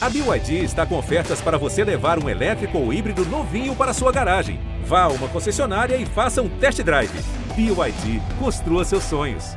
A 0.00 0.08
BYD 0.08 0.62
está 0.62 0.86
com 0.86 0.96
ofertas 0.96 1.40
para 1.40 1.58
você 1.58 1.82
levar 1.82 2.22
um 2.22 2.28
elétrico 2.28 2.78
ou 2.78 2.92
híbrido 2.92 3.24
novinho 3.24 3.74
para 3.74 3.92
sua 3.92 4.12
garagem. 4.12 4.60
Vá 4.84 5.02
a 5.02 5.08
uma 5.08 5.26
concessionária 5.26 5.96
e 5.96 6.06
faça 6.06 6.40
um 6.40 6.48
test 6.48 6.80
drive. 6.84 7.10
BYD, 7.56 8.22
construa 8.38 8.84
seus 8.84 9.02
sonhos. 9.02 9.56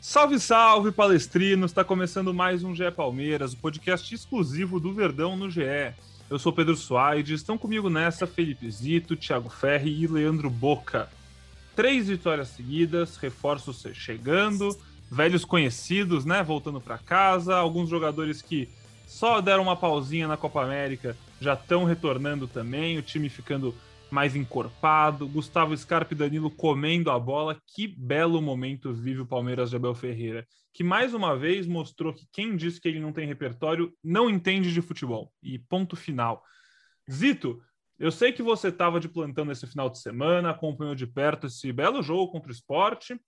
Salve, 0.00 0.40
salve, 0.40 0.90
palestrinos! 0.90 1.70
Está 1.70 1.84
começando 1.84 2.34
mais 2.34 2.64
um 2.64 2.74
GE 2.74 2.90
Palmeiras, 2.90 3.52
o 3.52 3.58
podcast 3.58 4.12
exclusivo 4.12 4.80
do 4.80 4.92
Verdão 4.92 5.36
no 5.36 5.48
GE. 5.48 5.94
Eu 6.28 6.36
sou 6.36 6.52
Pedro 6.52 6.74
Suaide, 6.74 7.34
estão 7.34 7.56
comigo 7.56 7.88
nessa 7.88 8.26
Felipe 8.26 8.68
Zito, 8.68 9.14
Thiago 9.14 9.48
Ferri 9.48 10.02
e 10.02 10.08
Leandro 10.08 10.50
Boca. 10.50 11.08
Três 11.74 12.08
vitórias 12.08 12.48
seguidas, 12.48 13.16
reforços 13.16 13.84
chegando, 13.94 14.76
velhos 15.10 15.44
conhecidos, 15.44 16.24
né, 16.24 16.42
voltando 16.42 16.80
para 16.80 16.98
casa, 16.98 17.56
alguns 17.56 17.88
jogadores 17.88 18.42
que 18.42 18.68
só 19.06 19.40
deram 19.40 19.64
uma 19.64 19.76
pausinha 19.76 20.28
na 20.28 20.36
Copa 20.36 20.62
América 20.62 21.16
já 21.40 21.54
estão 21.54 21.84
retornando 21.84 22.46
também, 22.46 22.98
o 22.98 23.02
time 23.02 23.28
ficando 23.28 23.74
mais 24.10 24.34
encorpado, 24.34 25.26
Gustavo 25.26 25.76
Scarpa 25.76 26.14
e 26.14 26.16
Danilo 26.16 26.50
comendo 26.50 27.10
a 27.10 27.18
bola. 27.18 27.60
Que 27.66 27.86
belo 27.86 28.42
momento 28.42 28.92
vive 28.92 29.20
o 29.20 29.26
Palmeiras 29.26 29.70
de 29.70 29.76
Abel 29.76 29.94
Ferreira, 29.94 30.46
que 30.72 30.84
mais 30.84 31.14
uma 31.14 31.36
vez 31.36 31.66
mostrou 31.66 32.12
que 32.12 32.26
quem 32.32 32.56
disse 32.56 32.80
que 32.80 32.88
ele 32.88 33.00
não 33.00 33.12
tem 33.12 33.26
repertório 33.26 33.92
não 34.02 34.28
entende 34.28 34.72
de 34.72 34.82
futebol. 34.82 35.32
E 35.42 35.58
ponto 35.58 35.96
final. 35.96 36.42
Zito, 37.10 37.60
eu 38.00 38.10
sei 38.10 38.32
que 38.32 38.42
você 38.42 38.68
estava 38.68 38.98
de 38.98 39.10
plantão 39.10 39.44
nesse 39.44 39.66
final 39.66 39.90
de 39.90 39.98
semana, 39.98 40.50
acompanhou 40.50 40.94
de 40.94 41.06
perto 41.06 41.46
esse 41.46 41.70
belo 41.70 42.02
jogo 42.02 42.32
contra 42.32 42.48
o 42.48 42.54
esporte. 42.54 43.20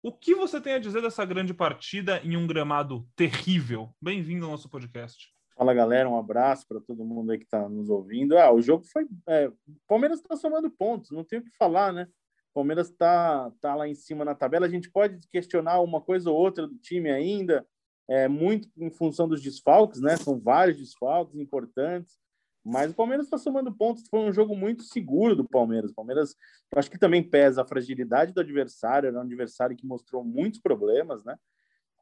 O 0.00 0.12
que 0.12 0.32
você 0.32 0.60
tem 0.60 0.74
a 0.74 0.78
dizer 0.78 1.02
dessa 1.02 1.24
grande 1.24 1.52
partida 1.52 2.20
em 2.22 2.36
um 2.36 2.46
gramado 2.46 3.04
terrível? 3.16 3.92
Bem-vindo 4.00 4.44
ao 4.44 4.52
nosso 4.52 4.70
podcast. 4.70 5.34
Fala 5.56 5.74
galera, 5.74 6.08
um 6.08 6.16
abraço 6.16 6.68
para 6.68 6.80
todo 6.80 7.04
mundo 7.04 7.32
aí 7.32 7.38
que 7.38 7.44
está 7.44 7.68
nos 7.68 7.90
ouvindo. 7.90 8.38
Ah, 8.38 8.52
o 8.52 8.62
jogo 8.62 8.84
foi. 8.84 9.08
É, 9.28 9.50
Palmeiras 9.88 10.20
está 10.20 10.36
somando 10.36 10.70
pontos, 10.70 11.10
não 11.10 11.24
tem 11.24 11.40
o 11.40 11.42
que 11.42 11.50
falar, 11.56 11.92
né? 11.92 12.06
Palmeiras 12.54 12.90
está 12.90 13.50
tá 13.60 13.74
lá 13.74 13.88
em 13.88 13.94
cima 13.94 14.24
na 14.24 14.36
tabela. 14.36 14.66
A 14.66 14.70
gente 14.70 14.88
pode 14.88 15.18
questionar 15.32 15.80
uma 15.80 16.00
coisa 16.00 16.30
ou 16.30 16.36
outra 16.36 16.68
do 16.68 16.78
time 16.78 17.10
ainda, 17.10 17.66
é, 18.08 18.28
muito 18.28 18.68
em 18.76 18.88
função 18.88 19.26
dos 19.26 19.42
desfalques, 19.42 20.00
né? 20.00 20.16
São 20.16 20.38
vários 20.38 20.78
desfalques 20.78 21.34
importantes, 21.34 22.21
mas 22.64 22.92
o 22.92 22.94
Palmeiras 22.94 23.26
está 23.26 23.36
somando 23.36 23.74
pontos. 23.74 24.06
Foi 24.08 24.20
um 24.20 24.32
jogo 24.32 24.56
muito 24.56 24.84
seguro 24.84 25.34
do 25.34 25.48
Palmeiras. 25.48 25.90
O 25.90 25.94
Palmeiras, 25.94 26.36
acho 26.76 26.90
que 26.90 26.98
também 26.98 27.22
pesa 27.22 27.62
a 27.62 27.66
fragilidade 27.66 28.32
do 28.32 28.40
adversário. 28.40 29.08
Era 29.08 29.18
um 29.18 29.22
adversário 29.22 29.76
que 29.76 29.86
mostrou 29.86 30.24
muitos 30.24 30.60
problemas, 30.60 31.24
né? 31.24 31.36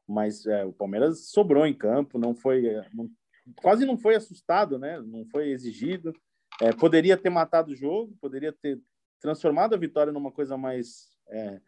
Mas 0.07 0.45
é, 0.45 0.63
o 0.63 0.73
Palmeiras 0.73 1.29
sobrou 1.29 1.65
em 1.65 1.73
campo, 1.73 2.19
não 2.19 2.35
foi. 2.35 2.63
Não 2.93 3.09
quase 3.55 3.85
não 3.85 3.97
foi 3.97 4.15
assustado, 4.15 4.77
né? 4.77 5.01
Não 5.01 5.25
foi 5.25 5.49
exigido. 5.49 6.13
É, 6.61 6.71
poderia 6.71 7.17
ter 7.17 7.29
matado 7.29 7.71
o 7.71 7.75
jogo, 7.75 8.15
poderia 8.21 8.53
ter 8.53 8.79
transformado 9.19 9.73
a 9.73 9.77
vitória 9.77 10.13
numa 10.13 10.31
coisa 10.31 10.57
mais 10.57 11.09
é, 11.27 11.61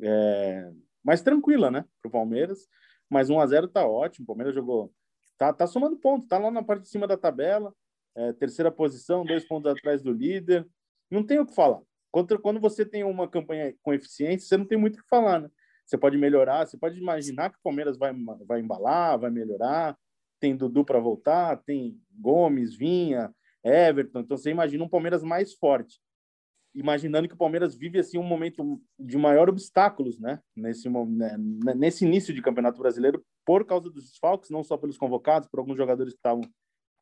é, 0.00 0.72
mais 1.04 1.20
tranquila, 1.20 1.70
né? 1.70 1.84
Para 2.00 2.08
o 2.08 2.12
Palmeiras. 2.12 2.68
Mas 3.08 3.28
1 3.28 3.38
a 3.38 3.46
0 3.46 3.68
tá 3.68 3.86
ótimo. 3.86 4.24
O 4.24 4.26
Palmeiras 4.28 4.54
jogou, 4.54 4.92
tá, 5.36 5.52
tá 5.52 5.66
somando 5.66 5.96
pontos, 5.96 6.26
tá 6.26 6.38
lá 6.38 6.50
na 6.50 6.62
parte 6.62 6.82
de 6.82 6.88
cima 6.88 7.06
da 7.06 7.16
tabela, 7.16 7.74
é, 8.16 8.32
terceira 8.32 8.70
posição, 8.70 9.24
dois 9.24 9.46
pontos 9.46 9.70
atrás 9.70 10.02
do 10.02 10.12
líder. 10.12 10.66
Não 11.10 11.22
tem 11.24 11.38
o 11.38 11.46
que 11.46 11.54
falar. 11.54 11.80
Quando, 12.10 12.38
quando 12.40 12.60
você 12.60 12.84
tem 12.84 13.04
uma 13.04 13.28
campanha 13.28 13.74
com 13.82 13.94
eficiência, 13.94 14.48
você 14.48 14.56
não 14.56 14.64
tem 14.64 14.78
muito 14.78 14.96
o 14.96 15.02
que 15.02 15.08
falar, 15.08 15.40
né? 15.40 15.50
Você 15.86 15.98
pode 15.98 16.16
melhorar, 16.16 16.66
você 16.66 16.78
pode 16.78 16.98
imaginar 16.98 17.50
que 17.50 17.58
o 17.58 17.62
Palmeiras 17.62 17.96
vai, 17.96 18.12
vai 18.46 18.60
embalar, 18.60 19.18
vai 19.18 19.30
melhorar, 19.30 19.96
tem 20.38 20.56
Dudu 20.56 20.84
para 20.84 21.00
voltar, 21.00 21.56
tem 21.64 22.00
Gomes, 22.12 22.76
Vinha, 22.76 23.34
Everton. 23.64 24.20
Então 24.20 24.36
você 24.36 24.50
imagina 24.50 24.84
um 24.84 24.88
Palmeiras 24.88 25.22
mais 25.22 25.54
forte. 25.54 26.00
Imaginando 26.72 27.26
que 27.26 27.34
o 27.34 27.38
Palmeiras 27.38 27.74
vive 27.74 27.98
assim 27.98 28.18
um 28.18 28.22
momento 28.22 28.80
de 28.98 29.18
maior 29.18 29.48
obstáculos, 29.48 30.18
né? 30.18 30.40
Nesse 30.54 30.88
né, 30.88 31.36
nesse 31.74 32.04
início 32.04 32.32
de 32.32 32.40
Campeonato 32.40 32.80
Brasileiro 32.80 33.24
por 33.44 33.64
causa 33.66 33.90
dos 33.90 34.04
desfalques, 34.04 34.50
não 34.50 34.62
só 34.62 34.76
pelos 34.76 34.96
convocados, 34.96 35.48
por 35.48 35.58
alguns 35.58 35.76
jogadores 35.76 36.12
que 36.12 36.18
estavam 36.18 36.42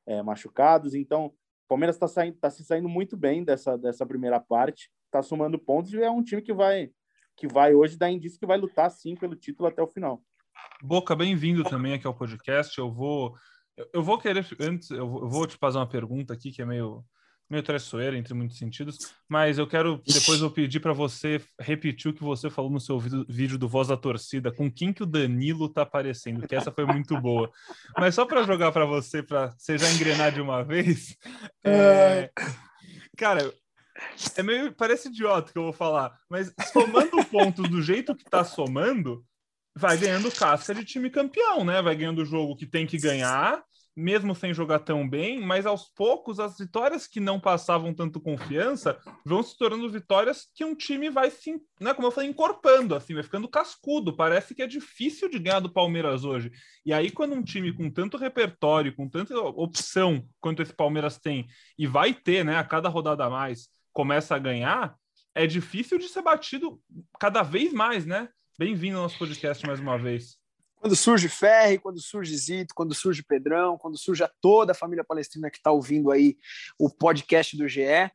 é, 0.08 0.22
machucados. 0.22 0.94
Então, 0.94 1.26
o 1.26 1.32
Palmeiras 1.68 1.96
está 1.96 2.08
tá 2.40 2.50
se 2.50 2.64
saindo 2.64 2.88
muito 2.88 3.16
bem 3.16 3.44
dessa 3.44 3.76
dessa 3.76 4.06
primeira 4.06 4.40
parte, 4.40 4.90
está 5.04 5.22
somando 5.22 5.58
pontos 5.58 5.92
e 5.92 6.02
é 6.02 6.10
um 6.10 6.22
time 6.22 6.40
que 6.40 6.52
vai 6.52 6.90
que 7.36 7.46
vai 7.46 7.74
hoje 7.74 7.96
dar 7.96 8.10
indício 8.10 8.40
que 8.40 8.46
vai 8.46 8.58
lutar 8.58 8.90
sim 8.90 9.14
pelo 9.14 9.36
título 9.36 9.68
até 9.68 9.80
o 9.80 9.86
final. 9.86 10.20
Boca, 10.82 11.14
bem-vindo 11.14 11.62
também 11.62 11.92
aqui 11.92 12.06
ao 12.06 12.14
podcast. 12.14 12.76
Eu 12.76 12.90
vou, 12.90 13.36
eu 13.92 14.02
vou 14.02 14.18
querer 14.18 14.44
antes, 14.60 14.90
eu 14.90 15.06
vou 15.06 15.46
te 15.46 15.56
fazer 15.56 15.78
uma 15.78 15.88
pergunta 15.88 16.32
aqui 16.32 16.50
que 16.50 16.62
é 16.62 16.64
meio 16.64 17.04
meio 17.50 17.62
traiçoeira 17.62 18.16
entre 18.16 18.34
muitos 18.34 18.58
sentidos, 18.58 18.98
mas 19.28 19.58
eu 19.58 19.66
quero 19.66 20.02
depois 20.06 20.40
eu 20.40 20.50
pedir 20.50 20.80
para 20.80 20.92
você 20.92 21.40
repetir 21.58 22.10
o 22.10 22.14
que 22.14 22.22
você 22.22 22.50
falou 22.50 22.70
no 22.70 22.80
seu 22.80 22.98
vídeo 22.98 23.58
do 23.58 23.68
Voz 23.68 23.88
da 23.88 23.96
Torcida, 23.96 24.52
com 24.52 24.70
quem 24.70 24.92
que 24.92 25.02
o 25.02 25.06
Danilo 25.06 25.68
tá 25.68 25.82
aparecendo, 25.82 26.46
que 26.46 26.54
essa 26.54 26.70
foi 26.70 26.84
muito 26.84 27.18
boa. 27.20 27.50
Mas 27.96 28.14
só 28.14 28.26
para 28.26 28.42
jogar 28.42 28.72
para 28.72 28.84
você, 28.84 29.22
para 29.22 29.50
você 29.56 29.78
já 29.78 29.90
engrenar 29.90 30.32
de 30.32 30.40
uma 30.40 30.62
vez, 30.62 31.16
é... 31.64 32.30
cara, 33.16 33.52
é 34.36 34.42
meio 34.42 34.72
parece 34.72 35.08
idiota 35.08 35.52
que 35.52 35.58
eu 35.58 35.64
vou 35.64 35.72
falar, 35.72 36.16
mas 36.28 36.52
somando 36.72 37.24
pontos 37.26 37.68
do 37.68 37.80
jeito 37.82 38.14
que 38.14 38.24
tá 38.24 38.44
somando, 38.44 39.24
vai 39.76 39.96
ganhando 39.96 40.30
casca 40.30 40.74
de 40.74 40.84
time 40.84 41.08
campeão, 41.08 41.64
né? 41.64 41.80
Vai 41.80 41.94
ganhando 41.94 42.22
o 42.22 42.26
jogo 42.26 42.56
que 42.56 42.66
tem 42.66 42.86
que 42.86 42.98
ganhar, 42.98 43.62
mesmo 43.98 44.32
sem 44.32 44.54
jogar 44.54 44.78
tão 44.78 45.08
bem, 45.08 45.40
mas 45.40 45.66
aos 45.66 45.88
poucos 45.88 46.38
as 46.38 46.56
vitórias 46.56 47.08
que 47.08 47.18
não 47.18 47.40
passavam 47.40 47.92
tanto 47.92 48.20
confiança 48.20 48.96
vão 49.24 49.42
se 49.42 49.58
tornando 49.58 49.90
vitórias 49.90 50.46
que 50.54 50.64
um 50.64 50.72
time 50.72 51.10
vai 51.10 51.32
se, 51.32 51.60
né, 51.80 51.92
como 51.92 52.06
eu 52.06 52.12
falei, 52.12 52.30
encorpando, 52.30 52.94
assim, 52.94 53.12
vai 53.12 53.24
ficando 53.24 53.48
cascudo. 53.48 54.14
Parece 54.14 54.54
que 54.54 54.62
é 54.62 54.68
difícil 54.68 55.28
de 55.28 55.40
ganhar 55.40 55.58
do 55.58 55.72
Palmeiras 55.72 56.24
hoje. 56.24 56.52
E 56.86 56.92
aí, 56.92 57.10
quando 57.10 57.34
um 57.34 57.42
time 57.42 57.72
com 57.72 57.90
tanto 57.90 58.16
repertório, 58.16 58.94
com 58.94 59.08
tanta 59.08 59.36
opção 59.36 60.24
quanto 60.40 60.62
esse 60.62 60.72
Palmeiras 60.72 61.18
tem, 61.18 61.48
e 61.76 61.84
vai 61.84 62.14
ter, 62.14 62.44
né, 62.44 62.56
a 62.56 62.62
cada 62.62 62.88
rodada 62.88 63.24
a 63.24 63.30
mais, 63.30 63.68
começa 63.92 64.36
a 64.36 64.38
ganhar, 64.38 64.94
é 65.34 65.44
difícil 65.44 65.98
de 65.98 66.08
ser 66.08 66.22
batido 66.22 66.80
cada 67.18 67.42
vez 67.42 67.72
mais, 67.72 68.06
né? 68.06 68.28
Bem-vindo 68.56 68.96
ao 68.96 69.02
nosso 69.02 69.18
podcast 69.18 69.66
mais 69.66 69.80
uma 69.80 69.98
vez. 69.98 70.37
Quando 70.80 70.94
surge 70.94 71.28
Ferri, 71.28 71.78
quando 71.78 72.00
surge 72.00 72.36
Zito, 72.36 72.74
quando 72.74 72.94
surge 72.94 73.22
Pedrão, 73.22 73.76
quando 73.76 73.98
surge 73.98 74.22
a 74.22 74.30
toda 74.40 74.72
a 74.72 74.74
família 74.74 75.04
palestrina 75.04 75.50
que 75.50 75.56
está 75.56 75.72
ouvindo 75.72 76.10
aí 76.10 76.36
o 76.78 76.88
podcast 76.88 77.56
do 77.56 77.68
GE. 77.68 78.10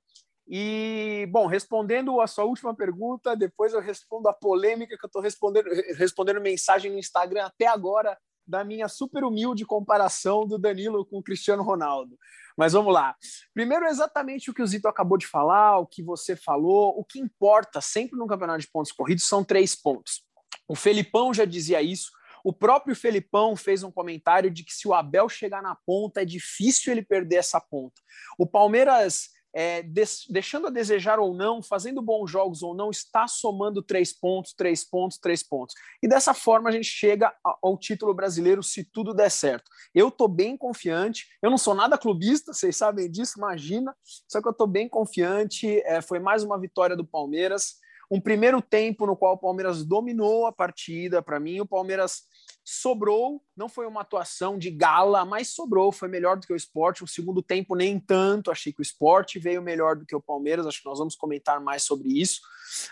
E, 0.47 1.28
bom, 1.31 1.46
respondendo 1.46 2.19
a 2.22 2.28
sua 2.28 2.46
última 2.46 2.75
pergunta, 2.75 3.35
depois 3.35 3.74
eu 3.74 3.81
respondo 3.81 4.28
a 4.28 4.34
polêmica 4.34 4.97
que 4.97 5.06
eu 5.06 5.07
estou 5.07 5.22
respondendo, 5.22 5.68
respondendo 5.96 6.41
mensagem 6.41 6.91
no 6.91 7.00
Instagram 7.00 7.46
até 7.46 7.68
agora 7.68 8.18
da 8.46 8.63
minha 8.63 8.88
super 8.88 9.24
humilde 9.24 9.66
comparação 9.66 10.45
do 10.45 10.57
Danilo 10.57 11.06
com 11.06 11.18
o 11.18 11.24
Cristiano 11.24 11.63
Ronaldo. 11.63 12.18
Mas 12.57 12.74
vamos 12.74 12.94
lá. 12.94 13.16
Primeiro, 13.53 13.85
exatamente 13.85 14.51
o 14.51 14.53
que 14.53 14.62
o 14.62 14.68
Zito 14.68 14.88
acabou 14.88 15.18
de 15.18 15.25
falar, 15.25 15.80
o 15.80 15.88
que 15.88 16.03
você 16.03 16.35
falou. 16.35 16.97
O 16.97 17.03
que 17.03 17.19
importa 17.19 17.81
sempre 17.81 18.18
no 18.18 18.28
campeonato 18.28 18.59
de 18.59 18.69
pontos 18.69 18.91
corridos 18.91 19.28
são 19.28 19.44
três 19.44 19.75
pontos. 19.75 20.24
O 20.68 20.75
Felipão 20.75 21.34
já 21.34 21.45
dizia 21.45 21.81
isso. 21.81 22.12
O 22.44 22.52
próprio 22.52 22.96
Felipão 22.96 23.56
fez 23.56 23.84
um 23.84 23.92
comentário 23.92 24.52
de 24.52 24.64
que 24.64 24.74
se 24.74 24.88
o 24.88 24.94
Abel 24.94 25.30
chegar 25.30 25.62
na 25.62 25.76
ponta, 25.76 26.22
é 26.22 26.26
difícil 26.26 26.92
ele 26.92 27.02
perder 27.02 27.38
essa 27.38 27.62
ponta. 27.62 28.02
O 28.38 28.46
Palmeiras, 28.46 29.30
é, 29.56 29.84
deixando 30.30 30.68
a 30.68 30.70
desejar 30.70 31.20
ou 31.20 31.34
não, 31.34 31.64
fazendo 31.64 32.02
bons 32.02 32.30
jogos 32.30 32.62
ou 32.62 32.76
não, 32.76 32.90
está 32.90 33.28
somando 33.28 33.81
três 33.81 34.12
pontos, 34.12 34.54
três 34.54 34.84
pontos, 34.84 35.18
três 35.18 35.42
pontos. 35.42 35.74
E 36.01 36.07
dessa 36.07 36.34
forma 36.34 36.69
a 36.69 36.72
gente 36.72 36.88
chega 36.88 37.34
ao 37.62 37.78
título 37.78 38.13
brasileiro 38.13 38.62
se 38.62 38.84
tudo 38.84 39.13
der 39.13 39.31
certo. 39.31 39.69
Eu 39.95 40.10
estou 40.10 40.28
bem 40.28 40.57
confiante, 40.57 41.28
eu 41.42 41.50
não 41.50 41.57
sou 41.57 41.74
nada 41.74 41.98
clubista, 41.98 42.51
vocês 42.54 42.75
sabem 42.75 43.10
disso, 43.10 43.36
imagina, 43.38 43.95
só 44.28 44.42
que 44.42 44.48
eu 44.48 44.51
estou 44.51 44.68
bem 44.68 44.90
confiante. 44.90 45.80
É, 45.86 46.01
foi 46.01 46.19
mais 46.19 46.44
uma 46.44 46.60
vitória 46.60 46.95
do 46.95 47.06
Palmeiras 47.06 47.82
um 48.13 48.21
primeiro 48.21 48.62
tempo 48.62 49.07
no 49.07 49.18
qual 49.18 49.33
o 49.33 49.38
Palmeiras 49.39 49.83
dominou 49.83 50.45
a 50.45 50.51
partida. 50.51 51.19
Para 51.19 51.39
mim, 51.39 51.60
o 51.60 51.65
Palmeiras 51.65 52.21
sobrou, 52.63 53.44
não 53.57 53.68
foi 53.68 53.88
uma 53.88 54.01
atuação 54.01 54.56
de 54.56 54.69
gala, 54.69 55.25
mas 55.25 55.48
sobrou, 55.48 55.92
foi 55.92 56.07
melhor 56.07 56.38
do 56.38 56.45
que 56.45 56.54
o 56.54 56.56
esporte. 56.56 57.04
O 57.04 57.07
segundo 57.07 57.42
tempo, 57.42 57.75
nem 57.75 58.00
tanto. 58.00 58.51
Achei 58.51 58.71
que 58.71 58.81
o 58.81 58.83
esporte 58.83 59.39
veio 59.39 59.63
melhor 59.63 59.95
do 59.95 60.06
que 60.06 60.15
o 60.15 60.21
Palmeiras. 60.21 60.68
Acho 60.68 60.83
que 60.83 60.88
nós 60.88 61.00
vamos 61.00 61.15
comentar 61.15 61.60
mais 61.60 61.81
sobre 61.81 62.10
isso. 62.10 62.39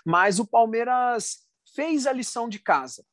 Mas 0.04 0.40
o 0.40 0.48
Palmeiras 0.48 1.42
fez 1.76 2.08
a 2.08 2.12
lição 2.12 2.50
de 2.50 2.58
casa. 2.58 3.06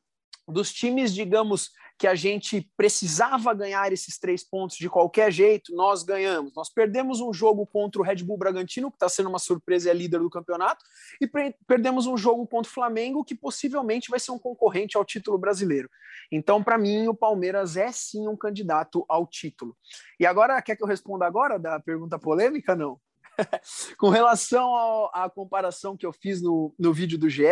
Dos 0.48 0.72
times, 0.72 1.12
digamos, 1.12 1.72
que 1.98 2.06
a 2.06 2.14
gente 2.14 2.70
precisava 2.76 3.52
ganhar 3.52 3.92
esses 3.92 4.18
três 4.18 4.48
pontos 4.48 4.76
de 4.76 4.88
qualquer 4.88 5.32
jeito, 5.32 5.74
nós 5.74 6.04
ganhamos. 6.04 6.52
Nós 6.54 6.72
perdemos 6.72 7.20
um 7.20 7.32
jogo 7.32 7.66
contra 7.66 8.00
o 8.00 8.04
Red 8.04 8.22
Bull 8.22 8.38
Bragantino, 8.38 8.88
que 8.88 8.96
está 8.96 9.08
sendo 9.08 9.28
uma 9.28 9.40
surpresa 9.40 9.88
e 9.88 9.90
é 9.90 9.94
líder 9.94 10.20
do 10.20 10.30
campeonato, 10.30 10.84
e 11.20 11.28
perdemos 11.66 12.06
um 12.06 12.16
jogo 12.16 12.46
contra 12.46 12.70
o 12.70 12.72
Flamengo, 12.72 13.24
que 13.24 13.34
possivelmente 13.34 14.10
vai 14.10 14.20
ser 14.20 14.30
um 14.30 14.38
concorrente 14.38 14.96
ao 14.96 15.04
título 15.04 15.36
brasileiro. 15.36 15.90
Então, 16.30 16.62
para 16.62 16.78
mim, 16.78 17.08
o 17.08 17.14
Palmeiras 17.14 17.76
é 17.76 17.90
sim 17.90 18.28
um 18.28 18.36
candidato 18.36 19.04
ao 19.08 19.26
título. 19.26 19.76
E 20.20 20.24
agora, 20.24 20.62
quer 20.62 20.76
que 20.76 20.82
eu 20.84 20.88
responda 20.88 21.26
agora 21.26 21.58
da 21.58 21.80
pergunta 21.80 22.16
polêmica? 22.16 22.76
Não. 22.76 23.00
com 23.98 24.08
relação 24.08 24.68
à 25.12 25.30
comparação 25.32 25.96
que 25.96 26.06
eu 26.06 26.12
fiz 26.12 26.42
no, 26.42 26.74
no 26.78 26.92
vídeo 26.92 27.18
do 27.18 27.28
GE, 27.28 27.44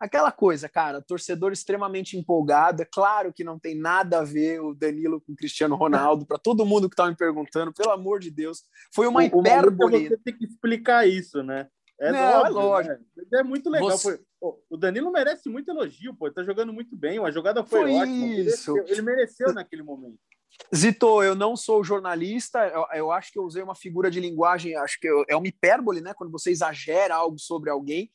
aquela 0.00 0.32
coisa, 0.32 0.68
cara, 0.68 1.02
torcedor 1.02 1.52
extremamente 1.52 2.16
empolgado. 2.16 2.82
É 2.82 2.86
claro 2.90 3.32
que 3.32 3.44
não 3.44 3.58
tem 3.58 3.74
nada 3.74 4.20
a 4.20 4.24
ver 4.24 4.60
o 4.60 4.74
Danilo 4.74 5.20
com 5.20 5.32
o 5.32 5.36
Cristiano 5.36 5.76
Ronaldo, 5.76 6.26
para 6.26 6.38
todo 6.38 6.66
mundo 6.66 6.88
que 6.88 6.94
está 6.94 7.06
me 7.06 7.16
perguntando, 7.16 7.72
pelo 7.72 7.92
amor 7.92 8.20
de 8.20 8.30
Deus. 8.30 8.64
Foi 8.94 9.06
uma 9.06 9.20
o, 9.20 9.24
hipérbole. 9.24 10.06
O 10.06 10.08
você 10.08 10.18
tem 10.18 10.36
que 10.36 10.44
explicar 10.44 11.06
isso, 11.06 11.42
né? 11.42 11.68
É, 12.00 12.12
não, 12.12 12.18
é 12.18 12.38
óbvio, 12.38 12.60
é 12.60 12.62
lógico. 12.62 13.04
Né? 13.16 13.40
É 13.40 13.42
muito 13.42 13.68
legal. 13.68 13.90
Você... 13.90 14.20
Pô, 14.40 14.62
o 14.70 14.76
Danilo 14.76 15.10
merece 15.10 15.48
muito 15.48 15.68
elogio, 15.70 16.14
pô. 16.14 16.26
Ele 16.26 16.34
tá 16.34 16.44
jogando 16.44 16.72
muito 16.72 16.96
bem. 16.96 17.18
A 17.18 17.30
jogada 17.30 17.64
foi, 17.64 17.80
foi 17.80 17.94
ótima. 17.94 18.26
Isso. 18.26 18.78
Ele, 18.78 18.92
ele 18.92 19.02
mereceu 19.02 19.52
naquele 19.52 19.82
momento. 19.82 20.18
Zito, 20.74 21.22
eu 21.22 21.34
não 21.34 21.56
sou 21.56 21.82
jornalista, 21.82 22.58
eu, 22.68 22.86
eu, 22.94 23.12
acho 23.12 23.32
que 23.32 23.38
eu 23.38 23.44
usei 23.44 23.62
uma 23.62 23.74
figura 23.74 24.10
de 24.10 24.20
linguagem, 24.20 24.76
acho 24.76 25.00
que 25.00 25.08
eu, 25.08 25.24
é 25.28 25.36
uma 25.36 25.46
hipérbole, 25.46 26.00
né? 26.00 26.12
Quando 26.14 26.30
você 26.30 26.50
exagera 26.50 27.14
algo 27.14 27.38
sobre 27.38 27.70
alguém. 27.70 28.10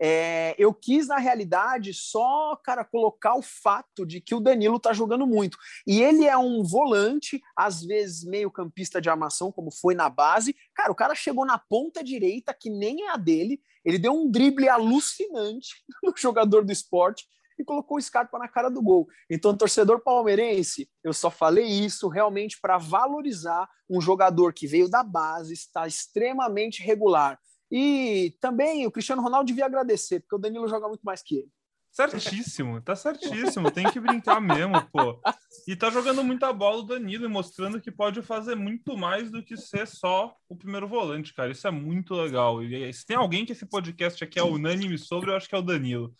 É, 0.00 0.54
eu 0.58 0.74
quis, 0.74 1.06
na 1.06 1.18
realidade, 1.18 1.94
só, 1.94 2.56
cara, 2.56 2.84
colocar 2.84 3.36
o 3.36 3.42
fato 3.42 4.04
de 4.04 4.20
que 4.20 4.34
o 4.34 4.40
Danilo 4.40 4.78
tá 4.78 4.92
jogando 4.92 5.26
muito. 5.26 5.56
E 5.86 6.02
ele 6.02 6.26
é 6.26 6.36
um 6.36 6.62
volante, 6.62 7.40
às 7.56 7.82
vezes 7.82 8.24
meio 8.24 8.50
campista 8.50 9.00
de 9.00 9.08
armação, 9.08 9.52
como 9.52 9.70
foi 9.70 9.94
na 9.94 10.10
base. 10.10 10.54
Cara, 10.74 10.90
o 10.90 10.96
cara 10.96 11.14
chegou 11.14 11.46
na 11.46 11.58
ponta 11.58 12.02
direita, 12.02 12.52
que 12.52 12.68
nem 12.68 13.04
é 13.04 13.10
a 13.10 13.16
dele. 13.16 13.60
Ele 13.84 13.98
deu 13.98 14.12
um 14.12 14.30
drible 14.30 14.68
alucinante 14.68 15.84
no 16.02 16.12
jogador 16.16 16.64
do 16.64 16.72
esporte 16.72 17.26
e 17.58 17.64
colocou 17.64 17.96
o 17.96 18.00
Scarpa 18.00 18.38
na 18.38 18.48
cara 18.48 18.68
do 18.68 18.82
gol. 18.82 19.06
Então, 19.30 19.56
torcedor 19.56 20.00
palmeirense, 20.00 20.88
eu 21.02 21.12
só 21.12 21.30
falei 21.30 21.66
isso 21.66 22.08
realmente 22.08 22.58
para 22.60 22.78
valorizar 22.78 23.68
um 23.88 24.00
jogador 24.00 24.52
que 24.52 24.66
veio 24.66 24.88
da 24.88 25.02
base, 25.02 25.52
está 25.52 25.86
extremamente 25.86 26.82
regular. 26.82 27.38
E 27.70 28.36
também 28.40 28.86
o 28.86 28.90
Cristiano 28.90 29.22
Ronaldo 29.22 29.46
devia 29.46 29.66
agradecer, 29.66 30.20
porque 30.20 30.36
o 30.36 30.38
Danilo 30.38 30.68
joga 30.68 30.88
muito 30.88 31.02
mais 31.02 31.22
que 31.22 31.36
ele. 31.38 31.48
Certíssimo, 31.94 32.80
tá 32.80 32.96
certíssimo. 32.96 33.70
Tem 33.70 33.88
que 33.88 34.00
brincar 34.00 34.40
mesmo, 34.40 34.74
pô. 34.90 35.20
E 35.68 35.76
tá 35.76 35.90
jogando 35.90 36.24
muita 36.24 36.52
bola 36.52 36.78
o 36.78 36.82
Danilo 36.82 37.24
e 37.24 37.28
mostrando 37.28 37.80
que 37.80 37.90
pode 37.90 38.20
fazer 38.20 38.56
muito 38.56 38.96
mais 38.96 39.30
do 39.30 39.44
que 39.44 39.56
ser 39.56 39.86
só 39.86 40.34
o 40.48 40.56
primeiro 40.56 40.88
volante, 40.88 41.32
cara. 41.32 41.52
Isso 41.52 41.68
é 41.68 41.70
muito 41.70 42.12
legal. 42.14 42.60
E 42.64 42.92
se 42.92 43.06
tem 43.06 43.16
alguém 43.16 43.46
que 43.46 43.52
esse 43.52 43.64
podcast 43.64 44.24
aqui 44.24 44.40
é 44.40 44.42
unânime 44.42 44.98
sobre, 44.98 45.30
eu 45.30 45.36
acho 45.36 45.48
que 45.48 45.54
é 45.54 45.58
o 45.58 45.62
Danilo. 45.62 46.12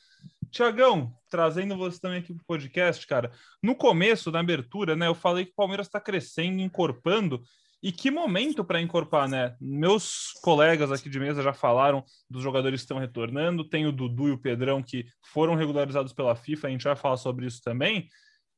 Tiagão, 0.54 1.12
trazendo 1.28 1.76
você 1.76 2.00
também 2.00 2.18
aqui 2.18 2.32
para 2.32 2.42
o 2.42 2.46
podcast, 2.46 3.04
cara. 3.08 3.32
No 3.60 3.74
começo, 3.74 4.30
na 4.30 4.38
abertura, 4.38 4.94
né, 4.94 5.08
eu 5.08 5.14
falei 5.14 5.44
que 5.44 5.50
o 5.50 5.56
Palmeiras 5.56 5.88
está 5.88 6.00
crescendo, 6.00 6.60
encorpando. 6.60 7.42
E 7.82 7.92
que 7.92 8.10
momento 8.10 8.64
para 8.64 8.80
encorpar, 8.80 9.28
né? 9.28 9.56
Meus 9.60 10.32
colegas 10.42 10.90
aqui 10.90 11.10
de 11.10 11.18
mesa 11.18 11.42
já 11.42 11.52
falaram 11.52 12.02
dos 12.30 12.42
jogadores 12.42 12.80
que 12.80 12.84
estão 12.84 12.98
retornando. 12.98 13.68
Tem 13.68 13.84
o 13.84 13.92
Dudu 13.92 14.28
e 14.28 14.30
o 14.30 14.38
Pedrão 14.38 14.82
que 14.82 15.04
foram 15.32 15.54
regularizados 15.54 16.12
pela 16.12 16.34
FIFA, 16.34 16.68
a 16.68 16.70
gente 16.70 16.84
vai 16.84 16.96
falar 16.96 17.18
sobre 17.18 17.46
isso 17.46 17.60
também. 17.62 18.08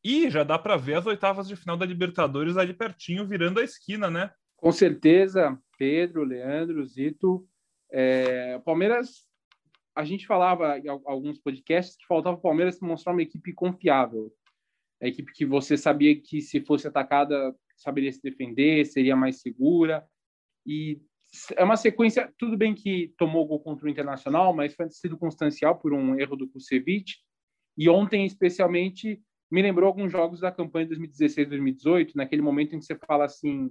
E 0.04 0.30
já 0.30 0.44
dá 0.44 0.56
para 0.56 0.76
ver 0.76 0.94
as 0.94 1.06
oitavas 1.06 1.48
de 1.48 1.56
final 1.56 1.76
da 1.76 1.84
Libertadores 1.84 2.56
ali 2.56 2.72
pertinho, 2.72 3.26
virando 3.26 3.58
a 3.58 3.64
esquina, 3.64 4.08
né? 4.08 4.30
Com 4.54 4.70
certeza, 4.70 5.58
Pedro, 5.76 6.22
Leandro, 6.22 6.86
Zito. 6.86 7.48
É, 7.90 8.58
Palmeiras 8.60 9.25
a 9.96 10.04
gente 10.04 10.26
falava 10.26 10.78
em 10.78 10.88
alguns 10.88 11.38
podcasts 11.38 11.96
que 11.96 12.06
faltava 12.06 12.36
o 12.36 12.40
Palmeiras 12.40 12.78
mostrar 12.80 13.12
uma 13.12 13.22
equipe 13.22 13.54
confiável. 13.54 14.30
A 15.02 15.08
equipe 15.08 15.32
que 15.32 15.46
você 15.46 15.76
sabia 15.76 16.14
que 16.20 16.42
se 16.42 16.60
fosse 16.60 16.86
atacada 16.86 17.54
saberia 17.76 18.12
se 18.12 18.22
defender, 18.22 18.84
seria 18.84 19.16
mais 19.16 19.40
segura. 19.40 20.06
E 20.66 21.00
é 21.56 21.64
uma 21.64 21.76
sequência, 21.76 22.32
tudo 22.38 22.56
bem 22.58 22.74
que 22.74 23.14
tomou 23.16 23.46
gol 23.46 23.60
contra 23.60 23.86
o 23.86 23.88
Internacional, 23.88 24.54
mas 24.54 24.74
foi 24.74 24.90
circunstancial 24.90 25.78
por 25.78 25.94
um 25.94 26.18
erro 26.20 26.36
do 26.36 26.48
Kusevich. 26.48 27.16
E 27.76 27.88
ontem, 27.88 28.26
especialmente, 28.26 29.22
me 29.50 29.62
lembrou 29.62 29.86
alguns 29.86 30.12
jogos 30.12 30.40
da 30.40 30.52
campanha 30.52 30.86
de 30.86 30.96
2016-2018, 30.96 32.12
naquele 32.14 32.42
momento 32.42 32.74
em 32.74 32.78
que 32.78 32.84
você 32.84 32.96
fala 32.96 33.24
assim, 33.24 33.70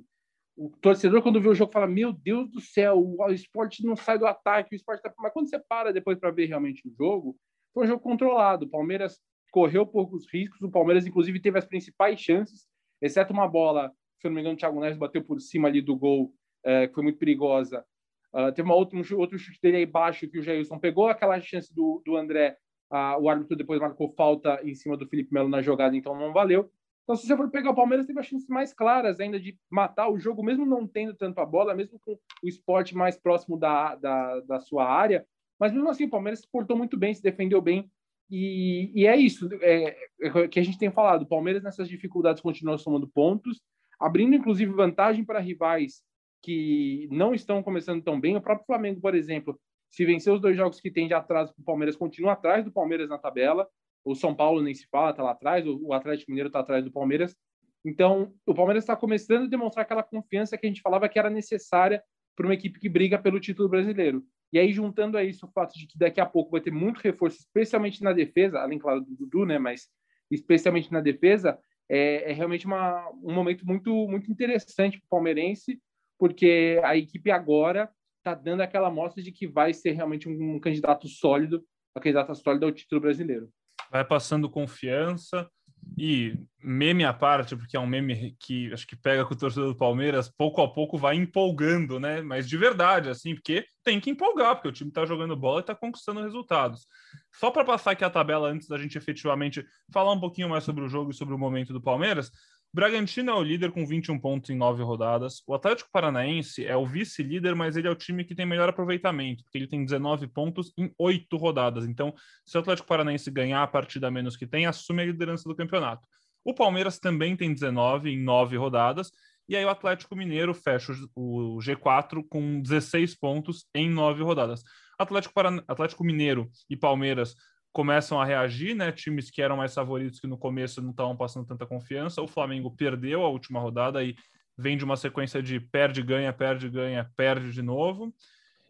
o 0.58 0.70
torcedor, 0.82 1.22
quando 1.22 1.42
vê 1.42 1.50
o 1.50 1.56
jogo, 1.56 1.72
fala: 1.72 1.88
Meu 1.88 2.14
Deus 2.14 2.50
do 2.50 2.62
céu, 2.62 2.98
o 2.98 3.30
esporte 3.32 3.86
não 3.86 3.96
sai 3.96 4.18
do 4.18 4.26
ataque, 4.26 4.74
o 4.74 4.76
esporte 4.76 5.02
tá... 5.02 5.14
Mas 5.18 5.34
quando 5.34 5.50
você 5.50 5.60
para 5.60 5.92
depois 5.92 6.18
para 6.18 6.32
ver 6.32 6.46
realmente 6.46 6.88
o 6.88 6.92
jogo, 6.92 7.36
foi 7.74 7.84
um 7.84 7.88
jogo 7.88 8.02
controlado. 8.02 8.66
O 8.66 8.70
Palmeiras 8.70 9.20
correu 9.52 9.86
poucos 9.86 10.26
riscos, 10.32 10.62
o 10.62 10.72
Palmeiras, 10.72 11.06
inclusive, 11.06 11.40
teve 11.40 11.58
as 11.58 11.66
principais 11.66 12.20
chances, 12.20 12.68
exceto 13.02 13.34
uma 13.34 13.48
bola, 13.48 13.92
se 14.20 14.28
eu 14.28 14.30
não 14.30 14.36
me 14.36 14.42
engano, 14.42 14.56
o 14.56 14.58
Thiago 14.58 14.80
Neves 14.80 14.98
bateu 14.98 15.24
por 15.24 15.40
cima 15.40 15.68
ali 15.68 15.82
do 15.82 15.96
gol, 15.96 16.34
é, 16.64 16.88
que 16.88 16.94
foi 16.94 17.04
muito 17.04 17.20
perigosa. 17.20 17.86
Uh, 18.34 18.52
teve 18.52 18.68
uma 18.68 18.76
outra, 18.76 18.98
um 18.98 19.18
outro 19.18 19.40
chute 19.40 19.60
dele 19.62 19.78
aí 19.78 19.86
baixo 19.86 20.28
que 20.30 20.40
o 20.40 20.44
Jailson 20.44 20.78
pegou, 20.78 21.08
aquela 21.08 21.40
chance 21.40 21.74
do, 21.74 22.02
do 22.06 22.18
André, 22.18 22.58
uh, 22.92 23.18
o 23.22 23.30
árbitro 23.30 23.56
depois 23.56 23.80
marcou 23.80 24.14
falta 24.14 24.60
em 24.62 24.76
cima 24.76 24.98
do 24.98 25.08
Felipe 25.08 25.34
Melo 25.34 25.48
na 25.48 25.62
jogada, 25.62 25.96
então 25.96 26.14
não 26.18 26.34
valeu. 26.34 26.70
Então, 27.06 27.16
se 27.16 27.28
você 27.28 27.38
for 27.38 27.50
pegar 27.52 27.70
o 27.70 27.76
Palmeiras, 27.76 28.08
teve 28.08 28.20
as 28.20 28.26
chances 28.26 28.50
mais 28.50 28.74
claras 28.74 29.20
ainda 29.20 29.40
de 29.40 29.56
matar 29.70 30.10
o 30.10 30.18
jogo, 30.18 30.44
mesmo 30.44 30.66
não 30.66 30.88
tendo 30.88 31.14
tanto 31.14 31.40
a 31.40 31.46
bola, 31.46 31.76
mesmo 31.76 32.00
com 32.00 32.14
o 32.14 32.48
esporte 32.48 32.98
mais 32.98 33.16
próximo 33.16 33.58
da, 33.58 33.94
da, 33.96 34.40
da 34.40 34.60
sua 34.60 34.90
área. 34.90 35.24
Mas 35.60 35.72
mesmo 35.72 35.88
assim, 35.88 36.06
o 36.06 36.10
Palmeiras 36.10 36.40
se 36.40 36.48
portou 36.52 36.76
muito 36.76 36.98
bem, 36.98 37.14
se 37.14 37.22
defendeu 37.22 37.62
bem. 37.62 37.90
E, 38.30 38.92
e 38.96 39.06
é 39.06 39.16
isso 39.16 39.48
é, 39.62 39.96
é, 40.20 40.48
que 40.48 40.60
a 40.60 40.64
gente 40.64 40.80
tem 40.80 40.90
falado. 40.90 41.22
O 41.22 41.28
Palmeiras, 41.28 41.62
nessas 41.62 41.88
dificuldades, 41.88 42.42
continua 42.42 42.76
somando 42.80 43.08
pontos, 43.08 43.62
abrindo 44.00 44.36
inclusive 44.36 44.72
vantagem 44.72 45.24
para 45.24 45.40
rivais 45.40 46.04
que 46.42 47.08
não 47.12 47.36
estão 47.36 47.62
começando 47.62 48.04
tão 48.04 48.20
bem. 48.20 48.36
O 48.36 48.42
próprio 48.42 48.66
Flamengo, 48.66 49.00
por 49.00 49.14
exemplo, 49.14 49.60
se 49.92 50.04
vencer 50.06 50.34
os 50.34 50.42
dois 50.42 50.58
jogos 50.58 50.80
que 50.80 50.92
tem 50.92 51.08
de 51.08 51.14
atraso 51.14 51.54
para 51.54 51.62
o 51.62 51.66
Palmeiras, 51.66 51.96
continua 51.96 52.34
atrás 52.34 52.66
do 52.66 52.72
Palmeiras 52.72 53.10
na 53.10 53.18
tabela. 53.20 53.68
O 54.06 54.14
São 54.14 54.36
Paulo 54.36 54.62
nem 54.62 54.74
se 54.74 54.86
fala, 54.88 55.10
está 55.10 55.24
lá 55.24 55.32
atrás. 55.32 55.66
O 55.68 55.92
Atlético 55.92 56.30
Mineiro 56.30 56.48
está 56.48 56.60
atrás 56.60 56.86
do 56.86 56.92
Palmeiras. 56.92 57.36
Então, 57.84 58.32
o 58.46 58.54
Palmeiras 58.54 58.84
está 58.84 58.96
começando 58.96 59.46
a 59.46 59.50
demonstrar 59.50 59.84
aquela 59.84 60.04
confiança 60.04 60.56
que 60.58 60.66
a 60.66 60.70
gente 60.70 60.82
falava 60.82 61.10
que 61.10 61.18
era 61.18 61.30
necessária 61.30 62.04
para 62.36 62.46
uma 62.46 62.54
equipe 62.54 62.80
que 62.80 62.88
briga 62.88 63.18
pelo 63.18 63.40
título 63.40 63.68
brasileiro. 63.68 64.24
E 64.54 64.60
aí, 64.60 64.72
juntando 64.72 65.18
a 65.18 65.24
isso 65.24 65.48
o 65.48 65.52
fato 65.52 65.74
de 65.74 65.88
que 65.88 65.98
daqui 65.98 66.22
a 66.22 66.26
pouco 66.26 66.52
vai 66.52 66.62
ter 66.62 66.72
muito 66.72 67.00
reforço, 67.00 67.40
especialmente 67.40 68.04
na 68.04 68.14
defesa, 68.14 68.60
além, 68.60 68.78
claro, 68.78 69.02
do 69.02 69.16
Dudu, 69.16 69.44
né? 69.46 69.58
Mas 69.58 69.88
especialmente 70.30 70.92
na 70.92 71.02
defesa, 71.02 71.58
é, 71.90 72.32
é 72.32 72.34
realmente 72.34 72.68
uma, 72.68 73.10
um 73.24 73.34
momento 73.34 73.66
muito, 73.66 73.92
muito 74.08 74.32
interessante 74.32 75.00
para 75.00 75.06
o 75.06 75.10
palmeirense, 75.10 75.82
porque 76.18 76.80
a 76.84 76.96
equipe 76.96 77.32
agora 77.32 77.90
está 78.18 78.36
dando 78.36 78.62
aquela 78.62 78.88
amostra 78.88 79.22
de 79.22 79.32
que 79.32 79.48
vai 79.48 79.74
ser 79.74 79.92
realmente 79.92 80.30
um, 80.30 80.56
um 80.56 80.60
candidato 80.60 81.08
sólido, 81.08 81.64
uma 81.96 82.02
candidata 82.02 82.36
sólida 82.36 82.66
ao 82.66 82.72
título 82.72 83.02
brasileiro 83.02 83.50
vai 83.92 84.04
passando 84.04 84.50
confiança 84.50 85.50
e 85.98 86.38
meme 86.62 87.06
à 87.06 87.14
parte, 87.14 87.56
porque 87.56 87.78
é 87.78 87.80
um 87.80 87.86
meme 87.86 88.36
que 88.40 88.74
acho 88.74 88.88
que 88.88 88.96
pega 88.96 89.24
com 89.24 89.34
o 89.34 89.38
torcedor 89.38 89.70
do 89.70 89.78
Palmeiras, 89.78 90.30
pouco 90.30 90.62
a 90.62 90.68
pouco 90.68 90.98
vai 90.98 91.16
empolgando, 91.16 92.00
né? 92.00 92.22
Mas 92.22 92.50
de 92.50 92.58
verdade, 92.58 93.10
assim, 93.10 93.36
porque 93.36 93.66
tem 93.84 94.00
que 94.00 94.10
empolgar, 94.10 94.56
porque 94.56 94.68
o 94.68 94.72
time 94.72 94.92
tá 94.92 95.06
jogando 95.06 95.36
bola 95.36 95.62
e 95.62 95.64
tá 95.64 95.76
conquistando 95.76 96.22
resultados. 96.22 96.88
Só 97.36 97.52
para 97.52 97.64
passar 97.64 97.92
aqui 97.92 98.04
a 98.04 98.10
tabela 98.10 98.50
antes 98.50 98.68
da 98.68 98.78
gente 98.78 98.98
efetivamente 98.98 99.64
falar 99.94 100.12
um 100.12 100.20
pouquinho 100.20 100.50
mais 100.50 100.64
sobre 100.64 100.84
o 100.84 100.90
jogo 100.90 101.12
e 101.12 101.14
sobre 101.14 101.36
o 101.36 101.38
momento 101.38 101.72
do 101.72 101.82
Palmeiras, 101.82 102.32
Bragantino 102.76 103.32
é 103.32 103.34
o 103.34 103.42
líder 103.42 103.72
com 103.72 103.86
21 103.86 104.20
pontos 104.20 104.50
em 104.50 104.58
9 104.58 104.84
rodadas. 104.84 105.42
O 105.48 105.54
Atlético 105.54 105.90
Paranaense 105.94 106.66
é 106.66 106.76
o 106.76 106.86
vice-líder, 106.86 107.56
mas 107.56 107.78
ele 107.78 107.88
é 107.88 107.90
o 107.90 107.96
time 107.96 108.26
que 108.26 108.36
tem 108.36 108.46
melhor 108.46 108.68
aproveitamento, 108.68 109.46
porque 109.46 109.58
ele 109.58 109.68
tem 109.68 109.86
19 109.86 110.28
pontos 110.28 110.74
em 110.78 110.94
8 111.00 111.38
rodadas. 111.38 111.86
Então, 111.86 112.14
se 112.46 112.58
o 112.58 112.60
Atlético 112.60 112.86
Paranaense 112.86 113.32
ganhar 113.32 113.64
a 113.64 113.68
partida 113.68 114.12
menos 114.12 114.36
que 114.36 114.46
tem, 114.46 114.66
assume 114.66 115.04
a 115.04 115.06
liderança 115.06 115.48
do 115.48 115.56
campeonato. 115.56 116.06
O 116.44 116.54
Palmeiras 116.54 117.00
também 117.00 117.34
tem 117.38 117.54
19 117.54 118.10
em 118.10 118.22
9 118.22 118.58
rodadas. 118.58 119.10
E 119.48 119.56
aí 119.56 119.64
o 119.64 119.70
Atlético 119.70 120.14
Mineiro 120.14 120.54
fecha 120.54 120.92
o 121.16 121.60
G4 121.60 122.26
com 122.28 122.60
16 122.60 123.16
pontos 123.16 123.66
em 123.74 123.90
9 123.90 124.22
rodadas. 124.22 124.64
Atlético, 125.00 125.34
Paran... 125.34 125.64
Atlético 125.66 126.04
Mineiro 126.04 126.52
e 126.70 126.76
Palmeiras 126.76 127.38
começam 127.76 128.22
a 128.22 128.24
reagir, 128.24 128.74
né? 128.74 128.90
Times 128.90 129.30
que 129.30 129.42
eram 129.42 129.58
mais 129.58 129.74
favoritos 129.74 130.18
que 130.18 130.28
no 130.28 130.38
começo 130.38 130.82
não 130.82 130.92
estavam 130.92 131.14
passando 131.14 131.46
tanta 131.46 131.66
confiança. 131.66 132.22
O 132.22 132.28
Flamengo 132.28 132.72
perdeu 132.72 133.26
a 133.26 133.28
última 133.28 133.60
rodada 133.60 134.02
e 134.02 134.16
vem 134.58 134.78
de 134.78 134.86
uma 134.86 134.96
sequência 134.96 135.44
de 135.44 135.60
perde, 135.60 136.02
ganha, 136.02 136.32
perde, 136.32 136.70
ganha, 136.70 137.12
perde 137.18 137.52
de 137.52 137.62
novo. 137.62 138.16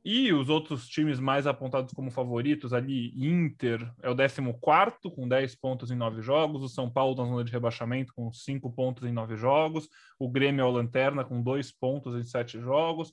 E 0.04 0.34
os 0.34 0.50
outros 0.50 0.88
times 0.88 1.20
mais 1.20 1.46
apontados 1.46 1.94
como 1.94 2.10
favoritos 2.10 2.74
ali, 2.74 3.14
Inter 3.16 3.88
é 4.02 4.10
o 4.10 4.16
14 4.16 4.42
com 5.16 5.28
10 5.28 5.56
pontos 5.56 5.92
em 5.92 5.96
9 5.96 6.24
jogos, 6.24 6.64
o 6.64 6.70
São 6.70 6.90
Paulo 6.90 7.16
na 7.16 7.30
zona 7.30 7.44
de 7.44 7.52
rebaixamento 7.52 8.12
com 8.16 8.34
5 8.34 8.72
pontos 8.72 9.04
em 9.04 9.12
9 9.12 9.36
jogos, 9.36 9.88
o 10.18 10.28
Grêmio 10.28 10.64
é 10.64 10.66
o 10.66 10.72
Lanterna 10.72 11.24
com 11.24 11.44
2 11.44 11.72
pontos 11.72 12.16
em 12.16 12.24
7 12.24 12.60
jogos, 12.60 13.12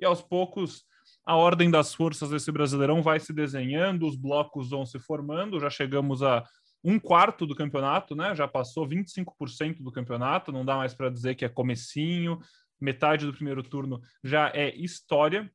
e 0.00 0.06
aos 0.06 0.22
poucos 0.22 0.84
a 1.24 1.36
ordem 1.36 1.70
das 1.70 1.94
forças 1.94 2.30
desse 2.30 2.52
Brasileirão 2.52 3.02
vai 3.02 3.18
se 3.18 3.32
desenhando, 3.32 4.06
os 4.06 4.16
blocos 4.16 4.70
vão 4.70 4.84
se 4.84 4.98
formando, 4.98 5.60
já 5.60 5.70
chegamos 5.70 6.22
a 6.22 6.44
um 6.82 6.98
quarto 6.98 7.46
do 7.46 7.54
campeonato, 7.54 8.14
né? 8.14 8.34
Já 8.34 8.46
passou 8.46 8.86
25% 8.86 9.82
do 9.82 9.90
campeonato, 9.90 10.52
não 10.52 10.64
dá 10.64 10.76
mais 10.76 10.92
para 10.92 11.08
dizer 11.08 11.34
que 11.34 11.44
é 11.44 11.48
comecinho, 11.48 12.38
metade 12.78 13.24
do 13.24 13.32
primeiro 13.32 13.62
turno 13.62 14.00
já 14.22 14.50
é 14.54 14.74
história. 14.76 15.50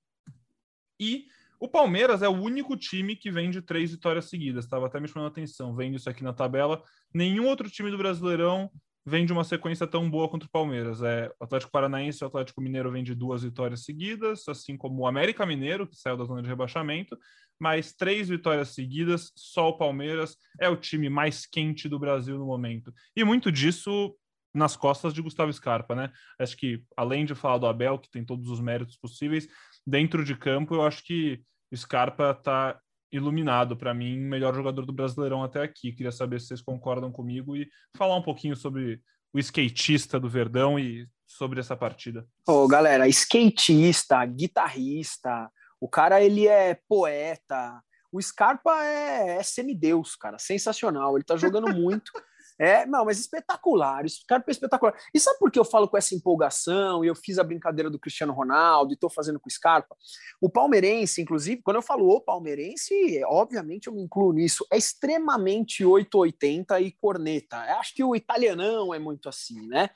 E 0.99 1.27
o 1.59 1.67
Palmeiras 1.67 2.23
é 2.23 2.27
o 2.27 2.33
único 2.33 2.75
time 2.75 3.15
que 3.15 3.29
vem 3.29 3.51
de 3.51 3.61
três 3.61 3.91
vitórias 3.91 4.25
seguidas. 4.25 4.65
Estava 4.65 4.88
até 4.88 4.99
me 4.99 5.07
chamando 5.07 5.27
a 5.27 5.31
atenção, 5.31 5.75
vendo 5.75 5.97
isso 5.97 6.09
aqui 6.09 6.23
na 6.23 6.33
tabela. 6.33 6.81
Nenhum 7.13 7.45
outro 7.45 7.69
time 7.69 7.91
do 7.91 7.97
Brasileirão 7.97 8.71
vem 9.06 9.25
de 9.25 9.34
uma 9.34 9.44
sequência 9.44 9.88
tão 9.88 10.10
boa 10.10 10.29
contra 10.29 10.48
o 10.48 10.51
Palmeiras. 10.51 11.01
É, 11.01 11.32
o 11.39 11.44
Atlético 11.44 11.72
Paranaense 11.72 12.22
e 12.22 12.25
o 12.25 12.27
Atlético 12.27 12.62
Mineiro 12.62 12.91
vêm 12.91 13.03
de 13.03 13.15
duas 13.15 13.44
vitórias 13.44 13.84
seguidas, 13.84 14.48
assim 14.48 14.77
como 14.77 15.01
o 15.01 15.08
América 15.08 15.46
Mineiro, 15.46 15.88
que 15.88 15.96
saiu 15.96 16.18
da 16.18 16.25
zona 16.25 16.41
de 16.41 16.48
rebaixamento, 16.48 17.18
mas 17.60 17.94
três 17.94 18.29
vitórias 18.29 18.70
seguidas, 18.70 19.32
só 19.36 19.70
o 19.70 19.77
Palmeiras 19.77 20.38
é 20.60 20.70
o 20.70 20.77
time 20.77 21.10
mais 21.10 21.46
quente 21.46 21.89
do 21.89 22.00
Brasil 22.00 22.38
no 22.38 22.46
momento. 22.46 22.94
E 23.15 23.24
muito 23.24 23.51
disso 23.51 24.15
nas 24.53 24.75
costas 24.75 25.13
de 25.13 25.22
Gustavo 25.22 25.51
Scarpa, 25.53 25.94
né? 25.94 26.12
Acho 26.39 26.58
que, 26.58 26.84
além 26.98 27.25
de 27.25 27.36
falar 27.36 27.60
do 27.60 27.68
Abel, 27.68 28.00
que 28.00 28.10
tem 28.10 28.25
todos 28.25 28.50
os 28.50 28.60
méritos 28.60 28.98
possíveis, 28.98 29.48
dentro 29.86 30.24
de 30.24 30.36
campo, 30.36 30.75
eu 30.75 30.82
acho 30.82 31.03
que 31.03 31.41
Scarpa 31.75 32.32
está 32.32 32.79
iluminado 33.11 33.75
para 33.75 33.93
mim, 33.93 34.17
melhor 34.17 34.53
jogador 34.53 34.85
do 34.85 34.93
Brasileirão 34.93 35.43
até 35.43 35.61
aqui. 35.61 35.91
Queria 35.91 36.11
saber 36.11 36.39
se 36.39 36.47
vocês 36.47 36.61
concordam 36.61 37.11
comigo 37.11 37.55
e 37.55 37.67
falar 37.97 38.15
um 38.15 38.21
pouquinho 38.21 38.55
sobre 38.55 39.01
o 39.33 39.39
skatista 39.39 40.19
do 40.19 40.29
Verdão 40.29 40.79
e 40.79 41.07
sobre 41.25 41.59
essa 41.59 41.75
partida. 41.75 42.25
Ô, 42.47 42.67
galera, 42.67 43.07
skatista, 43.07 44.25
guitarrista, 44.25 45.49
o 45.79 45.87
cara 45.87 46.21
ele 46.21 46.47
é 46.47 46.79
poeta. 46.87 47.81
O 48.11 48.21
Scarpa 48.21 48.83
é, 48.83 49.37
é 49.37 49.43
semideus, 49.43 50.15
cara, 50.15 50.39
sensacional. 50.39 51.15
Ele 51.15 51.23
tá 51.23 51.37
jogando 51.37 51.73
muito. 51.73 52.11
É, 52.59 52.85
não, 52.85 53.05
mas 53.05 53.17
espetacular, 53.17 54.07
Scarpa 54.09 54.49
é 54.49 54.51
espetacular. 54.51 54.93
E 55.13 55.19
sabe 55.19 55.39
por 55.39 55.49
que 55.49 55.57
eu 55.57 55.63
falo 55.63 55.87
com 55.87 55.97
essa 55.97 56.13
empolgação 56.13 57.05
e 57.05 57.07
eu 57.07 57.15
fiz 57.15 57.39
a 57.39 57.43
brincadeira 57.43 57.89
do 57.89 57.97
Cristiano 57.97 58.33
Ronaldo 58.33 58.91
e 58.91 58.95
estou 58.95 59.09
fazendo 59.09 59.39
com 59.39 59.47
o 59.47 59.51
Scarpa? 59.51 59.95
O 60.41 60.49
palmeirense, 60.49 61.21
inclusive, 61.21 61.61
quando 61.61 61.77
eu 61.77 61.81
falo 61.81 62.09
o 62.09 62.19
palmeirense, 62.19 63.23
obviamente 63.25 63.87
eu 63.87 63.93
me 63.93 64.01
incluo 64.01 64.33
nisso, 64.33 64.65
é 64.69 64.77
extremamente 64.77 65.85
880 65.85 66.81
e 66.81 66.91
corneta. 66.91 67.65
Eu 67.65 67.75
acho 67.77 67.95
que 67.95 68.03
o 68.03 68.13
italianão 68.13 68.93
é 68.93 68.99
muito 68.99 69.29
assim, 69.29 69.65
né? 69.65 69.89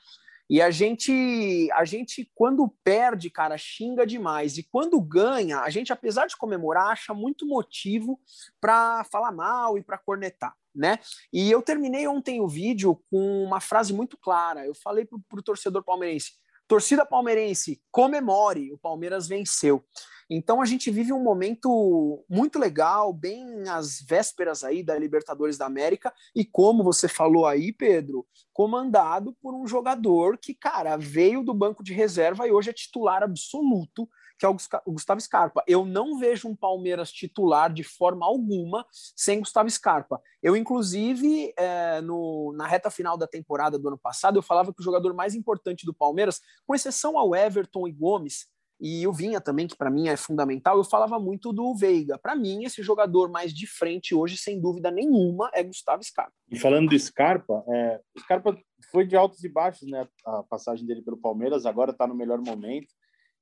E 0.48 0.60
a 0.60 0.70
gente, 0.70 1.70
a 1.72 1.84
gente, 1.84 2.30
quando 2.34 2.68
perde, 2.82 3.30
cara, 3.30 3.56
xinga 3.56 4.06
demais. 4.06 4.58
E 4.58 4.62
quando 4.62 5.00
ganha, 5.00 5.60
a 5.60 5.70
gente, 5.70 5.92
apesar 5.92 6.26
de 6.26 6.36
comemorar, 6.36 6.88
acha 6.88 7.14
muito 7.14 7.46
motivo 7.46 8.20
para 8.60 9.04
falar 9.04 9.32
mal 9.32 9.78
e 9.78 9.82
para 9.82 9.98
cornetar, 9.98 10.54
né? 10.74 10.98
E 11.32 11.50
eu 11.50 11.62
terminei 11.62 12.06
ontem 12.06 12.40
o 12.40 12.48
vídeo 12.48 13.00
com 13.10 13.44
uma 13.44 13.60
frase 13.60 13.92
muito 13.92 14.16
clara. 14.16 14.66
Eu 14.66 14.74
falei 14.74 15.04
para 15.04 15.38
o 15.38 15.42
torcedor 15.42 15.82
palmeirense: 15.84 16.32
torcida 16.66 17.06
palmeirense, 17.06 17.80
comemore, 17.90 18.72
o 18.72 18.78
Palmeiras 18.78 19.28
venceu. 19.28 19.84
Então 20.28 20.62
a 20.62 20.64
gente 20.64 20.90
vive 20.90 21.12
um 21.12 21.22
momento 21.22 22.24
muito 22.28 22.58
legal, 22.58 23.12
bem 23.12 23.68
às 23.68 24.00
vésperas 24.00 24.64
aí 24.64 24.82
da 24.82 24.98
Libertadores 24.98 25.58
da 25.58 25.66
América 25.66 26.12
e 26.34 26.44
como 26.44 26.82
você 26.82 27.08
falou 27.08 27.46
aí, 27.46 27.72
Pedro, 27.72 28.26
comandado 28.52 29.36
por 29.42 29.54
um 29.54 29.66
jogador 29.66 30.38
que, 30.38 30.54
cara, 30.54 30.96
veio 30.96 31.42
do 31.42 31.52
banco 31.52 31.84
de 31.84 31.92
reserva 31.92 32.46
e 32.46 32.52
hoje 32.52 32.70
é 32.70 32.72
titular 32.72 33.22
absoluto, 33.22 34.08
que 34.38 34.44
é 34.44 34.48
o 34.48 34.92
Gustavo 34.92 35.20
Scarpa. 35.20 35.62
Eu 35.66 35.84
não 35.84 36.18
vejo 36.18 36.48
um 36.48 36.56
Palmeiras 36.56 37.12
titular 37.12 37.72
de 37.72 37.84
forma 37.84 38.26
alguma 38.26 38.86
sem 38.92 39.38
Gustavo 39.38 39.70
Scarpa. 39.70 40.20
Eu, 40.42 40.56
inclusive, 40.56 41.52
é, 41.56 42.00
no, 42.00 42.52
na 42.56 42.66
reta 42.66 42.90
final 42.90 43.16
da 43.16 43.26
temporada 43.26 43.78
do 43.78 43.88
ano 43.88 43.98
passado, 43.98 44.38
eu 44.38 44.42
falava 44.42 44.72
que 44.72 44.80
o 44.80 44.84
jogador 44.84 45.14
mais 45.14 45.34
importante 45.34 45.86
do 45.86 45.94
Palmeiras, 45.94 46.40
com 46.66 46.74
exceção 46.74 47.18
ao 47.18 47.34
Everton 47.34 47.86
e 47.86 47.92
Gomes, 47.92 48.46
e 48.80 49.06
o 49.06 49.12
Vinha 49.12 49.40
também, 49.40 49.66
que 49.66 49.76
para 49.76 49.90
mim 49.90 50.08
é 50.08 50.16
fundamental, 50.16 50.76
eu 50.76 50.84
falava 50.84 51.18
muito 51.18 51.52
do 51.52 51.74
Veiga. 51.74 52.18
Para 52.18 52.34
mim, 52.34 52.64
esse 52.64 52.82
jogador 52.82 53.30
mais 53.30 53.52
de 53.52 53.66
frente 53.66 54.14
hoje, 54.14 54.36
sem 54.36 54.60
dúvida 54.60 54.90
nenhuma, 54.90 55.50
é 55.54 55.62
Gustavo 55.62 56.02
Scarpa. 56.02 56.32
E 56.50 56.58
falando 56.58 56.90
do 56.90 56.98
Scarpa, 56.98 57.64
é, 57.68 58.00
o 58.16 58.20
Scarpa 58.20 58.58
foi 58.90 59.06
de 59.06 59.16
altos 59.16 59.42
e 59.44 59.48
baixos, 59.48 59.88
né? 59.88 60.06
A 60.26 60.42
passagem 60.42 60.84
dele 60.84 61.02
pelo 61.02 61.16
Palmeiras, 61.16 61.64
agora 61.66 61.92
está 61.92 62.06
no 62.06 62.14
melhor 62.14 62.40
momento. 62.40 62.88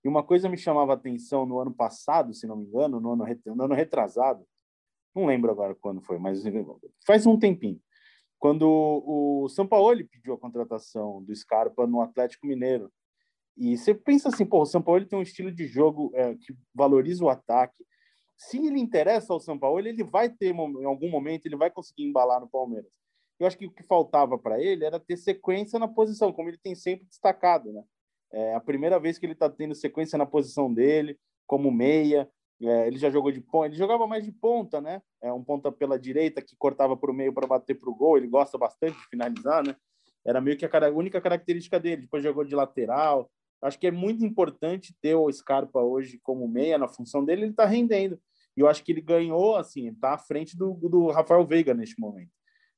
E 0.05 0.09
uma 0.09 0.23
coisa 0.23 0.49
me 0.49 0.57
chamava 0.57 0.95
atenção 0.95 1.47
no 1.47 1.59
ano 1.59 1.73
passado, 1.73 2.35
se 2.35 2.47
não 2.47 2.57
me 2.57 2.67
engano, 2.67 3.01
no 3.01 3.13
ano, 3.13 3.25
no 3.47 3.65
ano 3.65 3.75
retrasado, 3.75 4.45
não 5.15 5.27
lembro 5.27 5.51
agora 5.51 5.75
quando 5.75 6.01
foi, 6.01 6.19
mas 6.19 6.43
faz 7.07 7.27
um 7.27 7.39
tempinho, 7.39 7.81
quando 8.39 8.65
o 8.67 9.49
São 9.49 9.67
Paulo 9.67 10.05
pediu 10.09 10.35
a 10.35 10.39
contratação 10.39 11.23
do 11.23 11.35
Scarpa 11.35 11.87
no 11.87 12.01
Atlético 12.01 12.47
Mineiro. 12.47 12.91
E 13.57 13.77
você 13.77 13.95
pensa 13.95 14.31
assim, 14.31 14.47
pô, 14.47 14.63
o 14.63 14.67
São 14.67 14.81
Paulo 14.81 15.05
tem 15.05 15.19
um 15.19 15.23
estilo 15.23 15.53
de 15.53 15.67
jogo 15.67 16.11
é, 16.15 16.35
que 16.35 16.57
valoriza 16.75 17.23
o 17.23 17.29
ataque. 17.29 17.85
Se 18.37 18.57
ele 18.57 18.81
interessa 18.81 19.33
ao 19.33 19.39
São 19.39 19.59
Paulo, 19.59 19.87
ele 19.87 20.03
vai 20.03 20.31
ter, 20.31 20.55
em 20.55 20.85
algum 20.85 21.11
momento, 21.11 21.47
ele 21.47 21.57
vai 21.57 21.71
conseguir 21.71 22.05
embalar 22.05 22.41
no 22.41 22.49
Palmeiras. 22.49 22.91
Eu 23.39 23.47
acho 23.47 23.59
que 23.59 23.67
o 23.67 23.71
que 23.71 23.83
faltava 23.83 24.39
para 24.39 24.61
ele 24.61 24.85
era 24.85 24.99
ter 24.99 25.17
sequência 25.17 25.79
na 25.79 25.87
posição, 25.87 26.33
como 26.33 26.49
ele 26.49 26.59
tem 26.59 26.75
sempre 26.75 27.07
destacado, 27.07 27.73
né? 27.73 27.85
É 28.33 28.55
a 28.55 28.61
primeira 28.61 28.99
vez 28.99 29.19
que 29.19 29.27
ele 29.27 29.35
está 29.35 29.49
tendo 29.49 29.75
sequência 29.75 30.17
na 30.17 30.27
posição 30.27 30.73
dele, 30.73 31.19
como 31.47 31.71
meia. 31.71 32.29
É, 32.61 32.87
ele 32.87 32.99
já 32.99 33.11
jogou 33.11 33.33
de 33.33 33.41
ponta, 33.41 33.67
ele 33.67 33.77
jogava 33.77 34.07
mais 34.07 34.25
de 34.25 34.31
ponta, 34.31 34.81
né? 34.81 35.03
É 35.21 35.33
um 35.33 35.43
ponta 35.43 35.73
pela 35.73 35.99
direita 35.99 36.41
que 36.41 36.57
cortava 36.57 36.97
para 36.97 37.11
o 37.11 37.15
meio 37.15 37.33
para 37.33 37.47
bater 37.47 37.75
para 37.75 37.91
o 37.91 37.95
gol. 37.95 38.17
Ele 38.17 38.29
gosta 38.29 38.57
bastante 38.57 38.97
de 38.97 39.09
finalizar, 39.09 39.67
né? 39.67 39.77
Era 40.25 40.41
meio 40.41 40.57
que 40.57 40.65
a 40.65 40.91
única 40.91 41.21
característica 41.21 41.81
dele. 41.81 42.03
Depois 42.03 42.23
jogou 42.23 42.45
de 42.45 42.55
lateral, 42.55 43.29
Acho 43.63 43.79
que 43.79 43.87
é 43.87 43.93
muito 43.93 44.25
importante 44.25 44.95
ter 45.01 45.15
o 45.15 45.33
Scarpa 45.33 45.81
hoje 45.81 46.19
como 46.21 46.49
meia 46.49 46.77
na 46.77 46.89
função 46.89 47.25
dele, 47.25 47.43
ele 47.43 47.51
está 47.53 47.65
rendendo. 47.65 48.21
E 48.57 48.61
eu 48.61 48.69
acho 48.69 48.83
que 48.83 48.91
ele 48.91 49.01
ganhou, 49.01 49.55
assim, 49.55 49.89
está 49.89 50.15
à 50.15 50.19
frente 50.19 50.57
do, 50.57 50.75
do 50.75 51.11
Rafael 51.11 51.47
Veiga 51.47 51.73
neste 51.73 51.99
momento. 51.99 52.31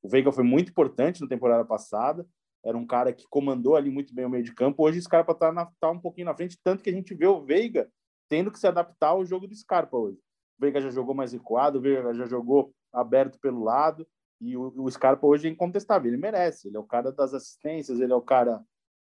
O 0.03 0.09
Veiga 0.11 0.31
foi 0.31 0.45
muito 0.45 0.71
importante 0.71 1.23
na 1.23 1.27
temporada 1.27 1.65
passada, 1.65 2.27
era 2.65 2.77
um 2.77 2.87
cara 2.87 3.13
que 3.13 3.27
comandou 3.29 3.77
ali 3.77 3.91
muito 3.91 4.15
bem 4.15 4.25
o 4.25 4.31
meio 4.31 4.43
de 4.43 4.55
campo. 4.55 4.83
Hoje 4.83 4.99
o 4.99 5.03
Scarpa 5.03 5.33
está 5.33 5.71
tá 5.79 5.91
um 5.91 6.01
pouquinho 6.01 6.27
na 6.27 6.35
frente, 6.35 6.59
tanto 6.63 6.83
que 6.83 6.91
a 6.91 6.93
gente 6.93 7.15
vê 7.15 7.27
o 7.27 7.45
Veiga 7.45 7.89
tendo 8.29 8.51
que 8.51 8.59
se 8.59 8.67
adaptar 8.67 9.09
ao 9.09 9.25
jogo 9.25 9.47
do 9.47 9.55
Scarpa 9.55 9.97
hoje. 9.97 10.19
O 10.59 10.61
Veiga 10.61 10.81
já 10.81 10.91
jogou 10.91 11.15
mais 11.15 11.33
recuado, 11.33 11.79
o 11.79 11.81
Veiga 11.83 12.15
já 12.15 12.25
jogou 12.27 12.73
aberto 12.93 13.39
pelo 13.39 13.63
lado, 13.63 14.07
e 14.41 14.57
o, 14.57 14.73
o 14.77 14.91
Scarpa 14.91 15.27
hoje 15.27 15.49
é 15.49 15.51
incontestável, 15.51 16.11
ele 16.11 16.21
merece. 16.21 16.69
Ele 16.69 16.77
é 16.77 16.81
o 16.81 16.85
cara 16.85 17.13
das 17.13 17.35
assistências, 17.35 18.01
ele 18.01 18.13
é 18.13 18.17
o 18.17 18.23
cara 18.23 18.63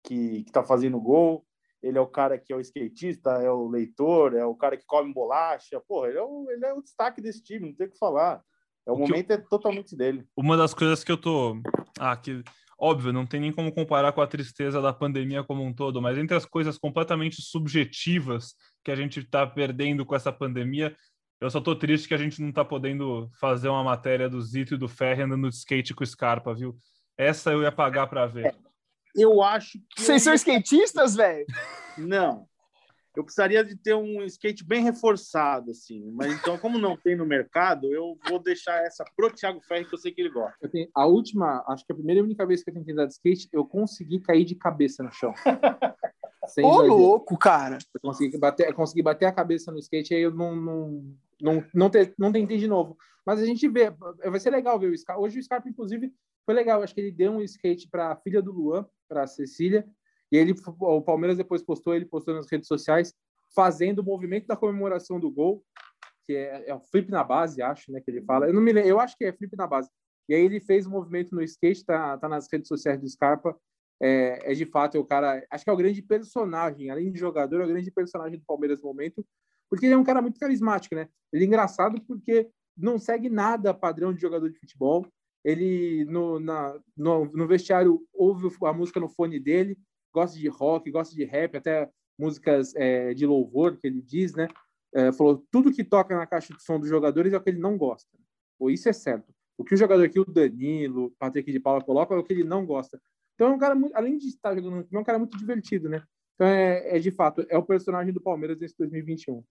que 0.04 0.44
está 0.46 0.62
fazendo 0.62 1.00
gol, 1.00 1.44
ele 1.82 1.98
é 1.98 2.00
o 2.00 2.06
cara 2.06 2.38
que 2.38 2.52
é 2.52 2.56
o 2.56 2.60
skatista, 2.60 3.30
é 3.42 3.50
o 3.50 3.68
leitor, 3.68 4.34
é 4.34 4.44
o 4.44 4.54
cara 4.54 4.76
que 4.76 4.84
come 4.86 5.12
bolacha. 5.12 5.80
Porra, 5.86 6.08
ele 6.08 6.18
é 6.18 6.22
o, 6.22 6.50
ele 6.50 6.64
é 6.64 6.72
o 6.72 6.82
destaque 6.82 7.20
desse 7.20 7.42
time, 7.42 7.68
não 7.68 7.74
tem 7.74 7.86
o 7.86 7.90
que 7.90 7.98
falar. 7.98 8.42
É, 8.86 8.90
o, 8.90 8.94
o 8.94 8.98
momento 8.98 9.30
eu... 9.30 9.36
é 9.36 9.38
totalmente 9.38 9.96
dele. 9.96 10.26
Uma 10.36 10.56
das 10.56 10.74
coisas 10.74 11.02
que 11.02 11.12
eu 11.12 11.20
tô. 11.20 11.60
Ah, 11.98 12.16
que. 12.16 12.42
Óbvio, 12.78 13.12
não 13.12 13.26
tem 13.26 13.40
nem 13.40 13.52
como 13.52 13.72
comparar 13.72 14.12
com 14.12 14.20
a 14.20 14.26
tristeza 14.26 14.82
da 14.82 14.92
pandemia 14.92 15.42
como 15.42 15.64
um 15.64 15.72
todo, 15.72 16.00
mas 16.02 16.18
entre 16.18 16.36
as 16.36 16.44
coisas 16.44 16.76
completamente 16.76 17.40
subjetivas 17.40 18.54
que 18.84 18.90
a 18.90 18.96
gente 18.96 19.20
está 19.20 19.46
perdendo 19.46 20.04
com 20.04 20.14
essa 20.14 20.30
pandemia, 20.30 20.94
eu 21.40 21.50
só 21.50 21.60
tô 21.60 21.74
triste 21.74 22.06
que 22.06 22.14
a 22.14 22.18
gente 22.18 22.40
não 22.40 22.52
tá 22.52 22.64
podendo 22.64 23.30
fazer 23.40 23.68
uma 23.68 23.82
matéria 23.82 24.28
do 24.28 24.40
Zito 24.40 24.74
e 24.74 24.78
do 24.78 24.88
Ferri 24.88 25.22
andando 25.22 25.48
de 25.48 25.54
skate 25.54 25.94
com 25.94 26.04
o 26.04 26.06
Scarpa, 26.06 26.54
viu? 26.54 26.76
Essa 27.16 27.50
eu 27.50 27.62
ia 27.62 27.72
pagar 27.72 28.06
para 28.08 28.26
ver. 28.26 28.46
É 28.46 28.66
eu 29.16 29.42
acho 29.42 29.78
que. 29.90 30.02
Vocês 30.02 30.22
são 30.22 30.34
skatistas, 30.34 31.14
velho? 31.14 31.46
Não. 31.96 32.46
Eu 33.16 33.24
precisaria 33.24 33.64
de 33.64 33.74
ter 33.74 33.94
um 33.94 34.22
skate 34.24 34.62
bem 34.62 34.82
reforçado, 34.82 35.70
assim. 35.70 36.10
Mas 36.12 36.32
então, 36.34 36.58
como 36.58 36.78
não 36.78 36.96
tem 36.96 37.16
no 37.16 37.24
mercado, 37.24 37.86
eu 37.92 38.18
vou 38.28 38.38
deixar 38.38 38.84
essa 38.84 39.04
pro 39.16 39.30
Thiago 39.30 39.60
Ferri, 39.62 39.86
que 39.86 39.94
eu 39.94 39.98
sei 39.98 40.12
que 40.12 40.20
ele 40.20 40.30
gosta. 40.30 40.54
Eu 40.60 40.68
tenho, 40.68 40.88
a 40.94 41.06
última, 41.06 41.64
acho 41.68 41.86
que 41.86 41.92
a 41.92 41.96
primeira 41.96 42.20
e 42.20 42.22
única 42.22 42.46
vez 42.46 42.62
que 42.62 42.68
eu 42.68 42.74
tentei 42.74 42.92
andar 42.92 43.06
de 43.06 43.14
skate, 43.14 43.48
eu 43.52 43.64
consegui 43.64 44.20
cair 44.20 44.44
de 44.44 44.54
cabeça 44.54 45.02
no 45.02 45.10
chão. 45.10 45.32
Ô, 46.62 46.82
louco, 46.82 47.36
cara! 47.36 47.78
Eu 47.92 48.00
consegui 48.00 48.38
bater, 48.38 48.68
eu 48.68 48.74
consegui 48.74 49.02
bater 49.02 49.26
a 49.26 49.32
cabeça 49.32 49.72
no 49.72 49.78
skate, 49.78 50.14
aí 50.14 50.22
eu 50.22 50.30
não, 50.30 50.54
não, 50.54 51.16
não, 51.40 51.64
não, 51.74 51.90
te, 51.90 52.14
não 52.18 52.30
tentei 52.30 52.58
de 52.58 52.68
novo. 52.68 52.96
Mas 53.24 53.40
a 53.40 53.46
gente 53.46 53.66
vê, 53.68 53.90
vai 53.90 54.38
ser 54.38 54.50
legal 54.50 54.78
ver 54.78 54.90
o 54.90 54.96
Scarpa. 54.96 55.20
Hoje 55.20 55.38
o 55.38 55.42
Scarpa, 55.42 55.68
inclusive, 55.68 56.12
foi 56.44 56.54
legal. 56.54 56.82
Acho 56.82 56.94
que 56.94 57.00
ele 57.00 57.10
deu 57.10 57.32
um 57.32 57.42
skate 57.42 57.88
para 57.88 58.12
a 58.12 58.16
filha 58.16 58.40
do 58.40 58.52
Luan, 58.52 58.86
para 59.08 59.24
a 59.24 59.26
Cecília. 59.26 59.84
E 60.32 60.36
ele, 60.36 60.54
o 60.80 61.02
Palmeiras 61.02 61.36
depois 61.36 61.62
postou, 61.62 61.94
ele 61.94 62.04
postou 62.04 62.34
nas 62.34 62.50
redes 62.50 62.66
sociais 62.66 63.14
fazendo 63.54 64.00
o 64.00 64.04
movimento 64.04 64.46
da 64.46 64.56
comemoração 64.56 65.20
do 65.20 65.30
gol, 65.30 65.64
que 66.26 66.34
é, 66.34 66.70
é 66.70 66.74
o 66.74 66.80
flip 66.80 67.10
na 67.10 67.22
base, 67.22 67.62
acho, 67.62 67.92
né, 67.92 68.00
que 68.00 68.10
ele 68.10 68.22
fala. 68.22 68.46
Eu 68.46 68.52
não 68.52 68.60
me 68.60 68.72
lembro, 68.72 68.90
eu 68.90 69.00
acho 69.00 69.16
que 69.16 69.24
é 69.24 69.32
flip 69.32 69.56
na 69.56 69.66
base. 69.66 69.88
E 70.28 70.34
aí 70.34 70.42
ele 70.42 70.60
fez 70.60 70.86
o 70.86 70.90
movimento 70.90 71.34
no 71.34 71.42
skate, 71.42 71.84
tá, 71.84 72.18
tá 72.18 72.28
nas 72.28 72.48
redes 72.50 72.66
sociais 72.66 73.00
do 73.00 73.08
Scarpa. 73.08 73.56
É, 74.02 74.52
é 74.52 74.54
de 74.54 74.66
fato 74.66 74.96
é 74.96 75.00
o 75.00 75.04
cara, 75.04 75.46
acho 75.50 75.64
que 75.64 75.70
é 75.70 75.72
o 75.72 75.76
grande 75.76 76.02
personagem, 76.02 76.90
além 76.90 77.10
de 77.10 77.18
jogador, 77.18 77.62
é 77.62 77.64
o 77.64 77.68
grande 77.68 77.90
personagem 77.90 78.38
do 78.38 78.44
Palmeiras 78.44 78.82
no 78.82 78.88
momento, 78.88 79.24
porque 79.70 79.86
ele 79.86 79.94
é 79.94 79.98
um 79.98 80.04
cara 80.04 80.20
muito 80.20 80.38
carismático, 80.38 80.94
né? 80.94 81.08
Ele 81.32 81.44
é 81.44 81.46
engraçado 81.46 81.98
porque 82.02 82.50
não 82.76 82.98
segue 82.98 83.30
nada 83.30 83.72
padrão 83.72 84.12
de 84.12 84.20
jogador 84.20 84.50
de 84.50 84.58
futebol. 84.58 85.06
Ele 85.42 86.04
no, 86.06 86.38
na, 86.38 86.78
no, 86.96 87.24
no 87.26 87.46
vestiário 87.46 88.02
ouve 88.12 88.48
a 88.64 88.72
música 88.72 89.00
no 89.00 89.08
fone 89.08 89.40
dele, 89.40 89.78
gosta 90.16 90.38
de 90.38 90.48
rock, 90.48 90.90
gosta 90.90 91.14
de 91.14 91.24
rap, 91.24 91.58
até 91.58 91.90
músicas 92.18 92.74
é, 92.74 93.12
de 93.12 93.26
louvor 93.26 93.76
que 93.76 93.86
ele 93.86 94.00
diz, 94.00 94.34
né? 94.34 94.48
É, 94.94 95.12
falou 95.12 95.46
tudo 95.50 95.70
que 95.70 95.84
toca 95.84 96.16
na 96.16 96.26
caixa 96.26 96.54
de 96.54 96.62
som 96.62 96.80
dos 96.80 96.88
jogadores 96.88 97.34
é 97.34 97.36
o 97.36 97.40
que 97.40 97.50
ele 97.50 97.58
não 97.58 97.76
gosta. 97.76 98.08
Ou 98.58 98.70
isso 98.70 98.88
é 98.88 98.94
certo. 98.94 99.34
O 99.58 99.64
que 99.64 99.74
o 99.74 99.76
jogador 99.76 100.02
aqui, 100.04 100.18
o 100.18 100.24
Danilo, 100.24 101.14
Patrick 101.18 101.52
de 101.52 101.60
Paula 101.60 101.84
coloca 101.84 102.14
é 102.14 102.18
o 102.18 102.24
que 102.24 102.32
ele 102.32 102.44
não 102.44 102.64
gosta. 102.64 102.98
Então 103.34 103.48
é 103.48 103.54
um 103.54 103.58
cara 103.58 103.74
muito, 103.74 103.94
além 103.94 104.16
de 104.16 104.28
estar 104.28 104.54
jogando, 104.54 104.88
é 104.90 104.98
um 104.98 105.04
cara 105.04 105.18
muito 105.18 105.36
divertido, 105.36 105.90
né? 105.90 106.02
Então 106.34 106.46
é, 106.46 106.96
é 106.96 106.98
de 106.98 107.10
fato 107.10 107.44
é 107.50 107.58
o 107.58 107.62
personagem 107.62 108.12
do 108.12 108.20
Palmeiras 108.20 108.58
nesse 108.58 108.74
2021. 108.78 109.44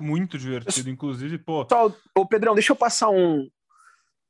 Muito 0.00 0.36
divertido, 0.36 0.90
inclusive, 0.90 1.38
pô. 1.38 1.64
Só, 1.70 1.94
ô 2.18 2.26
Pedrão, 2.26 2.54
deixa 2.54 2.72
eu 2.72 2.76
passar 2.76 3.10
um, 3.10 3.48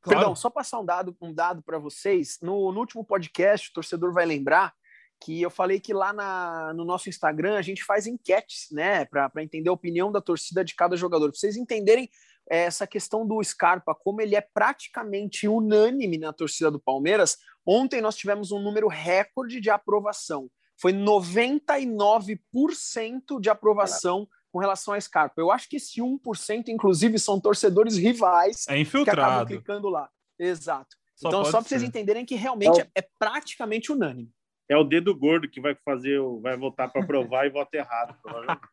Claro. 0.02 0.18
Perdão, 0.18 0.36
só 0.36 0.50
passar 0.50 0.80
um 0.80 0.84
dado, 0.84 1.16
um 1.20 1.32
dado 1.32 1.62
para 1.62 1.78
vocês. 1.78 2.38
No, 2.42 2.72
no, 2.72 2.80
último 2.80 3.04
podcast, 3.04 3.70
o 3.70 3.72
torcedor 3.72 4.12
vai 4.12 4.26
lembrar 4.26 4.74
que 5.22 5.40
eu 5.40 5.50
falei 5.50 5.78
que 5.78 5.94
lá 5.94 6.12
na, 6.12 6.74
no 6.74 6.84
nosso 6.84 7.08
Instagram 7.08 7.56
a 7.56 7.62
gente 7.62 7.84
faz 7.84 8.06
enquetes, 8.06 8.66
né, 8.72 9.04
para 9.04 9.42
entender 9.42 9.68
a 9.68 9.72
opinião 9.72 10.10
da 10.10 10.20
torcida 10.20 10.64
de 10.64 10.74
cada 10.74 10.96
jogador. 10.96 11.30
Para 11.30 11.38
vocês 11.38 11.56
entenderem 11.56 12.10
é, 12.50 12.64
essa 12.64 12.86
questão 12.86 13.26
do 13.26 13.42
Scarpa, 13.42 13.94
como 13.94 14.20
ele 14.20 14.34
é 14.34 14.40
praticamente 14.40 15.46
unânime 15.46 16.18
na 16.18 16.32
torcida 16.32 16.70
do 16.70 16.80
Palmeiras. 16.80 17.38
Ontem 17.64 18.00
nós 18.00 18.16
tivemos 18.16 18.50
um 18.50 18.60
número 18.60 18.88
recorde 18.88 19.60
de 19.60 19.70
aprovação. 19.70 20.50
Foi 20.76 20.92
99% 20.92 23.40
de 23.40 23.48
aprovação 23.48 24.26
com 24.50 24.58
relação 24.58 24.92
a 24.92 25.00
Scarpa. 25.00 25.40
Eu 25.40 25.52
acho 25.52 25.68
que 25.68 25.76
esse 25.76 26.00
1%, 26.00 26.68
inclusive, 26.68 27.16
são 27.18 27.40
torcedores 27.40 27.96
rivais 27.96 28.66
é 28.68 28.76
infiltrado. 28.76 29.16
que 29.16 29.22
acabam 29.22 29.46
clicando 29.46 29.88
lá. 29.88 30.10
Exato. 30.36 30.96
Só 31.14 31.28
então, 31.28 31.44
só 31.44 31.60
para 31.60 31.68
vocês 31.68 31.84
entenderem 31.84 32.26
que 32.26 32.34
realmente 32.34 32.80
é, 32.80 32.90
é 32.96 33.08
praticamente 33.18 33.92
unânime. 33.92 34.32
É 34.72 34.76
o 34.76 34.84
dedo 34.84 35.14
gordo 35.14 35.48
que 35.48 35.60
vai 35.60 35.76
fazer, 35.84 36.18
vai 36.40 36.56
votar 36.56 36.90
para 36.90 37.04
provar 37.04 37.46
e 37.46 37.50
vota 37.50 37.76
errado, 37.76 38.16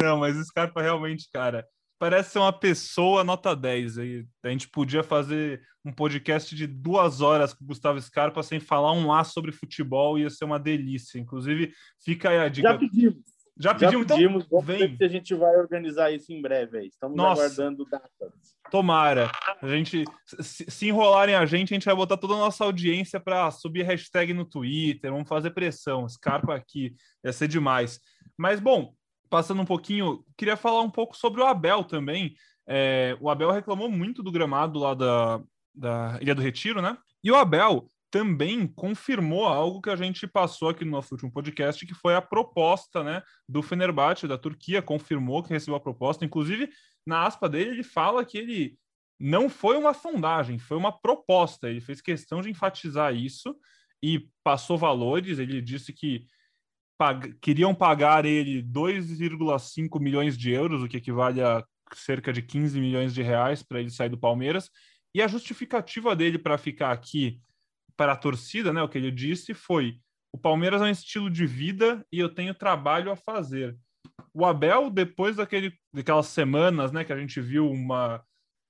Não, 0.00 0.18
mas 0.18 0.36
o 0.36 0.44
Scarpa 0.44 0.82
realmente, 0.82 1.28
cara, 1.32 1.66
parece 1.98 2.32
ser 2.32 2.38
uma 2.38 2.52
pessoa 2.52 3.24
nota 3.24 3.56
10. 3.56 3.98
Aí. 3.98 4.26
A 4.44 4.50
gente 4.50 4.68
podia 4.68 5.02
fazer 5.02 5.62
um 5.84 5.92
podcast 5.92 6.54
de 6.54 6.66
duas 6.66 7.22
horas 7.22 7.54
com 7.54 7.64
o 7.64 7.66
Gustavo 7.66 8.00
Scarpa 8.00 8.42
sem 8.42 8.60
falar 8.60 8.92
um 8.92 9.06
lá 9.06 9.24
sobre 9.24 9.52
futebol, 9.52 10.18
ia 10.18 10.28
ser 10.28 10.44
uma 10.44 10.58
delícia. 10.58 11.18
Inclusive, 11.18 11.72
fica 12.04 12.28
aí 12.28 12.38
a 12.38 12.48
dica. 12.48 12.68
Já 12.70 12.78
pedimos. 12.78 13.37
Já 13.58 13.74
pedimos, 13.74 14.06
Já 14.06 14.14
pedimos 14.14 14.44
então? 14.44 14.60
Vamos 14.60 14.66
vem. 14.66 14.96
se 14.96 15.04
a 15.04 15.08
gente 15.08 15.34
vai 15.34 15.56
organizar 15.56 16.12
isso 16.12 16.32
em 16.32 16.40
breve. 16.40 16.78
Aí. 16.78 16.86
Estamos 16.86 17.16
Nossa. 17.16 17.42
aguardando 17.42 17.84
datas. 17.84 18.56
Tomara. 18.70 19.30
A 19.60 19.68
gente, 19.68 20.04
se, 20.24 20.64
se, 20.68 20.86
enrolarem 20.86 21.34
a 21.34 21.44
gente, 21.44 21.72
a 21.72 21.76
gente 21.76 21.84
vai 21.84 21.96
botar 21.96 22.16
toda 22.16 22.34
a 22.34 22.38
nossa 22.38 22.64
audiência 22.64 23.18
para 23.18 23.50
subir 23.50 23.82
hashtag 23.82 24.32
no 24.32 24.44
Twitter. 24.44 25.10
Vamos 25.10 25.28
fazer 25.28 25.50
pressão. 25.50 26.08
Scarpa 26.08 26.54
aqui. 26.54 26.94
Ia 27.24 27.32
ser 27.32 27.48
demais. 27.48 27.98
Mas, 28.36 28.60
bom, 28.60 28.94
passando 29.28 29.60
um 29.60 29.66
pouquinho, 29.66 30.24
queria 30.36 30.56
falar 30.56 30.82
um 30.82 30.90
pouco 30.90 31.16
sobre 31.16 31.40
o 31.40 31.46
Abel 31.46 31.82
também. 31.82 32.34
É, 32.66 33.16
o 33.20 33.28
Abel 33.28 33.50
reclamou 33.50 33.90
muito 33.90 34.22
do 34.22 34.30
gramado 34.30 34.78
lá 34.78 34.94
da, 34.94 35.42
da 35.74 36.18
Ilha 36.20 36.34
do 36.34 36.42
Retiro, 36.42 36.80
né? 36.80 36.96
E 37.24 37.32
o 37.32 37.36
Abel 37.36 37.88
também 38.10 38.66
confirmou 38.66 39.44
algo 39.44 39.82
que 39.82 39.90
a 39.90 39.96
gente 39.96 40.26
passou 40.26 40.70
aqui 40.70 40.84
no 40.84 40.92
nosso 40.92 41.14
último 41.14 41.30
podcast, 41.30 41.84
que 41.84 41.94
foi 41.94 42.14
a 42.14 42.22
proposta 42.22 43.04
né, 43.04 43.22
do 43.48 43.62
Fenerbahçe, 43.62 44.26
da 44.26 44.38
Turquia, 44.38 44.80
confirmou 44.80 45.42
que 45.42 45.50
recebeu 45.50 45.76
a 45.76 45.80
proposta. 45.80 46.24
Inclusive, 46.24 46.70
na 47.06 47.26
aspa 47.26 47.48
dele, 47.48 47.70
ele 47.70 47.82
fala 47.82 48.24
que 48.24 48.38
ele 48.38 48.78
não 49.20 49.48
foi 49.48 49.76
uma 49.76 49.92
sondagem, 49.92 50.58
foi 50.58 50.76
uma 50.76 50.92
proposta. 50.92 51.68
Ele 51.68 51.80
fez 51.80 52.00
questão 52.00 52.40
de 52.40 52.50
enfatizar 52.50 53.14
isso 53.14 53.54
e 54.02 54.28
passou 54.42 54.78
valores. 54.78 55.38
Ele 55.38 55.60
disse 55.60 55.92
que 55.92 56.24
pag 56.96 57.34
queriam 57.40 57.74
pagar 57.74 58.24
ele 58.24 58.62
2,5 58.62 60.00
milhões 60.00 60.36
de 60.36 60.50
euros, 60.50 60.82
o 60.82 60.88
que 60.88 60.96
equivale 60.96 61.42
a 61.42 61.64
cerca 61.94 62.32
de 62.32 62.42
15 62.42 62.80
milhões 62.80 63.12
de 63.12 63.22
reais 63.22 63.62
para 63.62 63.80
ele 63.80 63.90
sair 63.90 64.08
do 64.08 64.18
Palmeiras. 64.18 64.70
E 65.14 65.20
a 65.20 65.28
justificativa 65.28 66.14
dele 66.14 66.38
para 66.38 66.56
ficar 66.56 66.92
aqui 66.92 67.40
para 67.98 68.12
a 68.12 68.16
torcida, 68.16 68.72
né, 68.72 68.80
o 68.80 68.88
que 68.88 68.96
ele 68.96 69.10
disse 69.10 69.52
foi: 69.52 69.98
o 70.32 70.38
Palmeiras 70.38 70.80
é 70.80 70.84
um 70.84 70.88
estilo 70.88 71.28
de 71.28 71.44
vida 71.44 72.06
e 72.12 72.20
eu 72.20 72.32
tenho 72.32 72.54
trabalho 72.54 73.10
a 73.10 73.16
fazer. 73.16 73.76
O 74.32 74.46
Abel, 74.46 74.88
depois 74.88 75.36
daquele, 75.36 75.74
daquelas 75.92 76.28
semanas, 76.28 76.92
né, 76.92 77.04
que 77.04 77.12
a 77.12 77.18
gente 77.18 77.40
viu 77.40 77.68
uma 77.68 78.22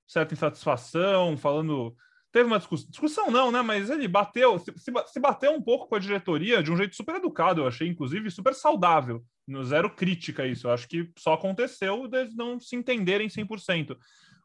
certa 0.09 0.35
insatisfação, 0.35 1.37
falando. 1.37 1.95
Teve 2.31 2.47
uma 2.47 2.59
discussão, 2.59 2.91
discussão 2.91 3.31
não, 3.31 3.51
né? 3.51 3.63
Mas 3.63 3.89
ele 3.89 4.07
bateu, 4.07 4.59
se, 4.59 4.73
se 5.07 5.21
bateu 5.21 5.53
um 5.53 5.63
pouco 5.63 5.89
com 5.89 5.95
a 5.95 5.99
diretoria 5.99 6.63
de 6.63 6.71
um 6.71 6.77
jeito 6.77 6.95
super 6.95 7.15
educado, 7.15 7.63
eu 7.63 7.67
achei, 7.67 7.89
inclusive, 7.89 8.31
super 8.31 8.55
saudável. 8.55 9.25
No 9.47 9.65
zero 9.65 9.95
crítica 9.95 10.47
isso. 10.47 10.67
Eu 10.67 10.73
acho 10.73 10.87
que 10.87 11.11
só 11.19 11.33
aconteceu 11.33 12.07
deles 12.07 12.37
não 12.37 12.61
se 12.61 12.77
entenderem 12.77 13.29
100%. 13.29 13.97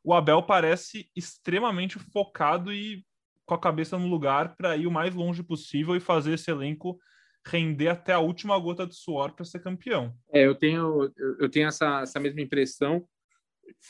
O 0.02 0.14
Abel 0.14 0.44
parece 0.44 1.10
extremamente 1.16 2.00
focado 2.00 2.72
e 2.74 3.06
com 3.46 3.54
a 3.54 3.60
cabeça 3.60 3.98
no 3.98 4.08
lugar 4.08 4.56
para 4.56 4.76
ir 4.78 4.88
o 4.88 4.92
mais 4.92 5.14
longe 5.14 5.44
possível 5.44 5.96
e 5.96 6.00
fazer 6.00 6.34
esse 6.34 6.50
elenco 6.50 6.98
render 7.46 7.90
até 7.90 8.14
a 8.14 8.20
última 8.20 8.58
gota 8.58 8.88
de 8.88 8.96
suor 8.96 9.34
para 9.34 9.46
ser 9.46 9.60
campeão. 9.60 10.14
É, 10.32 10.46
eu 10.46 10.56
tenho, 10.56 11.12
eu 11.40 11.50
tenho 11.50 11.68
essa, 11.68 12.02
essa 12.02 12.20
mesma 12.20 12.42
impressão. 12.42 13.06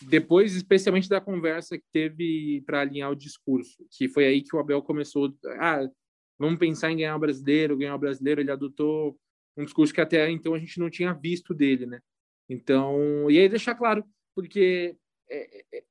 Depois, 0.04 0.56
especialmente 0.56 1.10
da 1.10 1.22
conversa 1.22 1.78
que 1.78 1.86
teve 1.92 2.64
para 2.66 2.82
alinhar 2.82 3.12
o 3.12 3.16
discurso, 3.16 3.86
que 3.92 4.08
foi 4.08 4.26
aí 4.26 4.42
que 4.42 4.56
o 4.56 4.60
Abel 4.60 4.82
começou. 4.82 5.34
Ah, 5.60 5.88
vamos 6.38 6.60
pensar 6.60 6.92
em 6.92 6.98
ganhar 6.98 7.16
o 7.16 7.20
brasileiro, 7.20 7.78
ganhar 7.78 7.96
o 7.96 8.00
brasileiro. 8.00 8.42
Ele 8.42 8.52
adotou 8.52 9.18
um 9.56 9.64
discurso 9.64 9.94
que 9.94 10.02
até 10.02 10.30
então 10.30 10.54
a 10.54 10.60
gente 10.60 10.80
não 10.80 10.90
tinha 10.90 11.14
visto 11.14 11.54
dele, 11.54 11.86
né? 11.86 12.00
Então, 12.50 13.30
e 13.30 13.38
aí 13.40 13.48
deixar 13.48 13.76
claro, 13.76 14.04
porque 14.36 14.96
é, 15.30 15.64
é, 15.78 15.84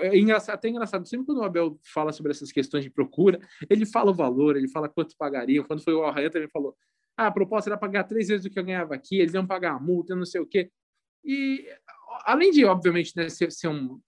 é 0.00 0.16
engraçado, 0.16 0.54
até 0.54 0.68
engraçado, 0.68 1.06
sempre 1.06 1.26
quando 1.26 1.38
o 1.38 1.44
Abel 1.44 1.78
fala 1.84 2.12
sobre 2.12 2.32
essas 2.32 2.50
questões 2.50 2.84
de 2.84 2.90
procura, 2.90 3.38
ele 3.68 3.84
fala 3.84 4.10
o 4.10 4.14
valor, 4.14 4.56
ele 4.56 4.68
fala 4.68 4.88
quanto 4.88 5.16
pagariam. 5.16 5.64
Quando 5.64 5.82
foi 5.82 5.94
o 5.94 6.04
Arraia 6.04 6.30
também 6.30 6.48
falou, 6.48 6.76
ah, 7.16 7.26
a 7.26 7.30
proposta 7.30 7.70
era 7.70 7.76
pagar 7.76 8.04
três 8.04 8.28
vezes 8.28 8.46
o 8.46 8.50
que 8.50 8.58
eu 8.58 8.64
ganhava 8.64 8.94
aqui, 8.94 9.18
eles 9.18 9.34
iam 9.34 9.46
pagar 9.46 9.74
a 9.74 9.80
multa, 9.80 10.14
não 10.14 10.24
sei 10.24 10.40
o 10.40 10.46
quê. 10.46 10.70
E, 11.24 11.66
além 12.24 12.50
de, 12.50 12.64
obviamente, 12.64 13.12
né, 13.16 13.28
ser, 13.28 13.52
ser 13.52 13.68
um... 13.68 14.00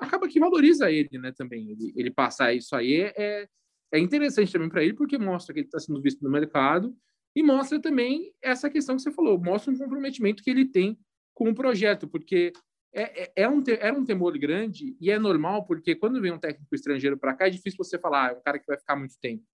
Acaba 0.00 0.28
que 0.28 0.38
valoriza 0.38 0.90
ele, 0.90 1.18
né, 1.18 1.32
também. 1.32 1.70
Ele, 1.70 1.92
ele 1.96 2.10
passar 2.10 2.52
isso 2.52 2.74
aí 2.76 3.12
é, 3.16 3.48
é 3.92 3.98
interessante 3.98 4.52
também 4.52 4.68
para 4.68 4.82
ele, 4.82 4.94
porque 4.94 5.18
mostra 5.18 5.52
que 5.52 5.60
ele 5.60 5.66
está 5.66 5.78
sendo 5.78 6.00
visto 6.00 6.22
no 6.22 6.30
mercado 6.30 6.94
e 7.34 7.42
mostra 7.42 7.80
também 7.80 8.32
essa 8.42 8.68
questão 8.68 8.96
que 8.96 9.02
você 9.02 9.12
falou, 9.12 9.38
mostra 9.40 9.72
um 9.72 9.78
comprometimento 9.78 10.42
que 10.42 10.50
ele 10.50 10.64
tem 10.64 10.98
com 11.34 11.48
o 11.48 11.54
projeto, 11.54 12.08
porque 12.08 12.52
é, 12.92 13.24
é, 13.24 13.32
é 13.36 13.48
um, 13.48 13.62
era 13.66 13.98
um 13.98 14.04
temor 14.04 14.36
grande 14.38 14.96
e 15.00 15.10
é 15.10 15.18
normal, 15.18 15.66
porque 15.66 15.94
quando 15.94 16.20
vem 16.20 16.32
um 16.32 16.38
técnico 16.38 16.74
estrangeiro 16.74 17.18
para 17.18 17.34
cá, 17.34 17.46
é 17.46 17.50
difícil 17.50 17.76
você 17.76 17.98
falar, 17.98 18.26
ah, 18.26 18.32
é 18.32 18.36
um 18.36 18.42
cara 18.42 18.58
que 18.58 18.66
vai 18.66 18.78
ficar 18.78 18.96
muito 18.96 19.18
tempo. 19.20 19.44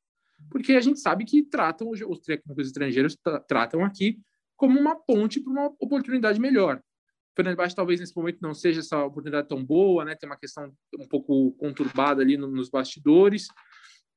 Porque 0.51 0.73
a 0.73 0.81
gente 0.81 1.01
sabe 1.01 1.25
que 1.25 1.43
tratam 1.43 1.91
os, 1.91 2.01
os 2.01 2.21
técnicos 2.21 2.67
estrangeiros 2.67 3.17
tratam 3.49 3.85
aqui 3.85 4.19
como 4.57 4.79
uma 4.79 4.97
ponte 4.97 5.41
para 5.41 5.53
uma 5.53 5.67
oportunidade 5.81 6.41
melhor. 6.41 6.77
O 6.77 7.37
Fenerbahçe 7.37 7.75
talvez 7.75 8.01
nesse 8.01 8.17
momento 8.17 8.39
não 8.41 8.55
seja 8.55 8.81
essa 8.81 9.05
oportunidade 9.05 9.49
tão 9.49 9.65
boa, 9.65 10.05
né? 10.05 10.15
Tem 10.15 10.29
uma 10.29 10.37
questão 10.37 10.73
um 10.99 11.07
pouco 11.09 11.53
conturbada 11.53 12.23
ali 12.23 12.37
no, 12.37 12.47
nos 12.47 12.69
bastidores. 12.69 13.49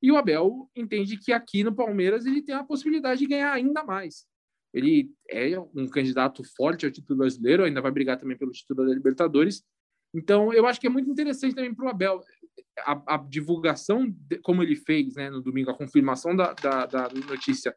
E 0.02 0.12
o 0.12 0.18
Abel 0.18 0.70
entende 0.76 1.18
que 1.18 1.32
aqui 1.32 1.64
no 1.64 1.74
Palmeiras 1.74 2.26
ele 2.26 2.44
tem 2.44 2.54
a 2.54 2.64
possibilidade 2.64 3.20
de 3.20 3.28
ganhar 3.28 3.52
ainda 3.52 3.84
mais. 3.84 4.28
Ele 4.74 5.12
é 5.30 5.60
um 5.60 5.88
candidato 5.88 6.44
forte 6.56 6.86
ao 6.86 6.92
título 6.92 7.20
brasileiro, 7.20 7.64
ainda 7.64 7.82
vai 7.82 7.92
brigar 7.92 8.18
também 8.18 8.38
pelo 8.38 8.52
título 8.52 8.86
da 8.86 8.94
Libertadores. 8.94 9.64
Então, 10.14 10.54
eu 10.54 10.66
acho 10.66 10.80
que 10.80 10.88
é 10.88 10.90
muito 10.90 11.10
interessante 11.10 11.56
também 11.56 11.74
para 11.74 11.86
o 11.86 11.90
Abel 11.90 12.22
a, 12.80 13.16
a, 13.16 13.18
divulgação, 13.18 14.10
de, 14.10 14.38
como 14.40 14.64
ele 14.64 14.76
fez 14.76 15.16
né, 15.16 15.30
no 15.30 15.42
domingo, 15.42 15.72
a 15.72 15.78
confirmação 15.78 16.36
da, 16.36 16.54
da, 16.54 16.86
da, 16.86 17.10
notícia 17.10 17.76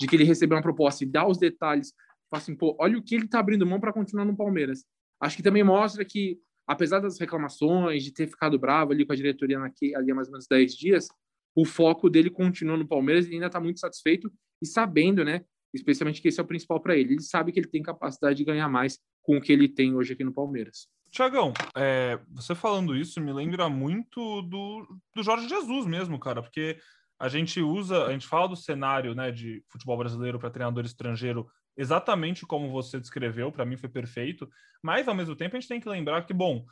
de 0.00 0.06
que 0.06 0.16
ele 0.16 0.24
recebeu 0.24 0.56
uma 0.56 0.62
proposta 0.62 1.04
e 1.04 1.06
dar 1.06 1.26
os 1.26 1.38
detalhes. 1.38 1.92
Assim, 2.30 2.54
pô, 2.54 2.76
olha 2.78 2.98
o 2.98 3.02
que 3.02 3.14
ele 3.14 3.24
está 3.24 3.40
abrindo 3.40 3.66
mão 3.66 3.80
para 3.80 3.92
continuar 3.92 4.24
no 4.24 4.36
Palmeiras. 4.36 4.84
Acho 5.20 5.36
que 5.36 5.42
também 5.42 5.64
mostra 5.64 6.04
que, 6.04 6.38
apesar 6.66 7.00
das 7.00 7.18
reclamações, 7.18 8.04
de 8.04 8.12
ter 8.12 8.26
ficado 8.26 8.58
bravo 8.58 8.92
ali 8.92 9.04
com 9.04 9.12
a 9.12 9.16
diretoria 9.16 9.58
naquele, 9.58 9.94
ali 9.94 10.12
há 10.12 10.14
mais 10.14 10.28
ou 10.28 10.32
menos 10.32 10.46
10 10.46 10.74
dias, 10.74 11.08
o 11.54 11.64
foco 11.64 12.08
dele 12.08 12.30
continua 12.30 12.76
no 12.76 12.86
Palmeiras 12.86 13.26
e 13.26 13.34
ainda 13.34 13.46
está 13.46 13.60
muito 13.60 13.80
satisfeito 13.80 14.30
e 14.62 14.66
sabendo, 14.66 15.24
né, 15.24 15.44
especialmente 15.72 16.20
que 16.20 16.28
esse 16.28 16.40
é 16.40 16.42
o 16.42 16.46
principal 16.46 16.80
para 16.80 16.96
ele. 16.96 17.14
Ele 17.14 17.22
sabe 17.22 17.52
que 17.52 17.60
ele 17.60 17.68
tem 17.68 17.82
capacidade 17.82 18.36
de 18.36 18.44
ganhar 18.44 18.68
mais 18.68 18.98
com 19.22 19.36
o 19.36 19.40
que 19.40 19.52
ele 19.52 19.68
tem 19.68 19.94
hoje 19.94 20.12
aqui 20.12 20.24
no 20.24 20.32
Palmeiras. 20.32 20.88
Tiagão, 21.10 21.52
é, 21.76 22.18
você 22.30 22.54
falando 22.54 22.94
isso 22.94 23.20
me 23.20 23.32
lembra 23.32 23.68
muito 23.68 24.42
do, 24.42 24.86
do 25.14 25.22
Jorge 25.22 25.48
Jesus 25.48 25.86
mesmo, 25.86 26.18
cara, 26.18 26.42
porque 26.42 26.78
a 27.18 27.28
gente 27.28 27.60
usa, 27.60 28.04
a 28.04 28.12
gente 28.12 28.26
fala 28.26 28.48
do 28.48 28.56
cenário 28.56 29.14
né, 29.14 29.30
de 29.30 29.62
futebol 29.68 29.96
brasileiro 29.96 30.38
para 30.38 30.50
treinador 30.50 30.84
estrangeiro 30.84 31.48
exatamente 31.76 32.44
como 32.44 32.70
você 32.70 32.98
descreveu, 32.98 33.52
para 33.52 33.64
mim 33.64 33.76
foi 33.76 33.88
perfeito, 33.88 34.48
mas 34.82 35.06
ao 35.06 35.14
mesmo 35.14 35.36
tempo 35.36 35.56
a 35.56 35.60
gente 35.60 35.68
tem 35.68 35.80
que 35.80 35.88
lembrar 35.88 36.26
que, 36.26 36.34
bom, 36.34 36.64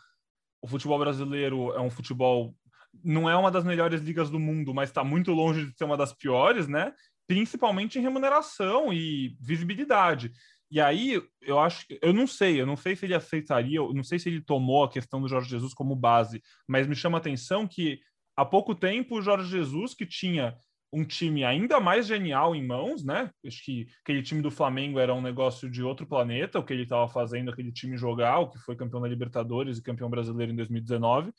o 0.61 0.67
futebol 0.67 0.99
brasileiro 0.99 1.73
é 1.73 1.81
um 1.81 1.91
futebol, 1.91 2.55
não 3.05 3.31
é 3.31 3.37
uma 3.37 3.51
das 3.51 3.65
melhores 3.65 4.01
ligas 4.01 4.29
do 4.29 4.41
mundo, 4.41 4.75
mas 4.75 4.91
está 4.91 5.05
muito 5.05 5.33
longe 5.33 5.67
de 5.67 5.77
ser 5.77 5.85
uma 5.85 5.97
das 5.97 6.13
piores, 6.13 6.67
né? 6.67 6.93
Principalmente 7.27 7.99
em 7.99 8.03
remuneração 8.03 8.93
e 8.93 9.37
visibilidade. 9.41 10.33
E 10.71 10.81
aí, 10.81 11.23
eu 11.43 11.61
acho 11.61 11.87
que 11.87 11.99
eu 12.03 12.12
não 12.12 12.27
sei, 12.27 12.61
eu 12.61 12.67
não 12.67 12.77
sei 12.77 12.97
se 12.97 13.07
ele 13.07 13.15
aceitaria, 13.15 13.79
eu 13.79 13.95
não 13.95 14.03
sei 14.03 14.19
se 14.19 14.29
ele 14.29 14.41
tomou 14.41 14.85
a 14.85 14.91
questão 14.91 15.21
do 15.21 15.29
Jorge 15.29 15.49
Jesus 15.49 15.73
como 15.73 15.95
base, 15.95 16.43
mas 16.67 16.87
me 16.87 16.97
chama 16.97 17.19
a 17.19 17.21
atenção 17.21 17.69
que 17.69 18.01
há 18.37 18.45
pouco 18.45 18.75
tempo 18.75 19.17
o 19.17 19.23
Jorge 19.23 19.49
Jesus, 19.49 19.95
que 19.95 20.05
tinha 20.05 20.57
um 20.93 21.05
time 21.05 21.45
ainda 21.45 21.79
mais 21.79 22.07
genial 22.07 22.55
em 22.55 22.67
mãos, 22.67 23.05
né? 23.05 23.31
Acho 23.45 23.65
que 23.65 23.87
aquele 24.03 24.23
time 24.23 24.41
do 24.41 24.51
Flamengo 24.51 24.99
era 24.99 25.15
um 25.15 25.21
negócio 25.21 25.71
de 25.71 25.83
outro 25.83 26.07
planeta, 26.07 26.59
o 26.59 26.65
que 26.65 26.73
ele 26.73 26.85
estava 26.85 27.09
fazendo, 27.09 27.51
aquele 27.51 27.73
time 27.73 27.97
jogar, 27.97 28.39
o 28.39 28.51
que 28.51 28.59
foi 28.59 28.77
campeão 28.77 29.01
da 29.01 29.09
Libertadores 29.09 29.79
e 29.79 29.83
campeão 29.83 30.09
brasileiro 30.09 30.53
em 30.53 30.57
2019. 30.57 31.33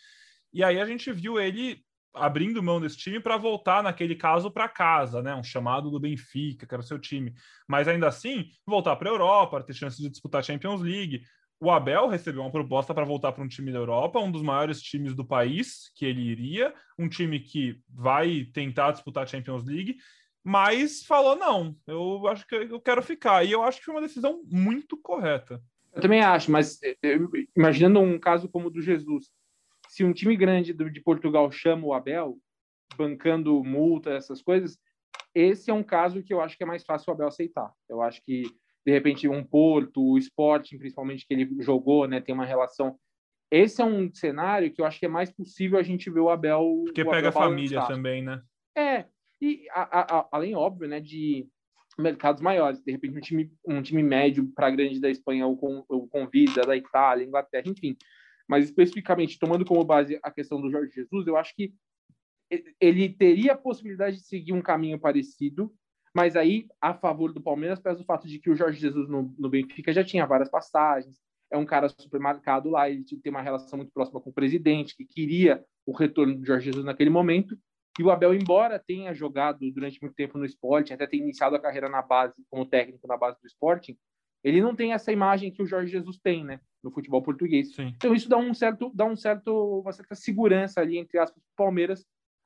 E 0.54 0.64
aí 0.64 0.80
a 0.80 0.86
gente 0.86 1.12
viu 1.12 1.40
ele 1.40 1.82
abrindo 2.20 2.62
mão 2.64 2.80
desse 2.80 2.98
time 2.98 3.20
para 3.20 3.38
voltar, 3.38 3.82
naquele 3.84 4.16
caso, 4.16 4.52
para 4.52 4.68
casa, 4.68 5.22
né? 5.22 5.36
Um 5.36 5.44
chamado 5.44 5.90
do 5.90 6.00
Benfica, 6.00 6.66
que 6.66 6.74
era 6.74 6.82
o 6.82 6.86
seu 6.86 7.00
time. 7.00 7.34
Mas 7.68 7.88
ainda 7.88 8.08
assim, 8.08 8.50
voltar 8.66 8.96
para 8.96 9.10
a 9.10 9.14
Europa, 9.14 9.64
ter 9.64 9.74
chance 9.74 10.02
de 10.02 10.10
disputar 10.10 10.40
a 10.40 10.44
Champions 10.44 10.82
League. 10.82 11.22
O 11.60 11.72
Abel 11.72 12.08
recebeu 12.08 12.42
uma 12.42 12.52
proposta 12.52 12.94
para 12.94 13.06
voltar 13.06 13.32
para 13.32 13.44
um 13.44 13.48
time 13.48 13.72
da 13.72 13.80
Europa, 13.80 14.20
um 14.20 14.32
dos 14.32 14.44
maiores 14.44 14.82
times 14.82 15.16
do 15.16 15.26
país 15.26 15.92
que 15.96 16.06
ele 16.06 16.22
iria, 16.22 16.74
um 17.00 17.10
time 17.10 17.40
que 17.40 17.80
vai 17.90 18.46
tentar 18.54 18.92
disputar 18.92 19.24
a 19.24 19.28
Champions 19.28 19.66
League, 19.66 19.98
mas 20.44 21.04
falou: 21.04 21.36
não, 21.36 21.76
eu 21.88 22.28
acho 22.28 22.48
que 22.48 22.56
eu 22.56 22.80
quero 22.80 23.02
ficar. 23.02 23.44
E 23.44 23.52
eu 23.52 23.64
acho 23.64 23.80
que 23.80 23.86
foi 23.86 23.96
uma 23.96 24.02
decisão 24.02 24.42
muito 24.46 24.96
correta. 24.96 25.62
Eu 25.94 26.02
também 26.02 26.22
acho, 26.22 26.52
mas 26.52 26.80
eh, 26.84 26.96
imaginando 27.56 28.00
um 28.00 28.20
caso 28.20 28.48
como 28.48 28.68
o 28.68 28.70
do 28.70 28.82
Jesus, 28.82 29.32
se 29.98 30.04
um 30.04 30.14
time 30.14 30.38
grande 30.38 30.74
de 30.74 31.02
Portugal 31.02 31.52
chama 31.52 31.88
o 31.88 31.92
Abel, 31.92 32.38
bancando 32.96 33.64
multa, 33.64 34.12
essas 34.12 34.44
coisas, 34.44 34.78
esse 35.34 35.72
é 35.72 35.74
um 35.74 35.82
caso 35.82 36.22
que 36.22 36.32
eu 36.32 36.40
acho 36.40 36.56
que 36.56 36.64
é 36.64 36.68
mais 36.68 36.86
fácil 36.86 37.10
o 37.10 37.14
Abel 37.16 37.28
aceitar. 37.28 37.74
Eu 37.90 38.04
acho 38.04 38.22
que 38.24 38.44
de 38.86 38.92
repente 38.92 39.28
um 39.28 39.44
Porto, 39.44 40.00
o 40.00 40.18
Sporting, 40.20 40.78
principalmente 40.78 41.26
que 41.26 41.34
ele 41.34 41.50
jogou, 41.64 42.08
né, 42.08 42.22
tem 42.22 42.36
uma 42.36 42.46
relação. 42.46 42.96
Esse 43.50 43.82
é 43.82 43.86
um 43.86 44.14
cenário 44.14 44.72
que 44.72 44.80
eu 44.80 44.86
acho 44.86 45.00
que 45.00 45.08
é 45.08 45.10
mais 45.10 45.32
possível 45.32 45.80
a 45.80 45.84
gente 45.84 46.12
ver 46.12 46.20
o 46.20 46.30
Abel. 46.30 46.84
Porque 46.86 47.02
o 47.02 47.10
pega 47.10 47.30
Abel 47.30 47.42
a 47.42 47.46
família 47.46 47.88
também, 47.88 48.22
né? 48.22 48.40
É, 48.78 49.06
e 49.42 49.66
a, 49.72 50.20
a, 50.20 50.28
além, 50.32 50.56
óbvio, 50.56 50.88
né, 50.88 51.00
de 51.00 51.48
mercados 51.98 52.40
maiores. 52.40 52.84
De 52.84 52.92
repente, 52.92 53.18
um 53.18 53.22
time, 53.22 53.52
um 53.66 53.82
time 53.82 54.04
médio 54.04 54.48
para 54.54 54.70
grande 54.70 55.02
da 55.02 55.10
Espanha 55.10 55.48
o 55.48 56.08
convida, 56.08 56.62
da 56.62 56.78
Itália, 56.78 57.26
Inglaterra, 57.26 57.64
enfim. 57.66 57.98
Mas 58.48 58.66
especificamente, 58.66 59.40
tomando 59.40 59.66
como 59.66 59.84
base 59.84 60.20
a 60.24 60.32
questão 60.32 60.62
do 60.62 60.72
Jorge 60.72 60.94
Jesus, 60.94 61.28
eu 61.28 61.36
acho 61.36 61.54
que 61.56 61.74
ele 62.80 63.10
teria 63.10 63.54
a 63.54 63.58
possibilidade 63.58 64.18
de 64.18 64.24
seguir 64.24 64.54
um 64.54 64.62
caminho 64.62 65.00
parecido, 65.00 65.74
mas 66.16 66.36
aí, 66.36 66.66
a 66.82 66.94
favor 66.94 67.34
do 67.34 67.42
Palmeiras, 67.42 67.80
pesa 67.80 68.02
o 68.02 68.06
fato 68.06 68.28
de 68.28 68.40
que 68.40 68.50
o 68.50 68.56
Jorge 68.56 68.80
Jesus 68.80 69.08
no, 69.10 69.36
no 69.38 69.50
Benfica 69.50 69.92
já 69.94 70.04
tinha 70.04 70.26
várias 70.26 70.50
passagens, 70.50 71.20
é 71.52 71.58
um 71.58 71.66
cara 71.66 71.90
super 71.90 72.20
marcado 72.20 72.70
lá, 72.70 72.90
ele 72.90 73.04
tem 73.04 73.32
uma 73.32 73.42
relação 73.42 73.78
muito 73.78 73.92
próxima 73.92 74.20
com 74.20 74.30
o 74.30 74.34
presidente, 74.34 74.96
que 74.96 75.06
queria 75.06 75.64
o 75.86 75.96
retorno 75.96 76.36
do 76.36 76.46
Jorge 76.46 76.66
Jesus 76.66 76.84
naquele 76.84 77.10
momento. 77.10 77.58
E 78.00 78.04
o 78.04 78.12
Abel, 78.12 78.34
embora 78.34 78.80
tenha 78.80 79.14
jogado 79.14 79.60
durante 79.72 80.02
muito 80.02 80.16
tempo 80.16 80.38
no 80.38 80.46
esporte, 80.46 80.94
até 80.94 81.08
ter 81.08 81.18
iniciado 81.18 81.56
a 81.56 81.60
carreira 81.60 81.90
na 81.90 82.02
base, 82.02 82.36
como 82.50 82.66
técnico 82.66 83.08
na 83.08 83.18
base 83.18 83.40
do 83.42 83.48
Sporting, 83.48 83.98
ele 84.44 84.62
não 84.62 84.76
tem 84.76 84.94
essa 84.94 85.12
imagem 85.12 85.52
que 85.52 85.64
o 85.64 85.66
Jorge 85.66 85.92
Jesus 85.92 86.20
tem, 86.22 86.44
né, 86.44 86.60
no 86.88 86.94
futebol 86.94 87.22
português. 87.22 87.76
Sim. 87.76 87.94
Então 87.96 88.14
isso 88.14 88.30
dá 88.30 88.38
um 88.38 88.54
certo, 88.54 88.92
dá 88.94 89.06
um 89.06 89.16
certo, 89.16 89.82
uma 89.82 89.92
certa 89.92 90.16
segurança 90.16 90.82
ali 90.82 90.98
entre 90.98 91.20
aspas 91.20 91.44
Palmeiras, 91.56 92.06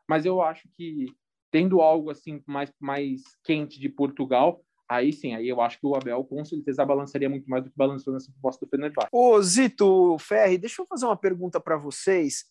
mas 0.09 0.25
eu 0.25 0.41
acho 0.41 0.67
que 0.75 1.05
tendo 1.51 1.81
algo 1.81 2.09
assim 2.09 2.41
mais, 2.47 2.71
mais 2.79 3.21
quente 3.43 3.79
de 3.79 3.89
Portugal, 3.89 4.61
aí 4.89 5.13
sim, 5.13 5.35
aí 5.35 5.47
eu 5.47 5.61
acho 5.61 5.79
que 5.79 5.85
o 5.85 5.95
Abel 5.95 6.23
com 6.23 6.43
certeza 6.43 6.85
balançaria 6.85 7.29
muito 7.29 7.49
mais 7.49 7.63
do 7.63 7.69
que 7.69 7.77
balançou 7.77 8.13
nessa 8.13 8.31
proposta 8.31 8.65
do 8.65 8.69
Fenerbahçe. 8.69 9.09
Ô 9.11 9.41
Zito, 9.41 10.17
Ferri, 10.19 10.57
deixa 10.57 10.81
eu 10.81 10.85
fazer 10.87 11.05
uma 11.05 11.17
pergunta 11.17 11.59
para 11.59 11.77
vocês. 11.77 12.45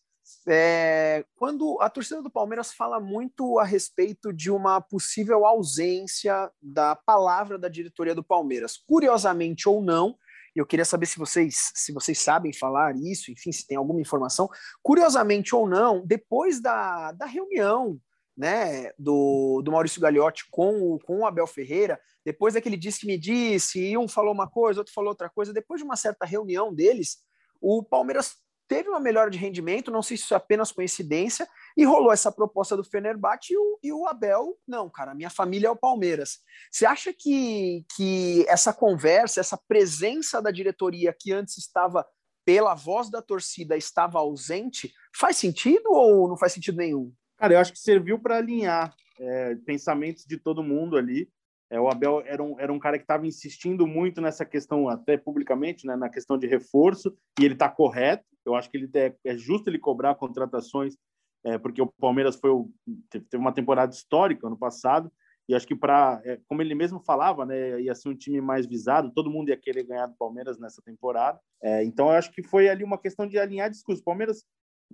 É, 0.47 1.25
quando 1.35 1.79
a 1.81 1.91
torcida 1.91 2.23
do 2.23 2.31
Palmeiras 2.31 2.73
fala 2.73 3.01
muito 3.01 3.59
a 3.59 3.65
respeito 3.65 4.33
de 4.33 4.51
uma 4.51 4.81
possível 4.81 5.45
ausência 5.45 6.51
da 6.63 6.95
palavra 6.95 7.59
da 7.59 7.69
diretoria 7.69 8.15
do 8.15 8.23
Palmeiras, 8.23 8.77
curiosamente 8.77 9.69
ou 9.69 9.83
não, 9.83 10.17
eu 10.59 10.67
queria 10.67 10.85
saber 10.85 11.07
se 11.07 11.19
vocês, 11.19 11.71
se 11.75 11.93
vocês 11.93 12.19
sabem 12.19 12.53
falar 12.53 12.95
isso, 12.97 13.31
enfim, 13.31 13.53
se 13.53 13.67
tem 13.67 13.77
alguma 13.77 14.01
informação. 14.01 14.49
Curiosamente 14.83 15.55
ou 15.55 15.69
não, 15.69 16.05
depois 16.05 16.61
da, 16.61 17.13
da 17.13 17.27
reunião 17.27 18.01
né, 18.37 18.91
do, 18.99 19.61
do 19.63 19.71
Maurício 19.71 20.01
Gagliotti 20.01 20.47
com 20.51 20.95
o, 20.95 20.99
com 21.01 21.21
o 21.21 21.27
Abel 21.27 21.47
Ferreira, 21.47 22.01
depois 22.25 22.55
daquele 22.55 22.77
disse 22.77 23.01
que 23.01 23.07
me 23.07 23.19
disse, 23.19 23.81
e 23.81 23.99
um 23.99 24.09
falou 24.09 24.33
uma 24.33 24.49
coisa, 24.49 24.81
outro 24.81 24.95
falou 24.95 25.11
outra 25.11 25.29
coisa, 25.29 25.53
depois 25.53 25.81
de 25.81 25.85
uma 25.85 25.97
certa 25.97 26.25
reunião 26.25 26.73
deles, 26.75 27.19
o 27.61 27.83
Palmeiras 27.83 28.37
teve 28.71 28.89
uma 28.89 29.01
melhora 29.01 29.29
de 29.29 29.37
rendimento, 29.37 29.91
não 29.91 30.01
sei 30.01 30.17
se 30.17 30.23
isso 30.23 30.33
é 30.33 30.37
apenas 30.37 30.71
coincidência, 30.71 31.49
e 31.77 31.85
rolou 31.85 32.13
essa 32.13 32.31
proposta 32.31 32.77
do 32.77 32.85
Fenerbahçe 32.85 33.53
e 33.53 33.59
o, 33.59 33.79
e 33.83 33.93
o 33.93 34.07
Abel, 34.07 34.57
não, 34.65 34.89
cara, 34.89 35.13
minha 35.13 35.29
família 35.29 35.67
é 35.67 35.71
o 35.71 35.77
Palmeiras. 35.77 36.39
Você 36.71 36.87
acha 36.87 37.13
que, 37.13 37.85
que 37.97 38.47
essa 38.49 38.73
conversa, 38.73 39.41
essa 39.41 39.59
presença 39.67 40.41
da 40.41 40.53
diretoria 40.53 41.13
que 41.13 41.33
antes 41.33 41.59
estava 41.59 42.07
pela 42.45 42.77
voz 42.77 43.11
da 43.11 43.21
torcida 43.21 43.77
estava 43.77 44.21
ausente, 44.21 44.95
faz 45.17 45.37
sentido 45.37 45.91
ou 45.91 46.29
não 46.29 46.37
faz 46.37 46.53
sentido 46.53 46.77
nenhum? 46.77 47.13
Cara, 47.37 47.55
eu 47.55 47.59
acho 47.59 47.73
que 47.73 47.79
serviu 47.81 48.21
para 48.21 48.37
alinhar 48.37 48.95
é, 49.19 49.57
pensamentos 49.67 50.25
de 50.25 50.37
todo 50.37 50.63
mundo 50.63 50.97
ali. 50.97 51.29
É, 51.71 51.81
o 51.81 51.89
Abel 51.89 52.23
era 52.27 52.43
um, 52.43 52.59
era 52.59 52.73
um 52.73 52.79
cara 52.79 52.99
que 52.99 53.05
estava 53.05 53.27
insistindo 53.27 53.87
muito 53.87 54.21
nessa 54.21 54.45
questão, 54.45 54.89
até 54.89 55.17
publicamente, 55.17 55.87
né, 55.87 55.95
na 55.95 56.09
questão 56.09 56.37
de 56.37 56.47
reforço, 56.47 57.17
e 57.39 57.45
ele 57.45 57.55
está 57.55 57.69
correto. 57.69 58.25
Eu 58.45 58.55
acho 58.55 58.71
que 58.71 58.77
ele 58.77 58.91
é, 58.95 59.15
é 59.25 59.37
justo 59.37 59.71
ele 59.71 59.79
cobrar 59.79 60.15
contratações, 60.17 60.97
é, 61.45 61.57
porque 61.59 61.81
o 61.81 61.87
Palmeiras 61.87 62.37
foi 62.37 62.51
o, 62.51 62.71
teve 63.09 63.37
uma 63.37 63.53
temporada 63.53 63.93
histórica 63.93 64.47
ano 64.47 64.59
passado, 64.59 65.11
e 65.49 65.55
acho 65.55 65.67
que 65.67 65.75
para, 65.75 66.21
é, 66.25 66.39
como 66.49 66.63
ele 66.63 66.75
mesmo 66.75 67.01
falava, 67.01 67.45
né, 67.45 67.81
ia 67.81 67.95
ser 67.95 68.09
um 68.09 68.17
time 68.17 68.41
mais 68.41 68.67
visado, 68.67 69.13
todo 69.13 69.31
mundo 69.31 69.49
ia 69.49 69.57
querer 69.57 69.85
ganhar 69.85 70.07
do 70.07 70.17
Palmeiras 70.17 70.59
nessa 70.59 70.81
temporada. 70.83 71.41
É, 71.63 71.85
então 71.85 72.07
eu 72.07 72.13
acho 72.13 72.33
que 72.33 72.43
foi 72.43 72.69
ali 72.69 72.85
uma 72.85 72.99
questão 72.99 73.27
de 73.27 73.39
alinhar 73.39 73.69
discursos. 73.69 74.01
O 74.01 74.05
Palmeiras 74.05 74.45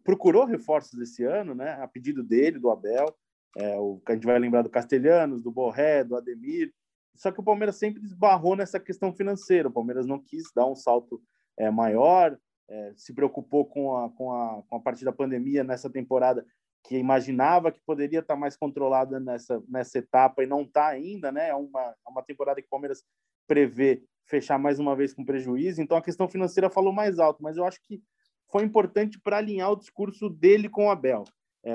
procurou 0.02 0.44
reforços 0.44 0.98
esse 0.98 1.24
ano, 1.24 1.54
né? 1.54 1.72
A 1.82 1.86
pedido 1.86 2.22
dele, 2.22 2.58
do 2.58 2.70
Abel. 2.70 3.14
É, 3.56 3.78
o, 3.78 4.00
a 4.06 4.12
gente 4.12 4.26
vai 4.26 4.38
lembrar 4.38 4.62
do 4.62 4.70
Castelhanos, 4.70 5.42
do 5.42 5.50
Borré, 5.50 6.04
do 6.04 6.14
Ademir. 6.14 6.72
Só 7.14 7.32
que 7.32 7.40
o 7.40 7.44
Palmeiras 7.44 7.76
sempre 7.76 8.02
esbarrou 8.02 8.54
nessa 8.54 8.78
questão 8.78 9.12
financeira. 9.12 9.68
O 9.68 9.72
Palmeiras 9.72 10.06
não 10.06 10.18
quis 10.18 10.52
dar 10.54 10.66
um 10.66 10.74
salto 10.74 11.22
é, 11.58 11.70
maior, 11.70 12.38
é, 12.68 12.92
se 12.94 13.14
preocupou 13.14 13.64
com 13.64 13.96
a, 13.96 14.10
com, 14.10 14.32
a, 14.32 14.62
com 14.68 14.76
a 14.76 14.80
parte 14.80 15.04
da 15.04 15.12
pandemia 15.12 15.64
nessa 15.64 15.88
temporada, 15.88 16.44
que 16.84 16.98
imaginava 16.98 17.72
que 17.72 17.80
poderia 17.80 18.20
estar 18.20 18.36
mais 18.36 18.56
controlada 18.56 19.18
nessa, 19.18 19.62
nessa 19.66 19.98
etapa 19.98 20.42
e 20.42 20.46
não 20.46 20.62
está 20.62 20.88
ainda, 20.88 21.32
né? 21.32 21.48
É 21.48 21.54
uma, 21.54 21.80
é 21.80 22.10
uma 22.10 22.22
temporada 22.22 22.60
que 22.60 22.66
o 22.66 22.70
Palmeiras 22.70 23.02
prevê 23.46 24.02
fechar 24.26 24.58
mais 24.58 24.78
uma 24.78 24.94
vez 24.94 25.14
com 25.14 25.24
prejuízo. 25.24 25.80
Então 25.80 25.96
a 25.96 26.02
questão 26.02 26.28
financeira 26.28 26.68
falou 26.68 26.92
mais 26.92 27.18
alto, 27.18 27.42
mas 27.42 27.56
eu 27.56 27.64
acho 27.64 27.80
que 27.82 28.02
foi 28.50 28.64
importante 28.64 29.18
para 29.18 29.38
alinhar 29.38 29.72
o 29.72 29.76
discurso 29.76 30.28
dele 30.28 30.68
com 30.68 30.86
o 30.86 30.90
Abel. 30.90 31.24
É, 31.66 31.74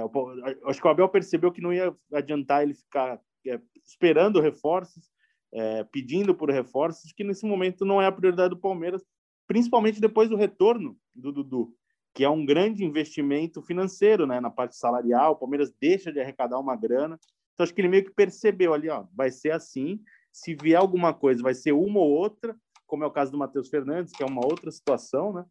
acho 0.67 0.79
que 0.79 0.87
o 0.87 0.89
Abel 0.89 1.09
percebeu 1.09 1.51
que 1.51 1.59
não 1.59 1.73
ia 1.73 1.93
adiantar 2.13 2.63
ele 2.63 2.73
ficar 2.73 3.19
é, 3.45 3.59
esperando 3.83 4.39
reforços, 4.39 5.11
é, 5.53 5.83
pedindo 5.83 6.33
por 6.33 6.49
reforços, 6.49 7.11
que 7.11 7.25
nesse 7.25 7.45
momento 7.45 7.83
não 7.83 8.01
é 8.01 8.05
a 8.05 8.11
prioridade 8.11 8.51
do 8.51 8.61
Palmeiras, 8.61 9.03
principalmente 9.45 9.99
depois 9.99 10.29
do 10.29 10.37
retorno 10.37 10.97
do 11.13 11.33
Dudu, 11.33 11.75
que 12.13 12.23
é 12.23 12.29
um 12.29 12.45
grande 12.45 12.85
investimento 12.85 13.61
financeiro 13.61 14.25
né, 14.25 14.39
na 14.39 14.49
parte 14.49 14.77
salarial. 14.77 15.33
O 15.33 15.35
Palmeiras 15.35 15.73
deixa 15.77 16.09
de 16.09 16.21
arrecadar 16.21 16.57
uma 16.57 16.77
grana. 16.77 17.19
Então, 17.53 17.65
acho 17.65 17.73
que 17.73 17.81
ele 17.81 17.89
meio 17.89 18.05
que 18.05 18.11
percebeu 18.11 18.73
ali, 18.73 18.87
ó, 18.87 19.05
vai 19.13 19.29
ser 19.29 19.51
assim. 19.51 19.99
Se 20.31 20.55
vier 20.55 20.79
alguma 20.79 21.13
coisa, 21.13 21.43
vai 21.43 21.53
ser 21.53 21.73
uma 21.73 21.99
ou 21.99 22.09
outra, 22.09 22.55
como 22.87 23.03
é 23.03 23.07
o 23.07 23.11
caso 23.11 23.29
do 23.29 23.37
Matheus 23.37 23.67
Fernandes, 23.67 24.13
que 24.13 24.23
é 24.23 24.25
uma 24.25 24.45
outra 24.45 24.71
situação, 24.71 25.33
né? 25.33 25.45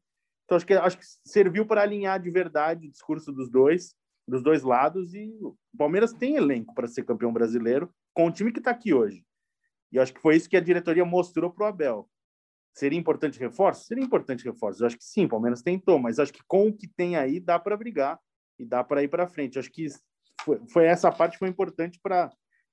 Então 0.44 0.56
acho 0.56 0.66
que 0.66 0.74
acho 0.74 0.98
que 0.98 1.04
serviu 1.24 1.64
para 1.66 1.82
alinhar 1.82 2.20
de 2.20 2.30
verdade 2.30 2.88
o 2.88 2.90
discurso 2.90 3.30
dos 3.30 3.50
dois, 3.50 3.94
dos 4.26 4.42
dois 4.42 4.62
lados 4.62 5.14
e 5.14 5.36
o 5.40 5.56
Palmeiras 5.76 6.12
tem 6.12 6.36
elenco 6.36 6.74
para 6.74 6.86
ser 6.86 7.04
campeão 7.04 7.32
brasileiro 7.32 7.92
com 8.14 8.26
o 8.26 8.30
time 8.30 8.52
que 8.52 8.58
está 8.58 8.70
aqui 8.70 8.94
hoje. 8.94 9.24
E 9.92 9.98
acho 9.98 10.14
que 10.14 10.20
foi 10.20 10.36
isso 10.36 10.48
que 10.48 10.56
a 10.56 10.60
diretoria 10.60 11.04
mostrou 11.04 11.50
para 11.50 11.64
o 11.64 11.68
Abel. 11.68 12.08
Seria 12.72 12.98
importante 12.98 13.38
reforço? 13.38 13.86
Seria 13.86 14.04
importante 14.04 14.44
reforço. 14.44 14.82
Eu 14.82 14.86
acho 14.86 14.96
que 14.96 15.04
sim, 15.04 15.24
o 15.24 15.28
Palmeiras 15.28 15.62
tentou, 15.62 15.98
mas 15.98 16.18
acho 16.18 16.32
que 16.32 16.42
com 16.46 16.68
o 16.68 16.72
que 16.72 16.86
tem 16.86 17.16
aí 17.16 17.40
dá 17.40 17.58
para 17.58 17.76
brigar 17.76 18.18
e 18.58 18.64
dá 18.64 18.84
para 18.84 19.02
ir 19.02 19.08
para 19.08 19.26
frente. 19.26 19.58
Acho 19.58 19.70
que 19.70 19.88
foi, 20.42 20.60
foi, 20.68 20.86
essa 20.86 21.10
parte 21.10 21.38
foi 21.38 21.48
importante 21.48 21.98
para 22.02 22.30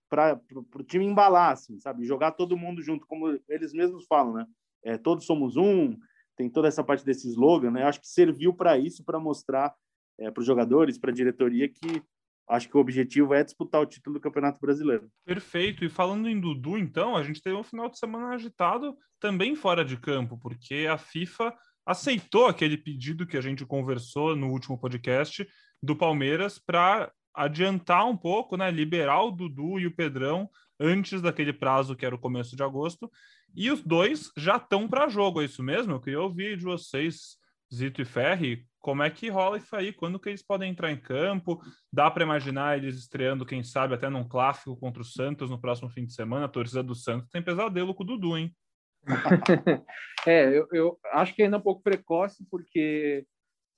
para 0.10 0.40
o 0.56 0.84
time 0.84 1.06
embalar, 1.06 1.52
assim, 1.52 1.78
sabe? 1.80 2.06
Jogar 2.06 2.32
todo 2.32 2.56
mundo 2.56 2.82
junto, 2.82 3.06
como 3.06 3.38
eles 3.50 3.74
mesmos 3.74 4.06
falam, 4.06 4.34
né? 4.34 4.46
É, 4.82 4.98
todos 4.98 5.26
somos 5.26 5.58
um, 5.58 5.98
tem 6.38 6.50
toda 6.50 6.68
essa 6.68 6.84
parte 6.84 7.04
desse 7.04 7.28
slogan, 7.28 7.72
né? 7.72 7.84
Acho 7.84 8.00
que 8.00 8.08
serviu 8.08 8.54
para 8.54 8.78
isso, 8.78 9.04
para 9.04 9.20
mostrar 9.20 9.76
é, 10.20 10.32
para 10.32 10.42
os 10.42 10.48
jogadores, 10.48 10.98
para 10.98 11.12
a 11.12 11.14
diretoria 11.14 11.68
que 11.68 12.02
acho 12.50 12.70
que 12.70 12.78
o 12.78 12.80
objetivo 12.80 13.34
é 13.34 13.44
disputar 13.44 13.82
o 13.82 13.86
título 13.86 14.16
do 14.16 14.22
Campeonato 14.22 14.60
Brasileiro. 14.60 15.10
Perfeito. 15.26 15.84
E 15.84 15.90
falando 15.90 16.30
em 16.30 16.40
Dudu, 16.40 16.78
então, 16.78 17.16
a 17.16 17.24
gente 17.24 17.42
teve 17.42 17.56
um 17.56 17.64
final 17.64 17.90
de 17.90 18.00
semana 18.00 18.30
agitado 18.30 18.96
também 19.20 19.56
fora 19.56 19.84
de 19.84 19.98
campo, 19.98 20.38
porque 20.38 20.88
a 20.90 20.98
FIFA 20.98 21.54
aceitou 21.86 22.48
aquele 22.48 22.78
pedido 22.78 23.26
que 23.26 23.38
a 23.38 23.42
gente 23.42 23.66
conversou 23.66 24.36
no 24.36 24.50
último 24.50 24.78
podcast 24.78 25.48
do 25.82 25.96
Palmeiras 25.96 26.58
para 26.58 27.12
adiantar 27.34 28.06
um 28.06 28.18
pouco, 28.18 28.58
né, 28.58 28.72
liberar 28.72 29.24
o 29.24 29.32
Dudu 29.32 29.80
e 29.80 29.86
o 29.86 29.96
Pedrão 29.96 30.50
antes 30.80 31.22
daquele 31.22 31.54
prazo 31.54 31.96
que 31.96 32.06
era 32.06 32.16
o 32.16 32.20
começo 32.20 32.56
de 32.56 32.64
agosto. 32.64 33.12
E 33.56 33.70
os 33.72 33.82
dois 33.82 34.32
já 34.38 34.58
estão 34.58 34.88
para 34.88 35.08
jogo, 35.08 35.42
é 35.42 35.46
isso 35.46 35.64
mesmo? 35.64 35.94
Eu 35.94 36.02
queria 36.02 36.22
ouvir 36.22 36.58
de 36.58 36.64
vocês, 36.64 37.38
Zito 37.74 38.02
e 38.02 38.06
Ferri, 38.06 38.66
como 38.88 39.04
é 39.04 39.10
que 39.10 39.28
rola 39.28 39.58
isso 39.58 39.76
aí? 39.76 39.92
Quando 39.92 40.18
que 40.18 40.30
eles 40.30 40.42
podem 40.42 40.72
entrar 40.72 40.90
em 40.90 40.98
campo? 40.98 41.62
Dá 41.92 42.10
para 42.10 42.24
imaginar 42.24 42.78
eles 42.78 42.96
estreando, 42.96 43.46
quem 43.46 43.62
sabe, 43.62 43.94
até 43.94 44.08
num 44.08 44.26
clássico 44.26 44.78
contra 44.78 45.02
o 45.02 45.06
Santos 45.06 45.50
no 45.50 45.60
próximo 45.60 45.90
fim 45.90 46.06
de 46.06 46.14
semana? 46.14 46.46
A 46.46 46.48
torcida 46.48 46.82
do 46.82 46.96
Santos 46.96 47.30
tem 47.30 47.42
pesadelo 47.42 47.94
com 47.94 48.04
o 48.04 48.06
Dudu, 48.06 48.38
hein? 48.38 48.56
é, 50.26 50.58
eu, 50.58 50.70
eu, 50.72 51.00
acho 51.12 51.36
que 51.36 51.44
ainda 51.44 51.58
é 51.58 51.60
um 51.60 51.64
pouco 51.64 51.84
precoce, 51.84 52.48
porque 52.50 53.26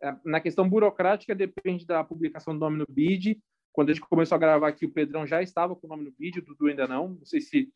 é, 0.04 0.16
na 0.24 0.40
questão 0.40 0.70
burocrática 0.70 1.34
depende 1.34 1.88
da 1.88 2.04
publicação 2.04 2.54
do 2.54 2.60
nome 2.60 2.78
no 2.78 2.86
BID. 2.88 3.42
Quando 3.74 3.90
a 3.90 3.94
gente 3.94 4.06
começou 4.08 4.36
a 4.36 4.40
gravar 4.40 4.68
aqui, 4.68 4.86
o 4.86 4.94
Pedrão 4.94 5.26
já 5.26 5.42
estava 5.42 5.76
com 5.76 5.88
o 5.88 5.90
nome 5.90 6.04
no 6.04 6.14
BID, 6.20 6.38
o 6.38 6.46
Dudu 6.46 6.68
ainda 6.68 6.88
não. 6.88 7.16
Não 7.16 7.26
sei 7.26 7.42
se 7.42 7.68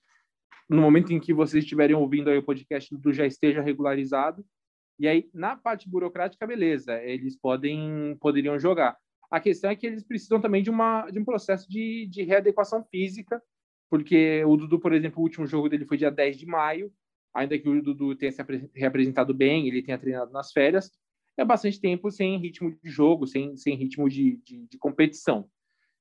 no 0.70 0.84
momento 0.84 1.12
em 1.12 1.20
que 1.20 1.34
vocês 1.34 1.64
estiverem 1.64 1.96
ouvindo 1.96 2.30
aí 2.30 2.38
o 2.38 2.44
podcast, 2.44 2.94
o 2.94 2.98
Dudu 3.00 3.12
já 3.12 3.26
esteja 3.26 3.60
regularizado. 3.60 4.46
E 5.00 5.08
aí, 5.08 5.30
na 5.34 5.56
parte 5.56 5.90
burocrática, 5.90 6.46
beleza, 6.46 7.02
eles 7.02 7.36
podem 7.36 8.16
poderiam 8.20 8.60
jogar. 8.60 8.98
A 9.30 9.40
questão 9.40 9.70
é 9.72 9.76
que 9.76 9.88
eles 9.88 10.04
precisam 10.04 10.40
também 10.40 10.62
de, 10.62 10.70
uma, 10.70 11.10
de 11.10 11.20
um 11.20 11.26
processo 11.26 11.68
de, 11.70 12.08
de 12.08 12.22
readequação 12.24 12.84
física, 12.84 13.42
porque 13.90 14.44
o 14.46 14.56
Dudu, 14.56 14.80
por 14.80 14.94
exemplo, 14.94 15.20
o 15.20 15.24
último 15.24 15.48
jogo 15.48 15.68
dele 15.68 15.86
foi 15.86 15.98
dia 15.98 16.12
10 16.12 16.38
de 16.38 16.46
maio, 16.46 16.92
ainda 17.34 17.58
que 17.58 17.68
o 17.68 17.82
Dudu 17.82 18.16
tenha 18.16 18.32
se 18.32 18.42
reapresentado 18.76 19.34
bem, 19.34 19.68
ele 19.68 19.82
tenha 19.82 19.98
treinado 19.98 20.32
nas 20.32 20.52
férias, 20.52 20.92
é 21.38 21.44
bastante 21.44 21.82
tempo 21.82 22.12
sem 22.12 22.38
ritmo 22.38 22.78
de 22.84 22.90
jogo, 22.90 23.26
sem, 23.26 23.58
sem 23.58 23.76
ritmo 23.76 24.08
de, 24.08 24.38
de, 24.44 24.68
de 24.68 24.78
competição. 24.78 25.50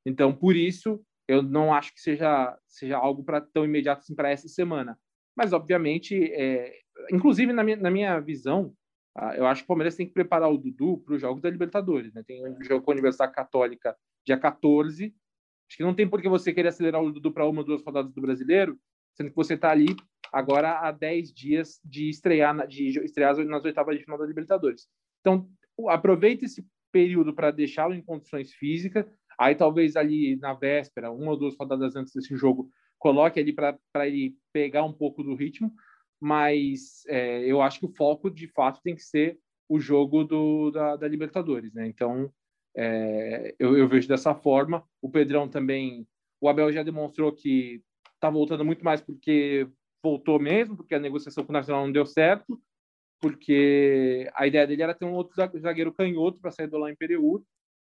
Então, 0.05 0.35
por 0.35 0.55
isso, 0.55 1.03
eu 1.27 1.43
não 1.43 1.73
acho 1.73 1.95
que 1.95 2.01
seja, 2.01 2.59
seja 2.69 2.99
algo 2.99 3.25
para 3.25 3.41
tão 3.41 3.65
imediato 3.65 4.01
assim 4.01 4.15
para 4.15 4.31
essa 4.31 4.49
semana. 4.49 4.99
Mas, 5.35 5.53
obviamente, 5.53 6.31
é, 6.35 6.75
inclusive 7.11 7.53
na 7.53 7.65
minha, 7.65 7.77
na 7.77 7.91
minha 7.91 8.21
visão, 8.21 8.75
eu 9.37 9.47
acho 9.47 9.63
que 9.63 9.65
o 9.65 9.69
Palmeiras 9.69 9.95
tem 9.95 10.07
que 10.07 10.15
preparar 10.15 10.51
o 10.51 10.57
Dudu 10.57 10.99
para 10.99 11.15
os 11.15 11.21
jogos 11.21 11.43
da 11.43 11.51
Libertadores. 11.51 12.13
Né? 12.15 12.23
Tem 12.23 12.47
um 12.47 12.63
jogo 12.63 12.85
com 12.85 12.91
a 12.91 12.95
Universidade 12.95 13.33
Católica 13.33 13.97
dia 14.25 14.39
14. 14.39 15.15
Acho 15.69 15.77
que 15.77 15.83
não 15.83 15.95
tem 15.95 16.09
por 16.09 16.21
que 16.23 16.29
você 16.29 16.53
querer 16.53 16.69
acelerar 16.69 17.03
o 17.03 17.13
Dudu 17.13 17.33
para 17.33 17.47
uma 17.47 17.61
ou 17.61 17.67
duas 17.67 17.83
rodadas 17.85 18.13
do 18.13 18.21
brasileiro, 18.21 18.79
sendo 19.15 19.31
que 19.31 19.37
você 19.37 19.55
está 19.55 19.71
ali 19.71 19.95
agora 20.33 20.81
há 20.81 20.91
10 20.91 21.33
dias 21.33 21.79
de 21.85 22.09
estrear, 22.09 22.67
de 22.67 22.99
estrear 23.05 23.37
nas 23.45 23.65
oitavas 23.65 23.97
de 23.97 24.05
final 24.05 24.19
da 24.19 24.27
Libertadores. 24.27 24.89
Então, 25.21 25.49
aproveite 25.89 26.47
esse 26.47 26.67
período 26.91 27.35
para 27.35 27.51
deixá-lo 27.51 27.95
em 27.95 28.03
condições 28.03 28.53
físicas. 28.53 29.07
Aí, 29.39 29.55
talvez 29.55 29.97
ali 29.97 30.37
na 30.37 30.55
véspera, 30.55 31.11
uma 31.11 31.33
ou 31.33 31.39
duas 31.39 31.57
rodadas 31.57 31.97
antes 31.97 32.13
desse 32.15 32.35
jogo, 32.35 32.71
coloque 32.99 33.39
ali 33.39 33.53
para 33.53 34.07
ele 34.07 34.37
pegar 34.53 34.85
um 34.85 34.93
pouco 34.93 35.23
do 35.23 35.35
ritmo 35.35 35.73
mas 36.23 37.05
é, 37.09 37.45
eu 37.45 37.61
acho 37.61 37.81
que 37.81 37.87
o 37.87 37.93
foco 37.93 38.31
de 38.31 38.47
fato 38.47 38.81
tem 38.81 38.95
que 38.95 39.03
ser 39.03 39.41
o 39.69 39.81
jogo 39.81 40.23
do, 40.23 40.71
da, 40.71 40.95
da 40.95 41.09
Libertadores, 41.09 41.75
né? 41.75 41.85
Então 41.89 42.33
é, 42.77 43.57
eu, 43.59 43.77
eu, 43.77 43.89
vejo 43.89 44.07
dessa 44.07 44.33
forma. 44.33 44.85
O 45.01 45.11
Pedrão 45.11 45.49
também, 45.49 46.07
o 46.41 46.49
Abel 46.49 46.73
já 46.73 46.85
demonstrou 46.85 47.33
que 47.33 47.83
está 48.15 48.31
voltando 48.31 48.65
muito 48.65 48.85
mais 48.85 49.01
porque 49.01 49.67
voltou 50.01 50.39
mesmo, 50.39 50.77
porque 50.77 50.95
a 50.95 51.01
negociação 51.01 51.43
com 51.43 51.51
o 51.51 51.55
Nacional 51.55 51.85
não 51.87 51.93
deu 51.93 52.07
certo, 52.07 52.57
porque 53.21 54.31
a 54.33 54.47
ideia 54.47 54.65
dele 54.65 54.83
era 54.85 54.95
ter 54.95 55.05
um 55.05 55.15
outro 55.15 55.35
zagueiro 55.59 55.93
canhoto 55.93 56.39
para 56.39 56.53
sair 56.53 56.69
do 56.69 56.89
em 56.89 56.95
Pereur, 56.95 57.43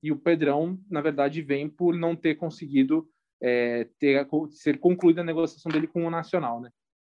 e 0.01 0.13
o 0.13 0.19
Pedrão, 0.19 0.79
na 0.89 1.01
verdade, 1.01 1.43
vem 1.43 1.69
por 1.69 1.97
não 1.97 2.15
ter 2.15 2.37
conseguido 2.37 3.09
é, 3.43 3.89
ter, 3.99 4.25
ser 4.51 4.79
concluída 4.79 5.21
a 5.21 5.25
negociação 5.25 5.73
dele 5.73 5.89
com 5.89 6.07
o 6.07 6.11
Nacional, 6.11 6.61
né? 6.61 6.71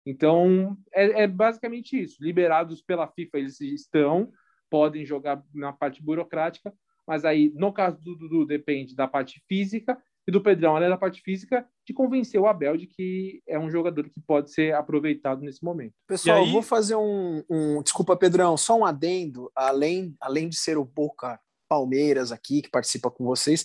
Então, 0.06 0.76
é, 0.92 1.22
é, 1.22 1.26
basicamente 1.26 2.00
isso. 2.00 2.22
Liberados 2.22 2.82
pela 2.82 3.08
FIFA, 3.08 3.38
eles 3.38 3.60
estão, 3.60 4.30
podem 4.70 5.04
jogar 5.04 5.42
na 5.54 5.72
parte 5.72 6.02
burocrática, 6.02 6.72
mas 7.06 7.24
aí, 7.24 7.52
no 7.54 7.72
caso 7.72 8.02
do 8.02 8.16
Dudu, 8.16 8.46
depende 8.46 8.94
da 8.94 9.06
parte 9.06 9.42
física, 9.48 9.98
e 10.26 10.32
do 10.32 10.40
Pedrão, 10.40 10.74
além 10.74 10.88
da 10.88 10.96
parte 10.96 11.20
física, 11.20 11.66
de 11.86 11.92
convencer 11.92 12.40
o 12.40 12.46
Abel 12.46 12.76
de 12.76 12.86
que 12.86 13.42
é 13.46 13.58
um 13.58 13.70
jogador 13.70 14.08
que 14.08 14.20
pode 14.26 14.50
ser 14.52 14.74
aproveitado 14.74 15.42
nesse 15.42 15.62
momento. 15.62 15.92
Pessoal, 16.06 16.42
aí... 16.42 16.50
vou 16.50 16.62
fazer 16.62 16.96
um, 16.96 17.44
um, 17.48 17.82
Desculpa, 17.82 18.16
Pedrão, 18.16 18.56
só 18.56 18.78
um 18.78 18.84
adendo, 18.84 19.50
além, 19.54 20.16
além 20.20 20.48
de 20.48 20.56
ser 20.56 20.78
o 20.78 20.84
Boca 20.84 21.38
Palmeiras 21.68 22.32
aqui, 22.32 22.62
que 22.62 22.70
participa 22.70 23.10
com 23.10 23.24
vocês, 23.24 23.64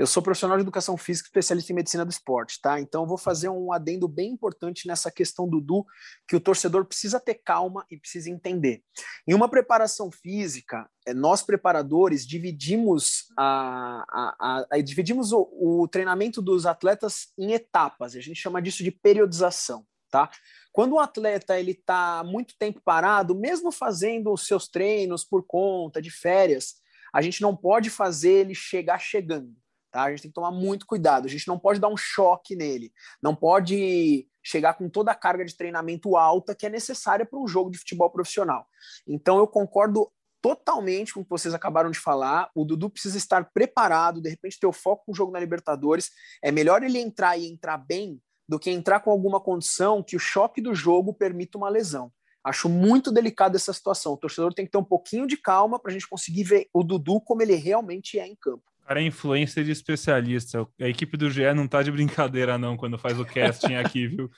eu 0.00 0.06
sou 0.06 0.22
profissional 0.22 0.56
de 0.56 0.62
educação 0.62 0.96
física, 0.96 1.26
especialista 1.26 1.72
em 1.72 1.74
medicina 1.74 2.06
do 2.06 2.10
esporte, 2.10 2.58
tá? 2.62 2.80
Então, 2.80 3.06
vou 3.06 3.18
fazer 3.18 3.50
um 3.50 3.70
adendo 3.70 4.08
bem 4.08 4.30
importante 4.32 4.88
nessa 4.88 5.10
questão 5.10 5.46
do 5.46 5.60
Du, 5.60 5.84
que 6.26 6.34
o 6.34 6.40
torcedor 6.40 6.86
precisa 6.86 7.20
ter 7.20 7.34
calma 7.34 7.84
e 7.90 7.98
precisa 7.98 8.30
entender. 8.30 8.82
Em 9.28 9.34
uma 9.34 9.46
preparação 9.46 10.10
física, 10.10 10.88
é, 11.06 11.12
nós 11.12 11.42
preparadores 11.42 12.26
dividimos 12.26 13.26
a, 13.36 14.04
a, 14.08 14.66
a 14.70 14.80
dividimos 14.80 15.32
o, 15.32 15.46
o 15.52 15.86
treinamento 15.86 16.40
dos 16.40 16.64
atletas 16.64 17.28
em 17.38 17.52
etapas. 17.52 18.16
A 18.16 18.20
gente 18.20 18.40
chama 18.40 18.62
disso 18.62 18.82
de 18.82 18.90
periodização, 18.90 19.84
tá? 20.10 20.30
Quando 20.72 20.94
o 20.94 20.98
atleta 20.98 21.60
ele 21.60 21.72
está 21.72 22.22
muito 22.24 22.54
tempo 22.58 22.80
parado, 22.82 23.34
mesmo 23.34 23.70
fazendo 23.70 24.32
os 24.32 24.46
seus 24.46 24.66
treinos 24.66 25.24
por 25.24 25.44
conta 25.46 26.00
de 26.00 26.10
férias, 26.10 26.76
a 27.12 27.22
gente 27.22 27.40
não 27.42 27.56
pode 27.56 27.90
fazer 27.90 28.32
ele 28.32 28.54
chegar 28.54 28.98
chegando. 28.98 29.54
Tá? 29.90 30.04
A 30.04 30.10
gente 30.10 30.22
tem 30.22 30.30
que 30.30 30.34
tomar 30.34 30.52
muito 30.52 30.86
cuidado. 30.86 31.26
A 31.26 31.28
gente 31.28 31.48
não 31.48 31.58
pode 31.58 31.80
dar 31.80 31.88
um 31.88 31.96
choque 31.96 32.54
nele. 32.54 32.92
Não 33.22 33.34
pode 33.34 34.26
chegar 34.42 34.74
com 34.74 34.88
toda 34.88 35.10
a 35.10 35.14
carga 35.14 35.44
de 35.44 35.56
treinamento 35.56 36.16
alta 36.16 36.54
que 36.54 36.66
é 36.66 36.70
necessária 36.70 37.26
para 37.26 37.38
um 37.38 37.48
jogo 37.48 37.70
de 37.70 37.78
futebol 37.78 38.10
profissional. 38.10 38.66
Então 39.06 39.38
eu 39.38 39.46
concordo 39.46 40.10
totalmente 40.40 41.12
com 41.12 41.20
o 41.20 41.24
que 41.24 41.30
vocês 41.30 41.52
acabaram 41.52 41.90
de 41.90 41.98
falar. 41.98 42.50
O 42.54 42.64
Dudu 42.64 42.88
precisa 42.88 43.18
estar 43.18 43.50
preparado, 43.52 44.22
de 44.22 44.30
repente 44.30 44.58
ter 44.58 44.66
o 44.66 44.72
foco 44.72 45.04
com 45.06 45.12
o 45.12 45.14
jogo 45.14 45.32
na 45.32 45.40
Libertadores. 45.40 46.10
É 46.42 46.50
melhor 46.50 46.82
ele 46.82 46.98
entrar 46.98 47.36
e 47.36 47.46
entrar 47.46 47.76
bem 47.76 48.20
do 48.48 48.58
que 48.58 48.70
entrar 48.70 49.00
com 49.00 49.10
alguma 49.10 49.40
condição 49.40 50.02
que 50.02 50.16
o 50.16 50.20
choque 50.20 50.60
do 50.60 50.74
jogo 50.74 51.14
permita 51.14 51.58
uma 51.58 51.68
lesão. 51.68 52.12
Acho 52.44 52.68
muito 52.68 53.12
delicado 53.12 53.56
essa 53.56 53.72
situação. 53.72 54.12
O 54.12 54.16
torcedor 54.16 54.54
tem 54.54 54.64
que 54.64 54.72
ter 54.72 54.78
um 54.78 54.84
pouquinho 54.84 55.26
de 55.26 55.36
calma 55.36 55.78
para 55.78 55.90
a 55.90 55.92
gente 55.92 56.08
conseguir 56.08 56.44
ver 56.44 56.68
o 56.72 56.82
Dudu 56.82 57.20
como 57.20 57.42
ele 57.42 57.54
realmente 57.54 58.18
é 58.18 58.26
em 58.26 58.34
campo 58.34 58.64
cara 58.90 59.00
é 59.00 59.06
influencer 59.06 59.62
de 59.62 59.70
especialista. 59.70 60.66
A 60.80 60.88
equipe 60.88 61.16
do 61.16 61.30
GE 61.30 61.54
não 61.54 61.68
tá 61.68 61.80
de 61.80 61.92
brincadeira, 61.92 62.58
não, 62.58 62.76
quando 62.76 62.98
faz 62.98 63.20
o 63.20 63.24
casting 63.24 63.74
aqui, 63.74 64.08
viu? 64.08 64.28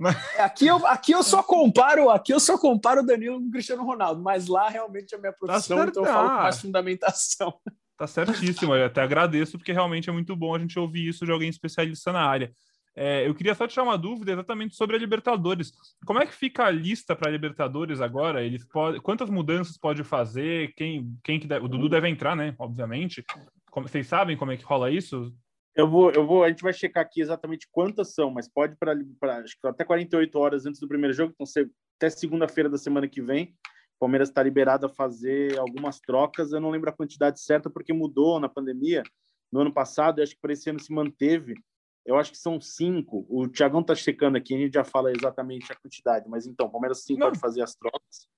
Mas... 0.00 0.16
É, 0.36 0.42
aqui, 0.42 0.66
eu, 0.66 0.84
aqui 0.86 1.12
eu 1.12 1.22
só 1.22 1.42
comparo, 1.42 2.10
aqui 2.10 2.32
eu 2.32 2.40
só 2.40 2.58
comparo 2.58 3.02
o 3.02 3.06
Danilo 3.06 3.40
com 3.40 3.46
o 3.46 3.50
Cristiano 3.50 3.84
Ronaldo, 3.84 4.20
mas 4.20 4.48
lá 4.48 4.68
realmente 4.68 5.14
é 5.14 5.18
a 5.18 5.20
minha 5.20 5.32
tá 5.32 5.38
profissão, 5.38 5.76
tá 5.76 5.84
então 5.84 6.04
eu 6.04 6.12
falo 6.12 6.28
com 6.28 6.34
mais 6.36 6.60
fundamentação. 6.60 7.54
Tá 7.96 8.06
certíssimo, 8.06 8.74
eu 8.74 8.86
até 8.86 9.00
agradeço, 9.00 9.58
porque 9.58 9.72
realmente 9.72 10.08
é 10.08 10.12
muito 10.12 10.34
bom 10.34 10.54
a 10.54 10.58
gente 10.58 10.78
ouvir 10.78 11.06
isso 11.06 11.24
de 11.24 11.30
alguém 11.30 11.48
especialista 11.48 12.10
na 12.10 12.24
área. 12.24 12.52
É, 12.96 13.26
eu 13.26 13.34
queria 13.34 13.54
só 13.54 13.66
te 13.66 13.78
uma 13.80 13.96
dúvida 13.96 14.32
exatamente 14.32 14.74
sobre 14.74 14.96
a 14.96 14.98
Libertadores. 14.98 15.72
Como 16.04 16.18
é 16.18 16.26
que 16.26 16.34
fica 16.34 16.64
a 16.64 16.70
lista 16.70 17.14
para 17.14 17.28
a 17.28 17.32
Libertadores 17.32 18.00
agora? 18.00 18.42
Eles 18.42 18.64
pode, 18.64 19.00
quantas 19.00 19.30
mudanças 19.30 19.78
pode 19.78 20.02
fazer? 20.02 20.74
Quem, 20.74 21.16
quem 21.22 21.38
que 21.38 21.46
deve, 21.46 21.64
o 21.64 21.68
Dudu 21.68 21.88
deve 21.88 22.08
entrar, 22.08 22.36
né? 22.36 22.54
Obviamente. 22.58 23.24
Como, 23.70 23.88
vocês 23.88 24.06
sabem 24.06 24.36
como 24.36 24.52
é 24.52 24.56
que 24.56 24.64
rola 24.64 24.90
isso? 24.90 25.32
Eu 25.74 25.88
vou, 25.88 26.10
eu 26.10 26.26
vou, 26.26 26.42
a 26.42 26.48
gente 26.48 26.62
vai 26.62 26.72
checar 26.72 27.04
aqui 27.04 27.20
exatamente 27.20 27.68
quantas 27.70 28.12
são, 28.12 28.30
mas 28.30 28.48
pode 28.48 28.76
para 28.76 28.94
até 29.64 29.84
48 29.84 30.38
horas 30.38 30.66
antes 30.66 30.80
do 30.80 30.88
primeiro 30.88 31.14
jogo, 31.14 31.32
então 31.32 31.46
até 31.96 32.10
segunda-feira 32.10 32.68
da 32.68 32.76
semana 32.76 33.06
que 33.06 33.22
vem. 33.22 33.54
O 33.96 34.00
Palmeiras 34.00 34.28
está 34.28 34.42
liberado 34.42 34.86
a 34.86 34.88
fazer 34.88 35.58
algumas 35.58 36.00
trocas. 36.00 36.52
Eu 36.52 36.60
não 36.60 36.70
lembro 36.70 36.90
a 36.90 36.96
quantidade 36.96 37.40
certa 37.40 37.70
porque 37.70 37.92
mudou 37.92 38.40
na 38.40 38.48
pandemia. 38.48 39.02
No 39.52 39.60
ano 39.60 39.72
passado, 39.72 40.22
acho 40.22 40.34
que 40.34 40.40
para 40.40 40.52
esse 40.52 40.70
ano 40.70 40.80
se 40.80 40.92
manteve 40.92 41.54
eu 42.10 42.18
acho 42.18 42.32
que 42.32 42.38
são 42.38 42.60
cinco. 42.60 43.24
O 43.28 43.46
Tiagão 43.46 43.84
tá 43.84 43.94
checando 43.94 44.36
aqui, 44.36 44.52
a 44.52 44.58
gente 44.58 44.74
já 44.74 44.82
fala 44.82 45.12
exatamente 45.12 45.70
a 45.72 45.76
quantidade, 45.76 46.28
mas 46.28 46.44
então, 46.44 46.66
o 46.66 46.70
Palmeiras 46.70 47.04
sim 47.04 47.16
Não. 47.16 47.28
pode 47.28 47.38
fazer 47.38 47.62
as 47.62 47.74
trocas. 47.76 48.28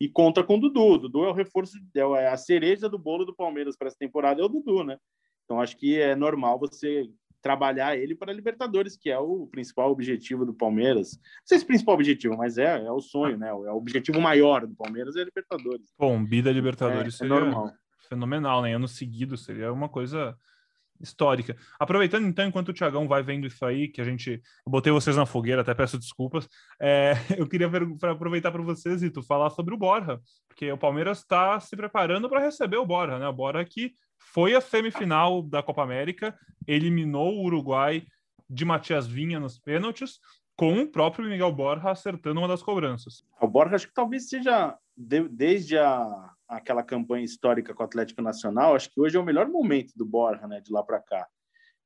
E 0.00 0.08
conta 0.08 0.42
com 0.42 0.56
o 0.56 0.60
Dudu. 0.60 0.94
O 0.94 0.98
Dudu 0.98 1.24
é 1.24 1.28
o 1.28 1.32
reforço, 1.32 1.78
é 1.94 2.26
a 2.26 2.36
cereja 2.36 2.88
do 2.88 2.98
bolo 2.98 3.24
do 3.24 3.34
Palmeiras 3.34 3.76
para 3.76 3.86
essa 3.86 3.96
temporada, 3.96 4.42
é 4.42 4.44
o 4.44 4.48
Dudu, 4.48 4.82
né? 4.82 4.98
Então 5.44 5.60
acho 5.60 5.76
que 5.76 6.00
é 6.00 6.16
normal 6.16 6.58
você 6.58 7.08
trabalhar 7.40 7.96
ele 7.96 8.16
para 8.16 8.32
a 8.32 8.34
Libertadores, 8.34 8.96
que 8.96 9.10
é 9.10 9.18
o 9.18 9.46
principal 9.46 9.92
objetivo 9.92 10.44
do 10.44 10.52
Palmeiras. 10.52 11.12
Não 11.12 11.46
sei 11.46 11.58
se 11.58 11.62
é 11.62 11.66
o 11.66 11.68
principal 11.68 11.94
objetivo, 11.94 12.36
mas 12.36 12.58
é, 12.58 12.84
é 12.84 12.90
o 12.90 13.00
sonho, 13.00 13.38
né? 13.38 13.48
É 13.48 13.52
o 13.52 13.76
objetivo 13.76 14.20
maior 14.20 14.66
do 14.66 14.74
Palmeiras 14.74 15.14
é 15.14 15.20
a 15.20 15.24
Libertadores. 15.24 15.92
Bom, 15.96 16.24
bida 16.24 16.50
Libertadores 16.50 17.14
é, 17.14 17.18
seria 17.18 17.36
é 17.36 17.38
normal. 17.38 17.72
fenomenal, 18.08 18.62
né? 18.62 18.74
Ano 18.74 18.88
seguido 18.88 19.36
seria 19.36 19.72
uma 19.72 19.88
coisa 19.88 20.36
histórica. 21.00 21.56
Aproveitando 21.78 22.26
então, 22.26 22.46
enquanto 22.46 22.68
o 22.68 22.72
Tiagão 22.72 23.08
vai 23.08 23.22
vendo 23.22 23.46
isso 23.46 23.64
aí, 23.64 23.88
que 23.88 24.00
a 24.00 24.04
gente. 24.04 24.40
Eu 24.66 24.70
botei 24.70 24.92
vocês 24.92 25.16
na 25.16 25.26
fogueira, 25.26 25.62
até 25.62 25.74
peço 25.74 25.98
desculpas. 25.98 26.48
É, 26.80 27.14
eu 27.36 27.46
queria 27.46 27.68
ver, 27.68 27.86
pra 27.98 28.12
aproveitar 28.12 28.50
para 28.52 28.62
vocês, 28.62 29.02
Ito, 29.02 29.22
falar 29.22 29.50
sobre 29.50 29.74
o 29.74 29.78
Borja, 29.78 30.20
porque 30.48 30.70
o 30.70 30.78
Palmeiras 30.78 31.18
está 31.18 31.58
se 31.60 31.76
preparando 31.76 32.28
para 32.28 32.40
receber 32.40 32.76
o 32.76 32.86
Borja, 32.86 33.18
né? 33.18 33.28
O 33.28 33.32
Borja 33.32 33.64
que 33.64 33.92
foi 34.18 34.54
a 34.54 34.60
semifinal 34.60 35.42
da 35.42 35.62
Copa 35.62 35.82
América, 35.82 36.38
eliminou 36.66 37.34
o 37.34 37.44
Uruguai 37.44 38.04
de 38.48 38.64
Matias 38.64 39.06
Vinha 39.06 39.40
nos 39.40 39.58
pênaltis, 39.58 40.18
com 40.56 40.82
o 40.82 40.86
próprio 40.86 41.26
Miguel 41.26 41.52
Borja 41.52 41.90
acertando 41.90 42.40
uma 42.40 42.48
das 42.48 42.62
cobranças. 42.62 43.24
O 43.40 43.48
Borja 43.48 43.76
acho 43.76 43.88
que 43.88 43.94
talvez 43.94 44.28
seja, 44.28 44.76
de, 44.94 45.26
desde 45.28 45.78
a, 45.78 46.30
aquela 46.50 46.82
campanha 46.82 47.24
histórica 47.24 47.74
com 47.74 47.82
o 47.82 47.86
Atlético 47.86 48.22
Nacional, 48.22 48.74
acho 48.74 48.90
que 48.90 49.00
hoje 49.00 49.16
é 49.16 49.20
o 49.20 49.24
melhor 49.24 49.48
momento 49.48 49.92
do 49.96 50.04
Borja, 50.04 50.46
né, 50.46 50.60
de 50.60 50.72
lá 50.72 50.82
para 50.82 51.00
cá. 51.00 51.26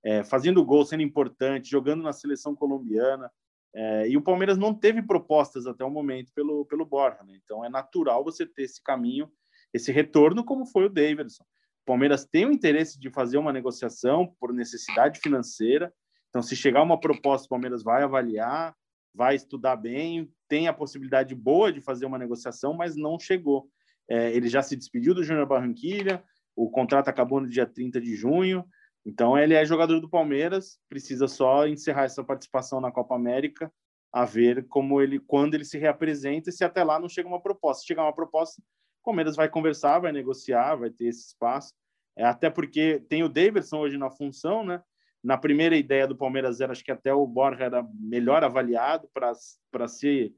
É, 0.05 0.23
fazendo 0.25 0.65
gol, 0.65 0.85
sendo 0.85 1.03
importante, 1.03 1.71
jogando 1.71 2.03
na 2.03 2.13
seleção 2.13 2.55
colombiana. 2.55 3.31
É, 3.75 4.09
e 4.09 4.17
o 4.17 4.23
Palmeiras 4.23 4.57
não 4.57 4.73
teve 4.73 5.03
propostas 5.03 5.67
até 5.67 5.85
o 5.85 5.91
momento 5.91 6.33
pelo, 6.35 6.65
pelo 6.67 6.85
Borja, 6.85 7.23
né? 7.25 7.39
então 7.43 7.65
é 7.65 7.69
natural 7.69 8.23
você 8.23 8.47
ter 8.47 8.63
esse 8.63 8.81
caminho, 8.81 9.29
esse 9.73 9.91
retorno, 9.91 10.45
como 10.45 10.65
foi 10.65 10.85
o 10.85 10.89
Davidson. 10.89 11.43
O 11.43 11.87
Palmeiras 11.87 12.25
tem 12.25 12.47
o 12.47 12.53
interesse 12.53 12.99
de 13.01 13.11
fazer 13.11 13.37
uma 13.37 13.53
negociação 13.53 14.33
por 14.39 14.53
necessidade 14.53 15.19
financeira, 15.19 15.93
então, 16.35 16.43
se 16.43 16.57
chegar 16.57 16.83
uma 16.83 16.99
proposta, 16.99 17.47
o 17.47 17.49
Palmeiras 17.49 17.85
vai 17.85 18.03
avaliar, 18.03 18.75
vai 19.15 19.37
estudar 19.37 19.77
bem, 19.77 20.29
tem 20.49 20.67
a 20.67 20.73
possibilidade 20.73 21.33
boa 21.33 21.73
de 21.73 21.81
fazer 21.81 22.07
uma 22.07 22.19
negociação, 22.19 22.75
mas 22.75 22.97
não 22.97 23.21
chegou. 23.21 23.69
É, 24.09 24.35
ele 24.35 24.49
já 24.49 24.63
se 24.63 24.77
despediu 24.77 25.15
do 25.15 25.25
Júnior 25.25 25.47
Barranquilha, 25.47 26.23
o 26.55 26.71
contrato 26.71 27.09
acabou 27.09 27.41
no 27.41 27.49
dia 27.49 27.67
30 27.67 28.01
de 28.01 28.15
junho, 28.15 28.65
então 29.05 29.37
ele 29.37 29.55
é 29.55 29.65
jogador 29.65 30.01
do 30.01 30.09
Palmeiras, 30.09 30.79
precisa 30.89 31.29
só 31.29 31.67
encerrar 31.67 32.05
essa 32.05 32.25
participação 32.25 32.81
na 32.81 32.91
Copa 32.91 33.15
América, 33.15 33.73
a 34.13 34.25
ver 34.25 34.67
como 34.69 35.01
ele, 35.01 35.19
quando 35.19 35.55
ele 35.55 35.65
se 35.65 35.77
reapresenta, 35.77 36.49
e 36.49 36.53
se 36.53 36.65
até 36.65 36.85
lá 36.85 36.99
não 36.99 37.09
chega 37.09 37.29
uma 37.29 37.43
proposta. 37.43 37.81
Se 37.81 37.89
chegar 37.89 38.05
uma 38.05 38.15
proposta, 38.15 38.63
o 39.03 39.05
Palmeiras 39.05 39.37
vai 39.37 39.49
conversar, 39.49 39.99
vai 39.99 40.13
negociar, 40.13 40.77
vai 40.77 40.89
ter 40.89 41.07
esse 41.07 41.27
espaço. 41.27 41.75
É, 42.17 42.25
até 42.25 42.49
porque 42.49 43.05
tem 43.09 43.25
o 43.25 43.29
Davidson 43.29 43.79
hoje 43.79 43.99
na 43.99 44.11
função, 44.11 44.65
né? 44.65 44.81
Na 45.23 45.37
primeira 45.37 45.77
ideia 45.77 46.07
do 46.07 46.17
Palmeiras 46.17 46.61
era, 46.61 46.73
acho 46.73 46.85
que 46.85 46.93
até 46.93 47.13
o 47.13 47.27
Borja 47.27 47.65
era 47.65 47.87
melhor 47.95 48.45
avaliado 48.45 49.09
para 49.13 49.89
ser 49.89 50.33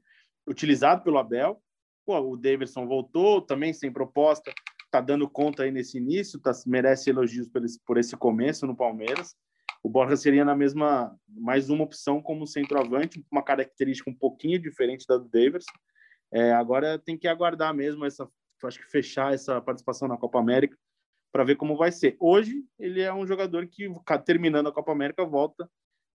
utilizado 0.47 1.03
pelo 1.03 1.17
Abel. 1.17 1.61
Pô, 2.07 2.17
o 2.21 2.37
Davidson 2.37 2.87
voltou 2.87 3.41
também 3.41 3.73
sem 3.73 3.91
proposta, 3.91 4.53
tá 4.89 5.01
dando 5.01 5.29
conta 5.29 5.63
aí 5.63 5.71
nesse 5.71 5.97
início, 5.97 6.39
tá, 6.39 6.53
merece 6.65 7.09
elogios 7.09 7.49
por 7.49 7.65
esse, 7.65 7.77
por 7.85 7.97
esse 7.97 8.15
começo 8.15 8.65
no 8.65 8.77
Palmeiras. 8.77 9.35
O 9.83 9.89
Borja 9.89 10.15
seria 10.15 10.45
na 10.45 10.55
mesma, 10.55 11.13
mais 11.27 11.69
uma 11.69 11.83
opção 11.83 12.21
como 12.21 12.47
centroavante, 12.47 13.21
uma 13.29 13.43
característica 13.43 14.09
um 14.09 14.15
pouquinho 14.15 14.57
diferente 14.57 15.05
da 15.05 15.17
do 15.17 15.27
Davidson. 15.27 15.73
É, 16.31 16.53
agora 16.53 16.97
tem 16.97 17.17
que 17.17 17.27
aguardar 17.27 17.73
mesmo 17.73 18.05
essa, 18.05 18.25
acho 18.63 18.79
que 18.79 18.89
fechar 18.89 19.33
essa 19.33 19.59
participação 19.61 20.07
na 20.07 20.15
Copa 20.15 20.39
América 20.39 20.77
para 21.29 21.43
ver 21.43 21.57
como 21.57 21.75
vai 21.75 21.91
ser. 21.91 22.15
Hoje 22.21 22.63
ele 22.79 23.01
é 23.01 23.13
um 23.13 23.27
jogador 23.27 23.67
que 23.67 23.85
terminando 24.25 24.67
a 24.67 24.73
Copa 24.73 24.93
América 24.93 25.25
volta 25.25 25.69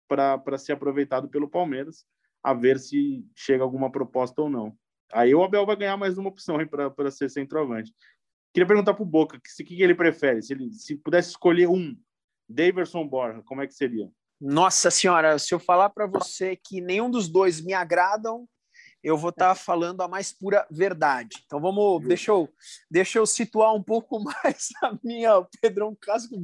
para 0.08 0.58
ser 0.60 0.74
aproveitado 0.74 1.28
pelo 1.28 1.50
Palmeiras, 1.50 2.06
a 2.44 2.54
ver 2.54 2.78
se 2.78 3.26
chega 3.36 3.64
alguma 3.64 3.92
proposta 3.92 4.40
ou 4.40 4.52
não. 4.52 4.78
Aí 5.12 5.34
o 5.34 5.44
Abel 5.44 5.66
vai 5.66 5.76
ganhar 5.76 5.98
mais 5.98 6.18
uma 6.18 6.30
opção 6.30 6.58
para 6.68 7.12
ser 7.12 7.30
centroavante. 7.30 7.94
Queria 8.54 8.68
perguntar 8.68 8.94
para 8.94 9.04
o 9.04 9.06
Boca 9.06 9.38
o 9.38 9.42
que, 9.42 9.64
que 9.64 9.82
ele 9.82 9.96
prefere. 9.96 10.42
Se 10.42 10.54
ele 10.54 10.72
se 10.74 10.96
pudesse 10.96 11.30
escolher 11.30 11.68
um, 11.68 11.96
Daverson 12.48 13.08
Borja, 13.08 13.44
como 13.44 13.62
é 13.62 13.68
que 13.68 13.74
seria? 13.74 14.10
Nossa 14.42 14.90
senhora, 14.90 15.38
se 15.38 15.54
eu 15.54 15.60
falar 15.60 15.90
para 15.90 16.08
você 16.08 16.56
que 16.56 16.82
nenhum 16.82 17.12
dos 17.12 17.28
dois 17.28 17.62
me 17.62 17.74
agradam, 17.74 18.48
eu 19.04 19.18
vou 19.18 19.30
estar 19.30 19.50
tá 19.50 19.56
falando 19.56 20.02
a 20.02 20.08
mais 20.08 20.32
pura 20.32 20.66
verdade. 20.72 21.38
Então 21.46 21.60
vamos, 21.60 22.06
deixa 22.08 22.32
eu, 22.32 22.50
deixa 22.90 23.20
eu 23.20 23.26
situar 23.26 23.74
um 23.76 23.84
pouco 23.84 24.20
mais 24.24 24.70
a 24.82 24.98
minha 25.04 25.46
Pedrão 25.62 25.96
Casco 26.00 26.36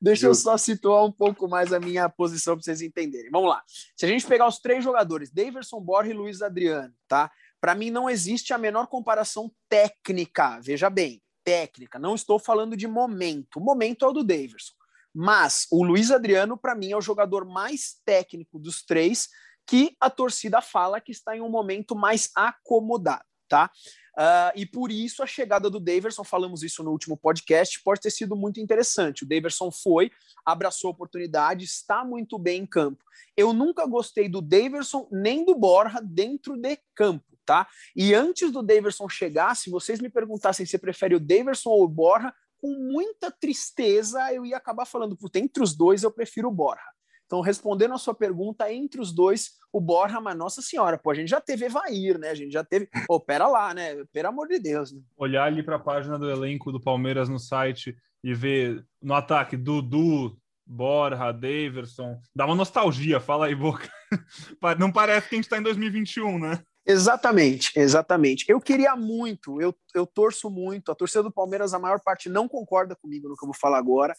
Deixa 0.00 0.26
eu 0.26 0.34
só 0.34 0.58
situar 0.58 1.04
um 1.04 1.12
pouco 1.12 1.48
mais 1.48 1.72
a 1.72 1.80
minha 1.80 2.08
posição 2.08 2.54
para 2.54 2.62
vocês 2.62 2.82
entenderem. 2.82 3.30
Vamos 3.30 3.48
lá. 3.48 3.62
Se 3.96 4.04
a 4.04 4.08
gente 4.08 4.26
pegar 4.26 4.46
os 4.46 4.58
três 4.58 4.84
jogadores, 4.84 5.30
Daverson, 5.30 5.80
Borja 5.80 6.10
e 6.10 6.14
Luiz 6.14 6.42
Adriano, 6.42 6.92
tá? 7.08 7.30
Para 7.66 7.74
mim 7.74 7.90
não 7.90 8.08
existe 8.08 8.52
a 8.52 8.58
menor 8.58 8.86
comparação 8.86 9.50
técnica. 9.68 10.60
Veja 10.60 10.88
bem, 10.88 11.20
técnica. 11.42 11.98
Não 11.98 12.14
estou 12.14 12.38
falando 12.38 12.76
de 12.76 12.86
momento. 12.86 13.56
O 13.56 13.60
momento 13.60 14.04
é 14.04 14.08
o 14.08 14.12
do 14.12 14.22
Daverson. 14.22 14.72
Mas 15.12 15.66
o 15.72 15.82
Luiz 15.82 16.12
Adriano, 16.12 16.56
para 16.56 16.76
mim, 16.76 16.92
é 16.92 16.96
o 16.96 17.00
jogador 17.00 17.44
mais 17.44 17.96
técnico 18.04 18.60
dos 18.60 18.84
três 18.84 19.30
que 19.66 19.96
a 19.98 20.08
torcida 20.08 20.62
fala 20.62 21.00
que 21.00 21.10
está 21.10 21.36
em 21.36 21.40
um 21.40 21.48
momento 21.48 21.96
mais 21.96 22.30
acomodado, 22.36 23.24
tá? 23.48 23.68
Uh, 24.16 24.54
e 24.54 24.64
por 24.64 24.92
isso 24.92 25.20
a 25.20 25.26
chegada 25.26 25.68
do 25.68 25.80
Daverson, 25.80 26.22
falamos 26.22 26.62
isso 26.62 26.84
no 26.84 26.92
último 26.92 27.16
podcast, 27.16 27.82
pode 27.82 28.00
ter 28.00 28.12
sido 28.12 28.36
muito 28.36 28.60
interessante. 28.60 29.24
O 29.24 29.28
Daverson 29.28 29.72
foi, 29.72 30.12
abraçou 30.44 30.86
a 30.86 30.92
oportunidade, 30.92 31.64
está 31.64 32.04
muito 32.04 32.38
bem 32.38 32.62
em 32.62 32.66
campo. 32.66 33.02
Eu 33.36 33.52
nunca 33.52 33.84
gostei 33.86 34.28
do 34.28 34.40
Daverson 34.40 35.08
nem 35.10 35.44
do 35.44 35.56
Borja 35.56 36.00
dentro 36.00 36.56
de 36.56 36.78
campo 36.94 37.35
tá? 37.46 37.66
E 37.94 38.12
antes 38.12 38.50
do 38.50 38.62
Daverson 38.62 39.08
chegar, 39.08 39.54
se 39.54 39.70
vocês 39.70 40.00
me 40.00 40.10
perguntassem 40.10 40.66
se 40.66 40.76
prefere 40.78 41.14
o 41.14 41.20
Daverson 41.20 41.70
ou 41.70 41.84
o 41.84 41.88
Borja, 41.88 42.32
com 42.58 42.68
muita 42.68 43.30
tristeza 43.30 44.32
eu 44.32 44.44
ia 44.44 44.56
acabar 44.56 44.84
falando, 44.84 45.16
puta, 45.16 45.38
entre 45.38 45.62
os 45.62 45.74
dois 45.74 46.02
eu 46.02 46.10
prefiro 46.10 46.48
o 46.48 46.52
Borja. 46.52 46.82
Então, 47.26 47.40
respondendo 47.40 47.92
a 47.92 47.98
sua 47.98 48.14
pergunta, 48.14 48.72
entre 48.72 49.00
os 49.00 49.12
dois, 49.12 49.52
o 49.72 49.80
Borja, 49.80 50.20
mas 50.20 50.36
nossa 50.36 50.62
senhora, 50.62 50.96
pô, 50.96 51.10
a 51.10 51.14
gente 51.14 51.28
já 51.28 51.40
teve 51.40 51.66
Evair, 51.66 52.18
né? 52.18 52.30
A 52.30 52.34
gente 52.34 52.52
já 52.52 52.62
teve. 52.62 52.88
Pô, 53.06 53.18
pera 53.20 53.48
lá, 53.48 53.74
né? 53.74 54.04
Pelo 54.12 54.28
amor 54.28 54.46
de 54.46 54.60
Deus. 54.60 54.92
Né? 54.92 55.00
Olhar 55.16 55.44
ali 55.44 55.62
para 55.62 55.74
a 55.74 55.80
página 55.80 56.18
do 56.18 56.30
elenco 56.30 56.70
do 56.70 56.80
Palmeiras 56.80 57.28
no 57.28 57.38
site 57.38 57.96
e 58.22 58.32
ver 58.32 58.86
no 59.02 59.12
ataque 59.12 59.56
Dudu, 59.56 60.38
Borja, 60.64 61.32
Daverson, 61.32 62.20
dá 62.34 62.46
uma 62.46 62.54
nostalgia, 62.54 63.20
fala 63.20 63.46
aí, 63.46 63.54
Boca. 63.54 63.88
Não 64.78 64.90
parece 64.90 65.28
que 65.28 65.34
a 65.34 65.38
gente 65.38 65.44
está 65.44 65.58
em 65.58 65.62
2021, 65.62 66.38
né? 66.38 66.62
Exatamente, 66.88 67.72
exatamente. 67.74 68.44
Eu 68.48 68.60
queria 68.60 68.94
muito, 68.94 69.60
eu, 69.60 69.74
eu 69.92 70.06
torço 70.06 70.48
muito. 70.48 70.92
A 70.92 70.94
torcida 70.94 71.20
do 71.20 71.32
Palmeiras, 71.32 71.74
a 71.74 71.80
maior 71.80 71.98
parte, 71.98 72.28
não 72.28 72.46
concorda 72.46 72.94
comigo 72.94 73.28
no 73.28 73.36
que 73.36 73.44
eu 73.44 73.48
vou 73.48 73.56
falar 73.58 73.78
agora. 73.78 74.14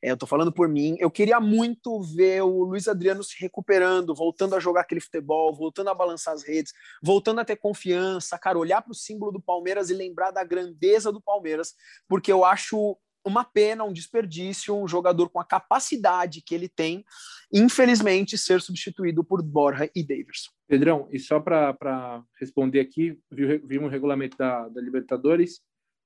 É, 0.00 0.12
eu 0.12 0.16
tô 0.16 0.24
falando 0.24 0.52
por 0.52 0.68
mim. 0.68 0.96
Eu 1.00 1.10
queria 1.10 1.40
muito 1.40 2.00
ver 2.14 2.42
o 2.42 2.62
Luiz 2.62 2.86
Adriano 2.86 3.24
se 3.24 3.34
recuperando, 3.40 4.14
voltando 4.14 4.54
a 4.54 4.60
jogar 4.60 4.82
aquele 4.82 5.00
futebol, 5.00 5.52
voltando 5.52 5.90
a 5.90 5.94
balançar 5.94 6.32
as 6.32 6.44
redes, 6.44 6.72
voltando 7.02 7.40
a 7.40 7.44
ter 7.44 7.56
confiança, 7.56 8.38
cara, 8.38 8.56
olhar 8.56 8.82
para 8.82 8.92
o 8.92 8.94
símbolo 8.94 9.32
do 9.32 9.42
Palmeiras 9.42 9.90
e 9.90 9.94
lembrar 9.94 10.30
da 10.30 10.44
grandeza 10.44 11.10
do 11.10 11.20
Palmeiras, 11.20 11.74
porque 12.08 12.30
eu 12.30 12.44
acho 12.44 12.96
uma 13.24 13.44
pena, 13.44 13.84
um 13.84 13.92
desperdício, 13.92 14.76
um 14.76 14.88
jogador 14.88 15.28
com 15.30 15.40
a 15.40 15.44
capacidade 15.44 16.42
que 16.42 16.54
ele 16.54 16.68
tem, 16.68 17.04
infelizmente, 17.52 18.36
ser 18.36 18.60
substituído 18.60 19.22
por 19.22 19.42
Borja 19.42 19.90
e 19.94 20.02
Davidson. 20.02 20.50
Pedrão, 20.66 21.08
e 21.10 21.18
só 21.18 21.38
para 21.38 22.24
responder 22.40 22.80
aqui, 22.80 23.18
vimos 23.30 23.88
o 23.88 23.90
regulamento 23.90 24.36
da, 24.36 24.68
da, 24.68 24.80
Libertadores, 24.80 25.60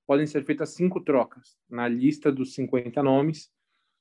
podem 0.06 0.26
ser 0.26 0.44
feitas 0.44 0.74
cinco 0.74 1.00
trocas 1.00 1.56
na 1.68 1.88
lista 1.88 2.30
dos 2.30 2.54
50 2.54 3.02
nomes. 3.02 3.50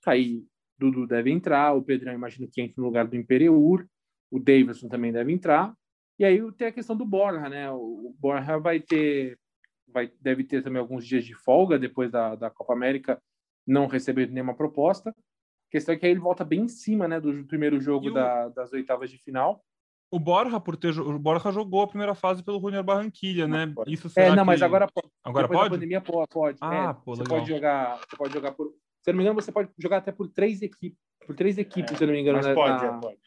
Aí 0.06 0.43
Dudu 0.78 1.08
deve 1.08 1.32
entrar, 1.32 1.73
o 1.73 1.82
Pedrão 1.82 2.13
imagino 2.13 2.49
que 2.51 2.62
entra 2.62 2.75
no 2.78 2.86
lugar 2.86 3.08
do 3.08 3.15
Imperiur, 3.15 3.88
o 4.30 4.39
Davidson 4.39 4.88
também 4.88 5.12
deve 5.12 5.32
entrar. 5.32 5.73
E 6.17 6.25
aí 6.25 6.39
tem 6.54 6.67
a 6.67 6.71
questão 6.71 6.95
do 6.95 7.06
Borja, 7.06 7.49
né? 7.49 7.69
O 7.71 8.15
Borja 8.19 8.58
vai 8.58 8.80
ter 8.80 9.38
vai, 9.87 10.11
deve 10.21 10.43
ter 10.43 10.63
também 10.63 10.79
alguns 10.79 11.05
dias 11.05 11.23
de 11.23 11.33
folga 11.33 11.79
depois 11.79 12.11
da, 12.11 12.36
da 12.36 12.49
Copa 12.49 12.73
América, 12.73 13.21
não 13.65 13.88
recebendo 13.88 14.31
nenhuma 14.31 14.55
proposta. 14.55 15.09
A 15.09 15.71
questão 15.71 15.93
é 15.93 15.97
que 15.97 16.05
aí 16.05 16.11
ele 16.11 16.19
volta 16.19 16.43
bem 16.43 16.61
em 16.61 16.67
cima 16.67 17.07
né, 17.07 17.19
do 17.19 17.45
primeiro 17.45 17.79
jogo 17.79 18.09
o... 18.09 18.13
da, 18.13 18.49
das 18.49 18.71
oitavas 18.73 19.09
de 19.09 19.17
final. 19.17 19.63
O 20.11 20.19
Borja, 20.19 20.59
por 20.59 20.77
ter, 20.77 20.97
o 20.97 21.19
Borja 21.19 21.51
jogou 21.51 21.81
a 21.81 21.88
primeira 21.88 22.13
fase 22.13 22.43
pelo 22.43 22.61
Junior 22.61 22.83
Barranquilha, 22.83 23.47
né? 23.47 23.73
Isso 23.88 24.09
é, 24.15 24.29
não, 24.29 24.38
que... 24.38 24.43
mas 24.43 24.61
agora 24.61 24.88
pode. 24.88 25.11
Agora 25.23 25.47
pode? 25.47 25.69
pandemia 25.71 25.99
pode. 25.99 26.57
Ah, 26.61 26.75
é, 26.75 26.93
pô, 26.93 27.15
você 27.15 27.23
legal. 27.23 27.38
pode 27.38 27.49
jogar, 27.49 27.97
você 27.97 28.15
pode 28.15 28.33
jogar 28.33 28.51
por 28.51 28.67
Se 29.01 29.09
eu 29.09 29.13
não 29.13 29.17
me 29.17 29.23
engano, 29.23 29.41
você 29.41 29.51
pode 29.51 29.69
jogar 29.77 29.97
até 29.97 30.11
por 30.11 30.29
três 30.29 30.61
equipes, 30.61 30.97
por 31.25 31.36
três 31.36 31.57
equipes, 31.57 31.93
é, 31.93 31.97
se 31.97 32.03
eu 32.03 32.07
não 32.07 32.13
me 32.13 32.21
engano, 32.21 32.38
mas 32.38 32.47
na, 32.47 32.53
pode, 32.53 32.86
na, 32.86 32.97
é, 32.97 33.01
pode. 33.01 33.17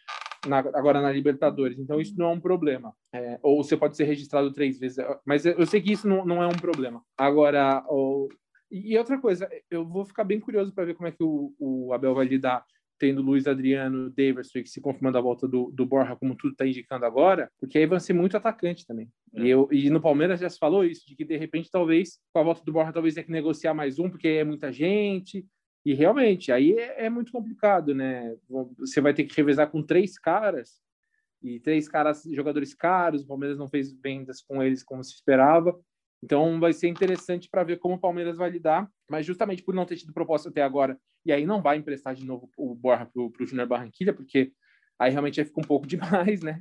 Na, 0.46 0.58
agora 0.58 1.00
na 1.00 1.10
Libertadores. 1.10 1.78
Então 1.78 2.00
isso 2.00 2.14
não 2.16 2.26
é 2.26 2.30
um 2.30 2.40
problema. 2.40 2.94
É, 3.12 3.38
ou 3.42 3.62
você 3.62 3.76
pode 3.76 3.96
ser 3.96 4.04
registrado 4.04 4.52
três 4.52 4.78
vezes. 4.78 5.04
Mas 5.24 5.44
eu 5.44 5.66
sei 5.66 5.80
que 5.80 5.92
isso 5.92 6.08
não, 6.08 6.24
não 6.24 6.42
é 6.42 6.46
um 6.46 6.56
problema. 6.56 7.02
Agora, 7.16 7.84
o, 7.88 8.28
e 8.70 8.96
outra 8.96 9.18
coisa, 9.18 9.48
eu 9.70 9.84
vou 9.84 10.04
ficar 10.04 10.24
bem 10.24 10.38
curioso 10.38 10.72
para 10.72 10.84
ver 10.84 10.94
como 10.94 11.08
é 11.08 11.12
que 11.12 11.22
o, 11.22 11.52
o 11.58 11.92
Abel 11.92 12.14
vai 12.14 12.26
lidar 12.26 12.64
tendo 12.98 13.22
Luiz 13.22 13.46
Adriano, 13.46 14.10
Daverson 14.10 14.64
se 14.64 14.80
confirmando 14.80 15.16
a 15.16 15.20
volta 15.20 15.46
do, 15.46 15.70
do 15.70 15.86
Borja, 15.86 16.16
como 16.16 16.34
tudo 16.34 16.52
está 16.52 16.66
indicando 16.66 17.06
agora, 17.06 17.50
porque 17.58 17.78
aí 17.78 17.86
vai 17.86 18.00
ser 18.00 18.12
muito 18.12 18.36
atacante 18.36 18.84
também. 18.86 19.08
É. 19.34 19.42
E, 19.42 19.50
eu, 19.50 19.68
e 19.70 19.88
no 19.88 20.00
Palmeiras 20.00 20.40
já 20.40 20.50
se 20.50 20.58
falou 20.58 20.84
isso, 20.84 21.06
de 21.06 21.14
que 21.14 21.24
de 21.24 21.36
repente, 21.36 21.70
talvez, 21.70 22.18
com 22.32 22.40
a 22.40 22.42
volta 22.42 22.62
do 22.64 22.72
Borja, 22.72 22.92
talvez 22.92 23.14
tenha 23.14 23.24
que 23.24 23.30
negociar 23.30 23.72
mais 23.72 23.98
um, 23.98 24.10
porque 24.10 24.28
é 24.28 24.44
muita 24.44 24.72
gente. 24.72 25.46
E 25.84 25.94
realmente, 25.94 26.52
aí 26.52 26.72
é, 26.72 27.06
é 27.06 27.10
muito 27.10 27.32
complicado, 27.32 27.94
né? 27.94 28.36
Você 28.78 29.00
vai 29.00 29.14
ter 29.14 29.24
que 29.24 29.36
revezar 29.36 29.70
com 29.70 29.82
três 29.82 30.18
caras, 30.18 30.80
e 31.42 31.60
três 31.60 31.88
caras, 31.88 32.24
jogadores 32.32 32.74
caros, 32.74 33.22
o 33.22 33.26
Palmeiras 33.26 33.58
não 33.58 33.68
fez 33.68 33.92
vendas 33.92 34.42
com 34.42 34.62
eles 34.62 34.82
como 34.82 35.02
se 35.04 35.14
esperava. 35.14 35.78
Então 36.22 36.58
vai 36.58 36.72
ser 36.72 36.88
interessante 36.88 37.48
para 37.48 37.62
ver 37.62 37.78
como 37.78 37.94
o 37.94 38.00
Palmeiras 38.00 38.36
vai 38.36 38.50
lidar, 38.50 38.90
mas 39.08 39.24
justamente 39.24 39.62
por 39.62 39.74
não 39.74 39.86
ter 39.86 39.96
tido 39.96 40.12
proposta 40.12 40.48
até 40.48 40.62
agora, 40.62 40.98
e 41.24 41.32
aí 41.32 41.46
não 41.46 41.62
vai 41.62 41.76
emprestar 41.76 42.14
de 42.14 42.26
novo 42.26 42.50
o 42.56 42.74
Borja 42.74 43.06
para 43.06 43.22
o 43.22 43.46
Júnior 43.46 43.68
Barranquilha, 43.68 44.12
porque 44.12 44.52
aí 44.98 45.12
realmente 45.12 45.44
fica 45.44 45.60
um 45.60 45.64
pouco 45.64 45.86
demais, 45.86 46.42
né? 46.42 46.60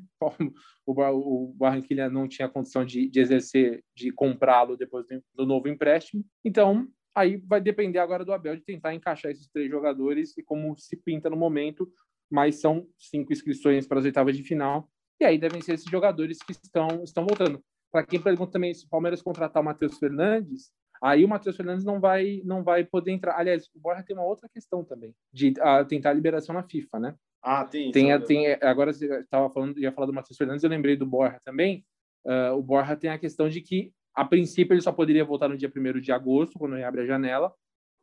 O, 0.85 0.93
o, 0.93 1.49
o 1.49 1.53
Barranquilha 1.53 2.09
não 2.09 2.27
tinha 2.27 2.47
condição 2.47 2.85
de, 2.85 3.09
de 3.09 3.19
exercer, 3.19 3.83
de 3.95 4.11
comprá-lo 4.11 4.77
depois 4.77 5.07
do, 5.07 5.23
do, 5.33 5.45
novo 5.45 5.67
empréstimo. 5.67 6.23
Então 6.45 6.87
aí 7.17 7.37
vai 7.37 7.59
depender 7.59 7.97
agora 7.97 8.23
do 8.23 8.31
Abel 8.31 8.55
de 8.55 8.63
tentar 8.63 8.93
encaixar 8.93 9.31
esses 9.31 9.47
três 9.47 9.69
jogadores 9.69 10.37
e 10.37 10.43
como 10.43 10.77
se 10.77 10.95
pinta 10.95 11.29
no 11.29 11.35
momento, 11.35 11.91
mas 12.29 12.61
são 12.61 12.87
cinco 12.97 13.33
inscrições 13.33 13.87
para 13.87 13.99
as 13.99 14.05
oitavas 14.05 14.37
de 14.37 14.43
final, 14.43 14.87
e 15.19 15.25
aí 15.25 15.37
devem 15.37 15.61
ser 15.61 15.73
esses 15.73 15.89
jogadores 15.89 16.37
que 16.37 16.51
estão, 16.51 17.03
estão 17.03 17.25
voltando. 17.25 17.59
Para 17.91 18.05
quem 18.05 18.21
pergunta 18.21 18.51
também 18.51 18.73
se 18.73 18.85
o 18.85 18.89
Palmeiras 18.89 19.21
contratar 19.21 19.63
o 19.63 19.65
Matheus 19.65 19.97
Fernandes, 19.97 20.71
aí 21.01 21.25
o 21.25 21.27
Matheus 21.27 21.55
Fernandes 21.55 21.83
não 21.83 21.99
vai 21.99 22.41
não 22.45 22.63
vai 22.63 22.83
poder 22.83 23.11
entrar. 23.11 23.35
Aliás, 23.35 23.67
o 23.73 23.79
Borja 23.79 24.03
tem 24.03 24.15
uma 24.15 24.25
outra 24.25 24.47
questão 24.49 24.83
também 24.83 25.15
de 25.33 25.53
a, 25.59 25.83
tentar 25.83 26.11
a 26.11 26.13
liberação 26.13 26.53
na 26.53 26.63
FIFA, 26.63 26.99
né? 26.99 27.15
Ah, 27.41 27.65
tem. 27.65 27.91
Tem, 27.91 28.11
a, 28.11 28.19
tem 28.19 28.53
agora 28.61 28.93
você 28.93 29.21
estava 29.21 29.49
falando 29.49 29.79
ia 29.79 29.91
falar 29.91 30.07
do 30.07 30.13
Matheus 30.13 30.37
Fernandes, 30.37 30.63
eu 30.63 30.69
lembrei 30.69 30.95
do 30.95 31.05
Borja 31.05 31.39
também. 31.43 31.83
Uh, 32.25 32.53
o 32.55 32.61
Borja 32.61 32.95
tem 32.95 33.09
a 33.09 33.17
questão 33.17 33.47
de 33.47 33.61
que 33.61 33.91
a 34.17 34.25
princípio 34.25 34.73
ele 34.73 34.81
só 34.81 34.91
poderia 34.91 35.23
voltar 35.23 35.47
no 35.47 35.55
dia 35.55 35.71
1 35.73 36.01
de 36.01 36.11
agosto, 36.11 36.57
quando 36.57 36.75
abre 36.75 37.01
a 37.01 37.05
janela. 37.05 37.53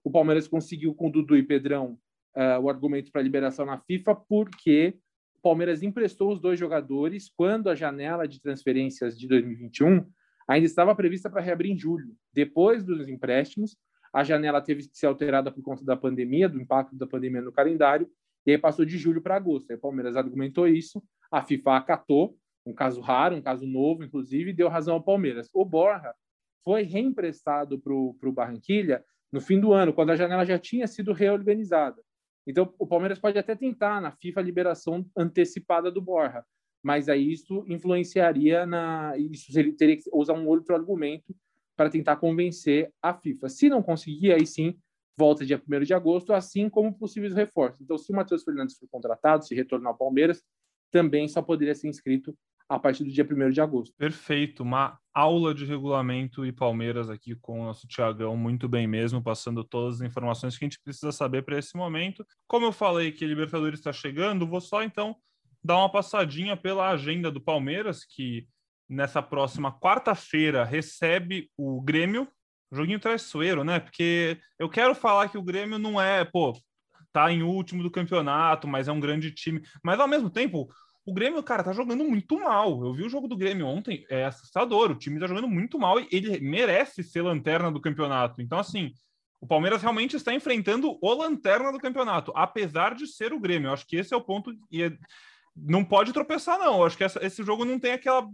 O 0.05 0.11
Palmeiras 0.12 0.47
conseguiu 0.47 0.95
com 0.95 1.11
Dudu 1.11 1.37
e 1.37 1.43
Pedrão 1.43 1.99
uh, 2.37 2.62
o 2.62 2.71
argumento 2.71 3.11
para 3.11 3.21
liberação 3.21 3.67
na 3.67 3.79
FIFA 3.81 4.15
porque 4.15 4.97
Palmeiras 5.45 5.83
emprestou 5.83 6.33
os 6.33 6.41
dois 6.41 6.59
jogadores 6.59 7.31
quando 7.37 7.69
a 7.69 7.75
janela 7.75 8.27
de 8.27 8.41
transferências 8.41 9.19
de 9.19 9.29
2021 9.29 10.07
ainda 10.49 10.67
estava 10.67 10.95
prevista 10.95 11.29
para 11.29 11.43
reabrir 11.43 11.71
em 11.71 11.77
julho. 11.77 12.15
Depois 12.33 12.83
dos 12.83 13.09
empréstimos, 13.09 13.77
a 14.11 14.25
janela 14.25 14.62
teve 14.62 14.89
que 14.89 14.97
ser 14.97 15.07
alterada 15.07 15.53
por 15.53 15.62
conta 15.62 15.85
da 15.85 15.97
pandemia, 15.97 16.49
do 16.49 16.59
impacto 16.59 16.97
da 16.97 17.07
pandemia 17.07 17.43
no 17.43 17.53
calendário, 17.53 18.09
e 18.47 18.53
aí 18.53 18.59
passou 18.59 18.87
de 18.87 18.97
julho 18.97 19.21
para 19.21 19.37
agosto. 19.37 19.71
Aí 19.71 19.77
o 19.77 19.81
Palmeiras 19.81 20.17
argumentou 20.17 20.67
isso, 20.67 21.03
a 21.31 21.43
FIFA 21.43 21.77
acatou, 21.77 22.39
um 22.67 22.73
caso 22.73 23.01
raro, 23.01 23.37
um 23.37 23.43
caso 23.43 23.67
novo, 23.67 24.05
inclusive, 24.05 24.53
deu 24.53 24.69
razão 24.69 24.95
ao 24.95 25.03
Palmeiras. 25.03 25.49
O 25.53 25.65
Borja 25.65 26.15
foi 26.62 26.83
reemprestado 26.83 27.79
para 27.79 27.93
o 27.93 28.33
Barranquilha 28.33 29.05
no 29.31 29.41
fim 29.41 29.61
do 29.61 29.73
ano, 29.73 29.93
quando 29.93 30.11
a 30.11 30.17
janela 30.17 30.47
já 30.47 30.59
tinha 30.59 30.87
sido 30.87 31.12
reorganizada. 31.12 32.01
Então, 32.47 32.73
o 32.79 32.87
Palmeiras 32.87 33.19
pode 33.19 33.39
até 33.39 33.55
tentar 33.55 34.01
na 34.01 34.12
FIFA 34.12 34.41
a 34.41 34.43
liberação 34.45 35.05
antecipada 35.17 35.91
do 35.91 36.01
Borja, 36.01 36.45
mas 36.83 37.09
aí 37.09 37.33
isso 37.33 37.65
influenciaria 37.67 38.67
na. 38.67 39.17
Isso 39.17 39.59
ele 39.59 39.73
teria 39.73 39.97
que 39.97 40.05
usar 40.12 40.35
um 40.35 40.47
outro 40.47 40.75
argumento 40.75 41.35
para 41.77 41.91
tentar 41.91 42.17
convencer 42.17 42.93
a 43.03 43.15
FIFA. 43.15 43.49
Se 43.49 43.69
não 43.69 43.83
conseguir, 43.83 44.33
aí 44.33 44.47
sim 44.47 44.79
volta 45.17 45.45
dia 45.45 45.61
1 45.69 45.81
de 45.85 45.95
agosto, 45.95 46.33
assim 46.33 46.69
como 46.69 46.97
possíveis 46.97 47.35
reforços. 47.35 47.81
Então, 47.81 47.97
se 47.97 48.12
o 48.12 48.15
Matheus 48.15 48.45
Fernandes 48.45 48.77
for 48.77 48.89
contratado, 48.89 49.45
se 49.45 49.55
retornar 49.55 49.93
ao 49.93 49.99
Palmeiras, 49.99 50.43
também 50.91 51.27
só 51.27 51.41
poderia 51.41 51.75
ser 51.75 51.89
inscrito 51.89 52.37
a 52.69 52.79
partir 52.79 53.05
do 53.05 53.11
dia 53.11 53.27
1 53.29 53.51
de 53.51 53.61
agosto. 53.61 53.95
Perfeito, 53.97 54.62
uma 54.62 54.99
aula 55.12 55.55
de 55.55 55.65
regulamento 55.65 56.45
e 56.45 56.53
Palmeiras 56.53 57.09
aqui 57.09 57.35
com 57.37 57.61
o 57.61 57.65
nosso 57.65 57.87
Tiagão, 57.87 58.37
muito 58.37 58.69
bem 58.69 58.87
mesmo, 58.87 59.23
passando 59.23 59.62
todas 59.62 59.97
as 59.97 60.07
informações 60.07 60.57
que 60.57 60.65
a 60.65 60.69
gente 60.69 60.81
precisa 60.83 61.12
saber 61.12 61.43
para 61.43 61.59
esse 61.59 61.77
momento. 61.77 62.27
Como 62.47 62.67
eu 62.67 62.73
falei 62.73 63.12
que 63.12 63.25
a 63.25 63.29
Libertadores 63.29 63.79
está 63.79 63.93
chegando, 63.93 64.47
vou 64.47 64.61
só 64.61 64.83
então 64.83 65.17
dar 65.62 65.79
uma 65.79 65.91
passadinha 65.91 66.57
pela 66.57 66.91
agenda 66.91 67.31
do 67.31 67.41
Palmeiras, 67.41 68.05
que 68.05 68.47
nessa 68.89 69.23
próxima 69.23 69.73
quarta-feira 69.79 70.65
recebe 70.65 71.51
o 71.57 71.81
Grêmio, 71.81 72.29
joguinho 72.71 73.01
traiçoeiro, 73.01 73.65
né? 73.65 73.81
Porque 73.81 74.39
eu 74.59 74.69
quero 74.69 74.95
falar 74.95 75.29
que 75.29 75.39
o 75.39 75.43
Grêmio 75.43 75.79
não 75.79 76.01
é, 76.01 76.25
pô, 76.25 76.53
tá 77.12 77.31
em 77.33 77.43
último 77.43 77.83
do 77.83 77.91
campeonato, 77.91 78.67
mas 78.67 78.89
é 78.89 78.93
um 78.93 79.01
grande 79.01 79.31
time. 79.31 79.62
Mas 79.83 80.01
ao 80.01 80.09
mesmo 80.09 80.29
tempo, 80.29 80.69
o 81.07 81.12
Grêmio, 81.12 81.42
cara, 81.42 81.62
tá 81.62 81.72
jogando 81.72 82.02
muito 82.05 82.40
mal. 82.40 82.82
Eu 82.84 82.92
vi 82.94 83.02
o 83.02 83.09
jogo 83.09 83.28
do 83.28 83.36
Grêmio 83.36 83.66
ontem, 83.66 84.07
é 84.09 84.24
assustador. 84.24 84.90
O 84.90 84.94
time 84.94 85.20
tá 85.20 85.26
jogando 85.26 85.48
muito 85.48 85.78
mal 85.78 86.00
e 86.00 86.09
ele 86.11 86.40
merece 86.40 87.02
ser 87.02 87.22
lanterna 87.22 87.70
do 87.70 87.80
campeonato. 87.80 88.40
Então, 88.40 88.59
assim, 88.59 88.92
o 89.40 89.46
Palmeiras 89.46 89.82
realmente 89.82 90.16
está 90.16 90.32
enfrentando 90.32 90.98
o 91.02 91.14
lanterna 91.14 91.70
do 91.70 91.78
campeonato, 91.78 92.32
apesar 92.34 92.94
de 92.94 93.07
ser 93.07 93.34
o 93.34 93.40
Grêmio. 93.40 93.68
Eu 93.68 93.74
acho 93.74 93.86
que 93.86 93.96
esse 93.96 94.14
é 94.14 94.16
o 94.16 94.22
ponto. 94.22 94.55
E 94.70 94.82
é... 94.82 94.96
não 95.55 95.84
pode 95.84 96.12
tropeçar, 96.12 96.59
não. 96.59 96.78
Eu 96.78 96.86
acho 96.86 96.96
que 96.96 97.05
essa, 97.05 97.24
esse 97.24 97.42
jogo 97.42 97.66
não 97.66 97.78
tem 97.78 97.92
aquela 97.92 98.26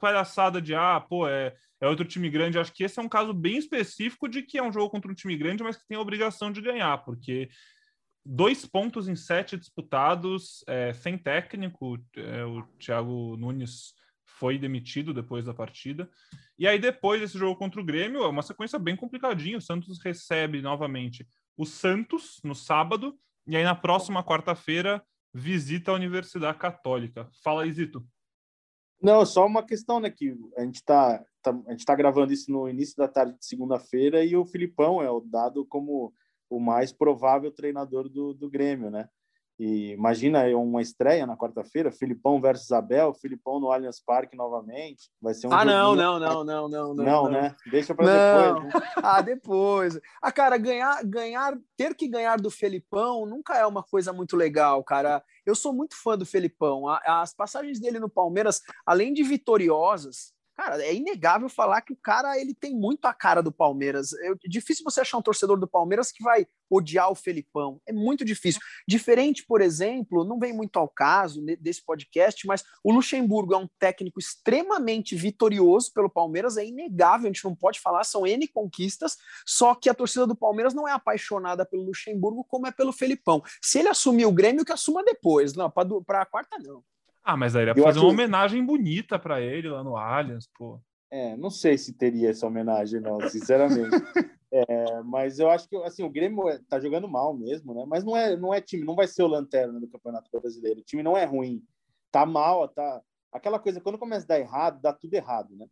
palhaçada 0.00 0.62
de, 0.62 0.74
ah, 0.74 1.00
pô, 1.00 1.28
é, 1.28 1.54
é 1.78 1.86
outro 1.86 2.06
time 2.06 2.30
grande. 2.30 2.56
Eu 2.56 2.62
acho 2.62 2.72
que 2.72 2.84
esse 2.84 2.98
é 2.98 3.02
um 3.02 3.08
caso 3.08 3.34
bem 3.34 3.58
específico 3.58 4.26
de 4.28 4.42
que 4.42 4.56
é 4.56 4.62
um 4.62 4.72
jogo 4.72 4.88
contra 4.88 5.10
um 5.10 5.14
time 5.14 5.36
grande, 5.36 5.62
mas 5.62 5.76
que 5.76 5.86
tem 5.86 5.98
a 5.98 6.00
obrigação 6.00 6.50
de 6.50 6.62
ganhar, 6.62 6.96
porque 7.04 7.50
dois 8.24 8.64
pontos 8.64 9.08
em 9.08 9.16
sete 9.16 9.56
disputados, 9.56 10.64
é, 10.66 10.92
sem 10.92 11.18
técnico. 11.18 11.98
É, 12.16 12.44
o 12.44 12.62
Thiago 12.78 13.36
Nunes 13.36 13.94
foi 14.24 14.58
demitido 14.58 15.12
depois 15.12 15.44
da 15.44 15.54
partida. 15.54 16.08
E 16.58 16.66
aí, 16.66 16.78
depois 16.78 17.20
desse 17.20 17.38
jogo 17.38 17.58
contra 17.58 17.80
o 17.80 17.84
Grêmio, 17.84 18.22
é 18.22 18.28
uma 18.28 18.42
sequência 18.42 18.78
bem 18.78 18.96
complicadinha. 18.96 19.58
O 19.58 19.62
Santos 19.62 19.98
recebe 20.02 20.62
novamente 20.62 21.26
o 21.56 21.64
Santos 21.64 22.40
no 22.42 22.54
sábado, 22.54 23.16
e 23.46 23.56
aí 23.56 23.62
na 23.62 23.74
próxima 23.74 24.24
quarta-feira 24.24 25.04
visita 25.32 25.90
a 25.90 25.94
Universidade 25.94 26.58
Católica. 26.58 27.28
Fala, 27.42 27.66
Isito. 27.66 28.04
Não, 29.00 29.24
só 29.26 29.46
uma 29.46 29.62
questão, 29.62 30.00
né? 30.00 30.10
Que 30.10 30.34
a 30.56 30.62
gente 30.62 30.76
está 30.76 31.22
tá, 31.42 31.54
a 31.66 31.70
gente 31.72 31.84
tá 31.84 31.94
gravando 31.94 32.32
isso 32.32 32.50
no 32.50 32.68
início 32.68 32.96
da 32.96 33.06
tarde 33.06 33.38
de 33.38 33.44
segunda-feira 33.44 34.24
e 34.24 34.34
o 34.34 34.46
Filipão 34.46 35.02
é 35.02 35.10
o 35.10 35.20
dado 35.20 35.66
como 35.66 36.12
o 36.54 36.60
mais 36.60 36.92
provável 36.92 37.50
treinador 37.50 38.08
do, 38.08 38.32
do 38.32 38.50
Grêmio, 38.50 38.90
né? 38.90 39.08
E 39.58 39.92
imagina 39.92 40.44
uma 40.56 40.82
estreia 40.82 41.24
na 41.26 41.36
quarta-feira, 41.36 41.92
Filipão 41.92 42.40
versus 42.40 42.72
Abel, 42.72 43.14
Filipão 43.14 43.60
no 43.60 43.70
Allianz 43.70 44.00
Parque 44.04 44.36
novamente. 44.36 45.10
Vai 45.22 45.32
ser 45.32 45.46
um 45.46 45.52
Ah, 45.52 45.64
não, 45.64 45.94
não, 45.94 46.18
não, 46.18 46.44
não, 46.44 46.68
não, 46.68 46.94
não. 46.94 47.04
Não, 47.04 47.28
né? 47.28 47.54
Deixa 47.70 47.94
para 47.94 48.04
depois. 48.04 48.64
Né? 48.64 48.80
Ah, 48.96 49.22
depois. 49.22 50.00
Ah, 50.20 50.32
cara, 50.32 50.58
ganhar, 50.58 51.04
ganhar, 51.04 51.56
ter 51.76 51.94
que 51.94 52.08
ganhar 52.08 52.40
do 52.40 52.50
Felipão 52.50 53.26
nunca 53.26 53.56
é 53.56 53.64
uma 53.64 53.82
coisa 53.82 54.12
muito 54.12 54.36
legal, 54.36 54.82
cara. 54.82 55.22
Eu 55.46 55.54
sou 55.54 55.72
muito 55.72 55.94
fã 55.94 56.18
do 56.18 56.26
Felipão. 56.26 56.88
As 56.88 57.32
passagens 57.32 57.78
dele 57.78 58.00
no 58.00 58.08
Palmeiras, 58.08 58.60
além 58.84 59.12
de 59.12 59.22
vitoriosas, 59.22 60.33
Cara, 60.56 60.80
é 60.84 60.94
inegável 60.94 61.48
falar 61.48 61.80
que 61.80 61.92
o 61.92 61.96
cara 61.96 62.38
ele 62.38 62.54
tem 62.54 62.74
muito 62.74 63.06
a 63.06 63.12
cara 63.12 63.42
do 63.42 63.50
Palmeiras. 63.50 64.12
É 64.12 64.32
difícil 64.48 64.84
você 64.84 65.00
achar 65.00 65.18
um 65.18 65.22
torcedor 65.22 65.58
do 65.58 65.66
Palmeiras 65.66 66.12
que 66.12 66.22
vai 66.22 66.46
odiar 66.70 67.10
o 67.10 67.14
Felipão. 67.14 67.80
É 67.86 67.92
muito 67.92 68.24
difícil. 68.24 68.60
Diferente, 68.86 69.44
por 69.46 69.60
exemplo, 69.60 70.24
não 70.24 70.38
vem 70.38 70.52
muito 70.52 70.78
ao 70.78 70.88
caso 70.88 71.44
desse 71.58 71.84
podcast, 71.84 72.46
mas 72.46 72.64
o 72.84 72.92
Luxemburgo 72.92 73.54
é 73.54 73.58
um 73.58 73.68
técnico 73.78 74.20
extremamente 74.20 75.16
vitorioso 75.16 75.92
pelo 75.92 76.08
Palmeiras, 76.08 76.56
é 76.56 76.64
inegável, 76.64 77.26
a 77.26 77.32
gente 77.32 77.44
não 77.44 77.54
pode 77.54 77.80
falar, 77.80 78.04
são 78.04 78.26
N 78.26 78.46
conquistas, 78.48 79.16
só 79.44 79.74
que 79.74 79.90
a 79.90 79.94
torcida 79.94 80.26
do 80.26 80.36
Palmeiras 80.36 80.72
não 80.72 80.86
é 80.86 80.92
apaixonada 80.92 81.66
pelo 81.66 81.84
Luxemburgo 81.84 82.44
como 82.44 82.66
é 82.66 82.70
pelo 82.70 82.92
Felipão. 82.92 83.42
Se 83.60 83.80
ele 83.80 83.88
assumir 83.88 84.26
o 84.26 84.32
Grêmio, 84.32 84.64
que 84.64 84.72
assuma 84.72 85.02
depois. 85.02 85.54
Não, 85.54 85.70
para 85.70 86.22
a 86.22 86.26
quarta, 86.26 86.58
não. 86.58 86.82
Ah, 87.24 87.36
mas 87.36 87.56
aí 87.56 87.62
era 87.62 87.74
fazer 87.74 87.98
uma 88.00 88.10
homenagem 88.10 88.64
bonita 88.64 89.18
para 89.18 89.40
ele 89.40 89.68
lá 89.68 89.82
no 89.82 89.96
Allianz, 89.96 90.46
pô. 90.54 90.78
É, 91.10 91.36
não 91.36 91.48
sei 91.48 91.78
se 91.78 91.94
teria 91.94 92.30
essa 92.30 92.46
homenagem, 92.46 93.00
não, 93.00 93.18
sinceramente. 93.28 93.88
é, 94.52 95.02
mas 95.02 95.38
eu 95.38 95.48
acho 95.48 95.68
que 95.68 95.76
assim, 95.76 96.02
o 96.02 96.10
Grêmio 96.10 96.48
é, 96.48 96.60
tá 96.68 96.78
jogando 96.78 97.08
mal 97.08 97.34
mesmo, 97.34 97.72
né? 97.72 97.84
Mas 97.86 98.04
não 98.04 98.16
é, 98.16 98.36
não 98.36 98.52
é 98.52 98.60
time, 98.60 98.84
não 98.84 98.94
vai 98.94 99.06
ser 99.06 99.22
o 99.22 99.28
lanterna 99.28 99.80
do 99.80 99.88
Campeonato 99.88 100.30
Brasileiro. 100.38 100.80
O 100.80 100.84
time 100.84 101.02
não 101.02 101.16
é 101.16 101.24
ruim. 101.24 101.62
Tá 102.10 102.26
mal, 102.26 102.68
tá. 102.68 103.00
Aquela 103.32 103.58
coisa, 103.58 103.80
quando 103.80 103.98
começa 103.98 104.26
a 104.26 104.28
dar 104.28 104.40
errado, 104.40 104.80
dá 104.82 104.92
tudo 104.92 105.14
errado, 105.14 105.56
né? 105.56 105.66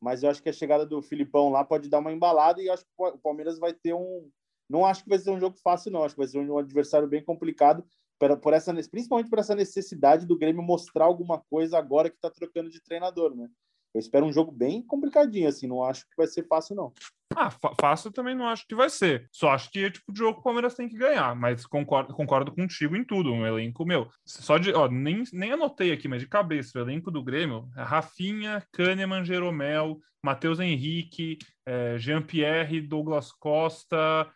Mas 0.00 0.22
eu 0.22 0.30
acho 0.30 0.42
que 0.42 0.48
a 0.48 0.52
chegada 0.52 0.84
do 0.84 1.00
Filipão 1.00 1.50
lá 1.50 1.64
pode 1.64 1.88
dar 1.88 2.00
uma 2.00 2.12
embalada 2.12 2.60
e 2.60 2.66
eu 2.66 2.74
acho 2.74 2.84
que 2.84 2.90
o 2.98 3.18
Palmeiras 3.18 3.58
vai 3.58 3.72
ter 3.72 3.94
um, 3.94 4.28
não 4.68 4.84
acho 4.84 5.04
que 5.04 5.08
vai 5.08 5.18
ser 5.18 5.30
um 5.30 5.40
jogo 5.40 5.56
fácil, 5.62 5.92
não. 5.92 6.02
Acho 6.02 6.14
que 6.14 6.20
vai 6.20 6.28
ser 6.28 6.38
um 6.38 6.58
adversário 6.58 7.08
bem 7.08 7.24
complicado, 7.24 7.84
por 8.18 8.52
essa, 8.52 8.74
principalmente 8.90 9.30
por 9.30 9.38
essa 9.38 9.54
necessidade 9.54 10.26
do 10.26 10.38
Grêmio 10.38 10.62
mostrar 10.62 11.04
alguma 11.04 11.38
coisa 11.50 11.78
agora 11.78 12.08
que 12.08 12.16
está 12.16 12.30
trocando 12.30 12.70
de 12.70 12.82
treinador, 12.82 13.34
né? 13.34 13.48
Eu 13.94 14.00
espero 14.00 14.26
um 14.26 14.32
jogo 14.32 14.52
bem 14.52 14.82
complicadinho, 14.82 15.48
assim, 15.48 15.66
não 15.66 15.82
acho 15.82 16.02
que 16.02 16.16
vai 16.16 16.26
ser 16.26 16.46
fácil, 16.46 16.76
não. 16.76 16.92
Ah, 17.34 17.50
fácil 17.50 18.10
também 18.12 18.34
não 18.34 18.46
acho 18.46 18.66
que 18.66 18.74
vai 18.74 18.88
ser. 18.88 19.28
Só 19.32 19.50
acho 19.50 19.70
que 19.70 19.84
é 19.84 19.90
tipo 19.90 20.12
de 20.12 20.18
jogo 20.18 20.34
que 20.34 20.40
o 20.40 20.42
Palmeiras 20.42 20.74
tem 20.74 20.88
que 20.88 20.96
ganhar, 20.96 21.34
mas 21.34 21.66
concordo, 21.66 22.14
concordo 22.14 22.52
contigo 22.52 22.96
em 22.96 23.04
tudo. 23.04 23.32
Um 23.32 23.46
elenco 23.46 23.84
meu. 23.84 24.08
Só 24.24 24.56
de. 24.58 24.72
Ó, 24.72 24.88
nem, 24.88 25.22
nem 25.32 25.52
anotei 25.52 25.92
aqui, 25.92 26.08
mas 26.08 26.20
de 26.20 26.28
cabeça, 26.28 26.78
o 26.78 26.82
elenco 26.82 27.10
do 27.10 27.22
Grêmio 27.22 27.68
Rafinha, 27.74 28.62
Kahneman, 28.72 29.24
Jeromel, 29.24 29.98
Matheus 30.22 30.60
Henrique, 30.60 31.38
é, 31.66 31.98
Jean-Pierre, 31.98 32.80
Douglas 32.80 33.32
Costa, 33.32 34.30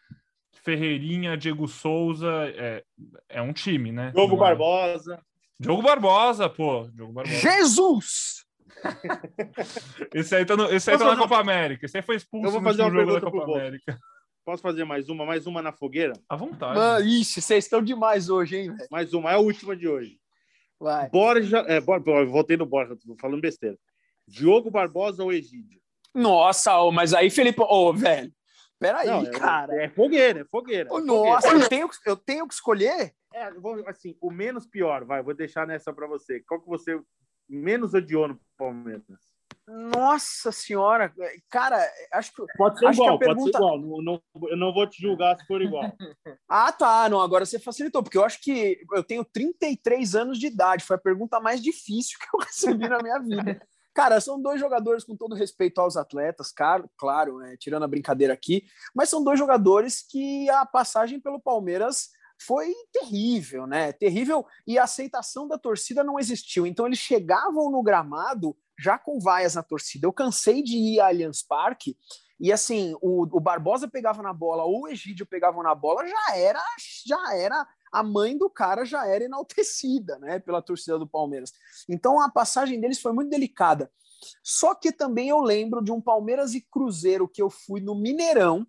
Ferreirinha, 0.63 1.37
Diego 1.37 1.67
Souza. 1.67 2.31
É, 2.57 2.85
é 3.29 3.43
um 3.43 3.53
time, 3.53 3.93
né? 3.93 4.13
Diogo 4.15 4.37
é? 4.37 4.39
Barbosa. 4.39 5.21
Diogo 5.59 5.83
Barbosa, 5.83 6.49
pô. 6.49 6.89
Diogo 6.93 7.13
Barbosa. 7.13 7.37
Jesus! 7.39 8.45
esse 10.15 10.35
aí 10.35 10.45
tá, 10.45 10.57
no, 10.57 10.65
esse 10.73 10.91
aí 10.91 10.99
tá 10.99 11.05
na 11.05 11.17
Copa 11.17 11.39
América. 11.39 11.87
Esse 11.87 11.99
aí 11.99 12.03
foi 12.03 12.17
expulso 12.17 12.47
Eu 12.47 12.53
vou 12.53 12.63
fazer 12.63 12.83
uma 12.83 12.91
pergunta 12.91 13.21
da 13.21 13.31
Copa 13.31 13.53
América. 13.53 13.99
Posso 14.45 14.63
fazer 14.63 14.85
mais 14.85 15.09
uma? 15.09 15.27
Mais 15.27 15.47
uma 15.47 15.61
na 15.61 15.73
fogueira? 15.73 16.15
À 16.29 16.35
vontade. 16.35 16.75
Mano, 16.75 17.07
ixi, 17.07 17.43
vocês 17.43 17.65
estão 17.65 17.83
demais 17.83 18.31
hoje, 18.31 18.57
hein? 18.57 18.75
Véio? 18.75 18.89
Mais 18.91 19.13
uma, 19.13 19.31
é 19.31 19.35
a 19.35 19.39
última 19.39 19.77
de 19.77 19.87
hoje. 19.87 20.19
Vai. 20.79 21.11
Borja, 21.11 21.59
é, 21.69 21.79
Borja, 21.79 22.25
voltei 22.25 22.57
no 22.57 22.65
Borja, 22.65 22.97
tô 22.97 23.15
falando 23.21 23.43
besteira. 23.43 23.77
Diogo 24.27 24.71
Barbosa 24.71 25.23
ou 25.23 25.33
Egídio? 25.33 25.79
Nossa, 26.15 26.81
oh, 26.81 26.91
mas 26.91 27.13
aí, 27.13 27.31
Felipe, 27.31 27.61
ô, 27.61 27.67
oh, 27.69 27.93
velho, 27.93 28.33
peraí, 28.81 29.07
Não, 29.07 29.23
é, 29.23 29.31
cara. 29.31 29.85
É, 29.85 29.89
fogueira, 29.89 30.41
é 30.41 30.45
fogueira. 30.45 30.89
É 30.91 31.01
nossa, 31.01 31.49
fogueira. 31.49 31.65
Eu, 31.65 31.69
tenho, 31.69 31.89
eu 32.07 32.17
tenho 32.17 32.49
que 32.49 32.55
escolher? 32.55 33.15
É, 33.33 33.53
vou, 33.53 33.87
assim, 33.87 34.17
o 34.21 34.31
menos 34.31 34.67
pior, 34.67 35.05
vai, 35.05 35.23
vou 35.23 35.35
deixar 35.35 35.67
nessa 35.67 35.93
para 35.93 36.07
você. 36.07 36.41
Qual 36.41 36.61
que 36.61 36.67
você 36.67 37.01
menos 37.49 37.95
odiou 37.95 38.27
no 38.27 38.41
Palmeiras? 38.57 39.31
Nossa 39.69 40.51
senhora, 40.51 41.13
cara, 41.49 41.79
acho 42.13 42.35
que. 42.35 42.43
Pode 42.57 42.79
ser 42.79 42.93
igual, 42.93 43.19
pergunta... 43.19 43.37
pode 43.37 43.53
ser 43.53 43.57
igual. 43.57 43.81
Não, 43.81 44.03
não, 44.03 44.49
eu 44.49 44.57
não 44.57 44.75
vou 44.75 44.85
te 44.85 45.01
julgar 45.01 45.39
se 45.39 45.47
for 45.47 45.63
igual. 45.63 45.85
ah, 46.49 46.73
tá. 46.73 47.09
Não, 47.09 47.21
agora 47.21 47.47
você 47.47 47.57
facilitou, 47.57 48.03
porque 48.03 48.19
eu 48.19 48.25
acho 48.25 48.41
que 48.43 48.81
eu 48.93 49.05
tenho 49.05 49.25
33 49.25 50.17
anos 50.17 50.41
de 50.41 50.49
idade. 50.49 50.85
Foi 50.85 50.97
a 50.97 51.01
pergunta 51.01 51.39
mais 51.39 51.63
difícil 51.63 52.19
que 52.19 52.27
eu 52.35 52.41
recebi 52.45 52.89
na 52.89 53.01
minha 53.01 53.19
vida. 53.21 53.63
Cara, 53.93 54.21
são 54.21 54.41
dois 54.41 54.61
jogadores, 54.61 55.05
com 55.05 55.17
todo 55.17 55.35
respeito 55.35 55.81
aos 55.81 55.97
atletas, 55.97 56.53
claro, 56.53 56.89
claro 56.97 57.39
né, 57.39 57.57
tirando 57.59 57.83
a 57.83 57.89
brincadeira 57.89 58.33
aqui, 58.33 58.65
mas 58.95 59.09
são 59.09 59.23
dois 59.23 59.39
jogadores 59.39 60.01
que 60.01 60.49
a 60.51 60.65
passagem 60.65 61.21
pelo 61.21 61.41
Palmeiras 61.41 62.11
foi 62.41 62.73
terrível, 62.93 63.67
né? 63.67 63.93
Terrível 63.93 64.47
e 64.67 64.79
a 64.79 64.85
aceitação 64.85 65.47
da 65.47 65.59
torcida 65.59 66.03
não 66.03 66.19
existiu. 66.19 66.67
Então 66.67 66.87
eles 66.87 66.99
chegavam 66.99 67.71
no 67.71 67.83
gramado 67.83 68.57
já 68.79 68.97
com 68.97 69.21
vaias 69.21 69.55
na 69.55 69.63
torcida. 69.63 70.07
Eu 70.07 70.13
cansei 70.13 70.63
de 70.63 70.77
ir 70.77 71.01
a 71.01 71.09
Allianz 71.09 71.43
Parque 71.43 71.97
e 72.41 72.51
assim, 72.51 72.95
o, 73.03 73.25
o 73.25 73.41
Barbosa 73.41 73.87
pegava 73.87 74.23
na 74.23 74.33
bola 74.33 74.65
ou 74.65 74.85
o 74.85 74.89
Egídio 74.89 75.27
pegavam 75.27 75.63
na 75.63 75.75
bola, 75.75 76.07
já 76.07 76.37
era, 76.37 76.63
já 77.07 77.37
era 77.37 77.69
a 77.93 78.03
mãe 78.03 78.37
do 78.37 78.49
cara 78.49 78.85
já 78.85 79.07
era 79.07 79.25
enaltecida, 79.25 80.19
né, 80.19 80.39
pela 80.39 80.63
torcida 80.63 80.99
do 80.99 81.07
Palmeiras. 81.07 81.53
Então 81.89 82.21
a 82.21 82.31
passagem 82.31 82.81
deles 82.81 83.01
foi 83.01 83.13
muito 83.13 83.31
delicada. 83.31 83.91
Só 84.43 84.75
que 84.75 84.93
também 84.93 85.29
eu 85.29 85.41
lembro 85.41 85.83
de 85.83 85.91
um 85.91 86.01
Palmeiras 86.01 86.55
e 86.55 86.61
Cruzeiro 86.61 87.29
que 87.29 87.41
eu 87.41 87.49
fui 87.49 87.81
no 87.81 87.95
Mineirão, 87.95 88.67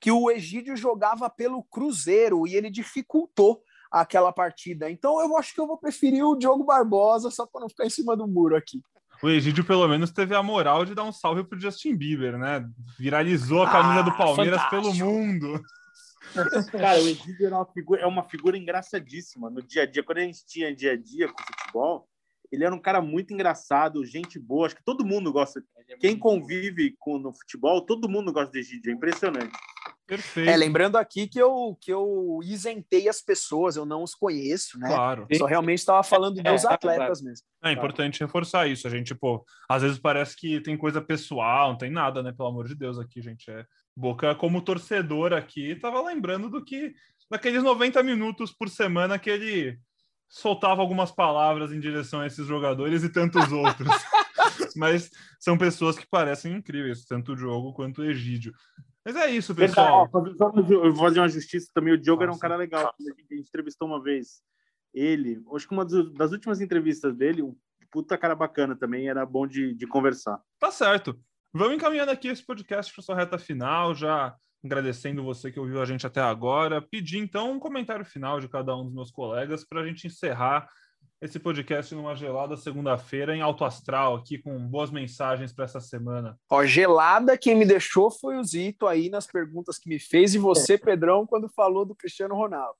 que 0.00 0.10
o 0.10 0.30
Egídio 0.30 0.76
jogava 0.76 1.30
pelo 1.30 1.62
Cruzeiro 1.62 2.46
e 2.46 2.54
ele 2.54 2.70
dificultou 2.70 3.62
aquela 3.90 4.32
partida. 4.32 4.90
Então 4.90 5.20
eu 5.20 5.36
acho 5.36 5.54
que 5.54 5.60
eu 5.60 5.66
vou 5.66 5.78
preferir 5.78 6.24
o 6.24 6.36
Diogo 6.36 6.64
Barbosa 6.64 7.30
só 7.30 7.46
para 7.46 7.62
não 7.62 7.68
ficar 7.68 7.86
em 7.86 7.90
cima 7.90 8.16
do 8.16 8.26
muro 8.26 8.56
aqui. 8.56 8.82
O 9.22 9.28
Egídio, 9.28 9.64
pelo 9.64 9.88
menos, 9.88 10.12
teve 10.12 10.34
a 10.34 10.42
moral 10.42 10.84
de 10.84 10.94
dar 10.94 11.02
um 11.02 11.10
salve 11.10 11.42
pro 11.42 11.58
Justin 11.58 11.96
Bieber, 11.96 12.38
né? 12.38 12.64
Viralizou 12.96 13.64
a 13.64 13.70
camisa 13.70 14.00
ah, 14.00 14.02
do 14.02 14.16
Palmeiras 14.16 14.62
fantástico. 14.62 14.94
pelo 14.94 14.94
mundo. 14.94 15.60
Cara, 16.72 17.00
o 17.00 17.08
Egídio 17.08 17.46
é 17.46 17.50
uma, 17.50 17.66
figura, 17.66 18.02
é 18.02 18.06
uma 18.06 18.22
figura 18.24 18.56
engraçadíssima 18.56 19.50
no 19.50 19.62
dia 19.62 19.82
a 19.82 19.86
dia. 19.86 20.02
Quando 20.02 20.18
a 20.18 20.22
gente 20.22 20.44
tinha 20.46 20.74
dia 20.74 20.92
a 20.92 20.96
dia 20.96 21.28
com 21.28 21.42
futebol, 21.42 22.08
ele 22.50 22.64
era 22.64 22.74
um 22.74 22.80
cara 22.80 23.00
muito 23.00 23.32
engraçado, 23.32 24.04
gente 24.04 24.38
boa. 24.38 24.66
Acho 24.66 24.76
que 24.76 24.84
todo 24.84 25.04
mundo 25.04 25.32
gosta. 25.32 25.62
Quem 26.00 26.18
convive 26.18 26.94
com 26.98 27.18
no 27.18 27.32
futebol, 27.32 27.84
todo 27.84 28.08
mundo 28.08 28.32
gosta 28.32 28.52
de 28.52 28.58
Egídio. 28.60 28.90
É 28.90 28.94
impressionante. 28.94 29.56
Perfeito. 30.08 30.48
É, 30.48 30.56
lembrando 30.56 30.96
aqui 30.96 31.28
que 31.28 31.38
eu, 31.38 31.76
que 31.78 31.92
eu 31.92 32.40
isentei 32.42 33.10
as 33.10 33.20
pessoas, 33.20 33.76
eu 33.76 33.84
não 33.84 34.02
os 34.02 34.14
conheço, 34.14 34.78
né? 34.78 34.88
Claro. 34.88 35.28
Só 35.34 35.44
realmente 35.44 35.80
estava 35.80 36.02
falando 36.02 36.42
dos 36.42 36.64
é, 36.64 36.66
atletas 36.66 37.20
mesmo. 37.20 37.46
É 37.62 37.72
importante 37.72 38.20
reforçar 38.20 38.66
isso. 38.66 38.86
A 38.86 38.90
gente, 38.90 39.14
pô, 39.14 39.44
às 39.68 39.82
vezes 39.82 39.98
parece 39.98 40.34
que 40.34 40.62
tem 40.62 40.78
coisa 40.78 41.02
pessoal, 41.02 41.72
não 41.72 41.76
tem 41.76 41.90
nada, 41.90 42.22
né? 42.22 42.32
Pelo 42.32 42.48
amor 42.48 42.66
de 42.66 42.74
Deus, 42.74 42.98
aqui, 42.98 43.20
gente. 43.20 43.50
É... 43.50 43.66
Boca, 43.94 44.34
como 44.34 44.62
torcedor 44.62 45.34
aqui, 45.34 45.76
tava 45.76 46.00
lembrando 46.00 46.48
do 46.48 46.64
que 46.64 46.94
daqueles 47.30 47.62
90 47.62 48.02
minutos 48.02 48.50
por 48.50 48.70
semana 48.70 49.18
que 49.18 49.28
ele 49.28 49.78
soltava 50.26 50.80
algumas 50.80 51.10
palavras 51.10 51.70
em 51.70 51.80
direção 51.80 52.20
a 52.20 52.26
esses 52.26 52.46
jogadores 52.46 53.02
e 53.02 53.12
tantos 53.12 53.52
outros. 53.52 53.88
Mas 54.74 55.10
são 55.38 55.58
pessoas 55.58 55.98
que 55.98 56.06
parecem 56.06 56.54
incríveis, 56.54 57.04
tanto 57.04 57.32
o 57.32 57.36
Diogo 57.36 57.74
quanto 57.74 58.00
o 58.00 58.04
Egídio. 58.04 58.54
Mas 59.08 59.16
é 59.16 59.30
isso, 59.30 59.54
pessoal. 59.54 60.06
Eu 60.12 60.92
vou 60.92 61.04
fazer 61.06 61.20
uma 61.20 61.30
justiça 61.30 61.70
também. 61.72 61.94
O 61.94 61.98
Diogo 61.98 62.20
Nossa. 62.20 62.30
era 62.30 62.36
um 62.36 62.38
cara 62.38 62.56
legal. 62.56 62.94
A 62.94 63.34
gente 63.34 63.48
entrevistou 63.48 63.88
uma 63.88 64.02
vez 64.02 64.42
ele. 64.92 65.42
Acho 65.54 65.66
que 65.66 65.72
uma 65.72 65.86
das 65.86 66.30
últimas 66.30 66.60
entrevistas 66.60 67.16
dele, 67.16 67.42
um 67.42 67.56
puta 67.90 68.18
cara 68.18 68.34
bacana 68.34 68.76
também. 68.76 69.08
Era 69.08 69.24
bom 69.24 69.46
de, 69.46 69.72
de 69.72 69.86
conversar. 69.86 70.38
Tá 70.58 70.70
certo. 70.70 71.18
Vamos 71.54 71.76
encaminhando 71.76 72.10
aqui 72.10 72.28
esse 72.28 72.44
podcast 72.44 72.92
para 72.92 73.02
sua 73.02 73.16
reta 73.16 73.38
final, 73.38 73.94
já 73.94 74.36
agradecendo 74.62 75.24
você 75.24 75.50
que 75.50 75.58
ouviu 75.58 75.80
a 75.80 75.86
gente 75.86 76.06
até 76.06 76.20
agora. 76.20 76.82
Pedir 76.82 77.16
então 77.16 77.52
um 77.52 77.58
comentário 77.58 78.04
final 78.04 78.38
de 78.38 78.46
cada 78.46 78.76
um 78.76 78.84
dos 78.84 78.92
meus 78.92 79.10
colegas 79.10 79.64
para 79.64 79.80
a 79.80 79.86
gente 79.86 80.06
encerrar 80.06 80.68
esse 81.20 81.38
podcast 81.40 81.92
numa 81.94 82.14
gelada 82.14 82.56
segunda-feira 82.56 83.34
em 83.34 83.40
alto 83.40 83.64
astral, 83.64 84.16
aqui 84.16 84.38
com 84.38 84.56
boas 84.68 84.90
mensagens 84.90 85.52
para 85.52 85.64
essa 85.64 85.80
semana. 85.80 86.38
Ó, 86.48 86.64
gelada, 86.64 87.36
quem 87.36 87.56
me 87.56 87.66
deixou 87.66 88.10
foi 88.10 88.36
o 88.36 88.44
Zito 88.44 88.86
aí 88.86 89.10
nas 89.10 89.26
perguntas 89.26 89.78
que 89.78 89.88
me 89.88 89.98
fez 89.98 90.34
e 90.34 90.38
você, 90.38 90.78
Pedrão, 90.78 91.26
quando 91.26 91.48
falou 91.48 91.84
do 91.84 91.94
Cristiano 91.94 92.36
Ronaldo. 92.36 92.76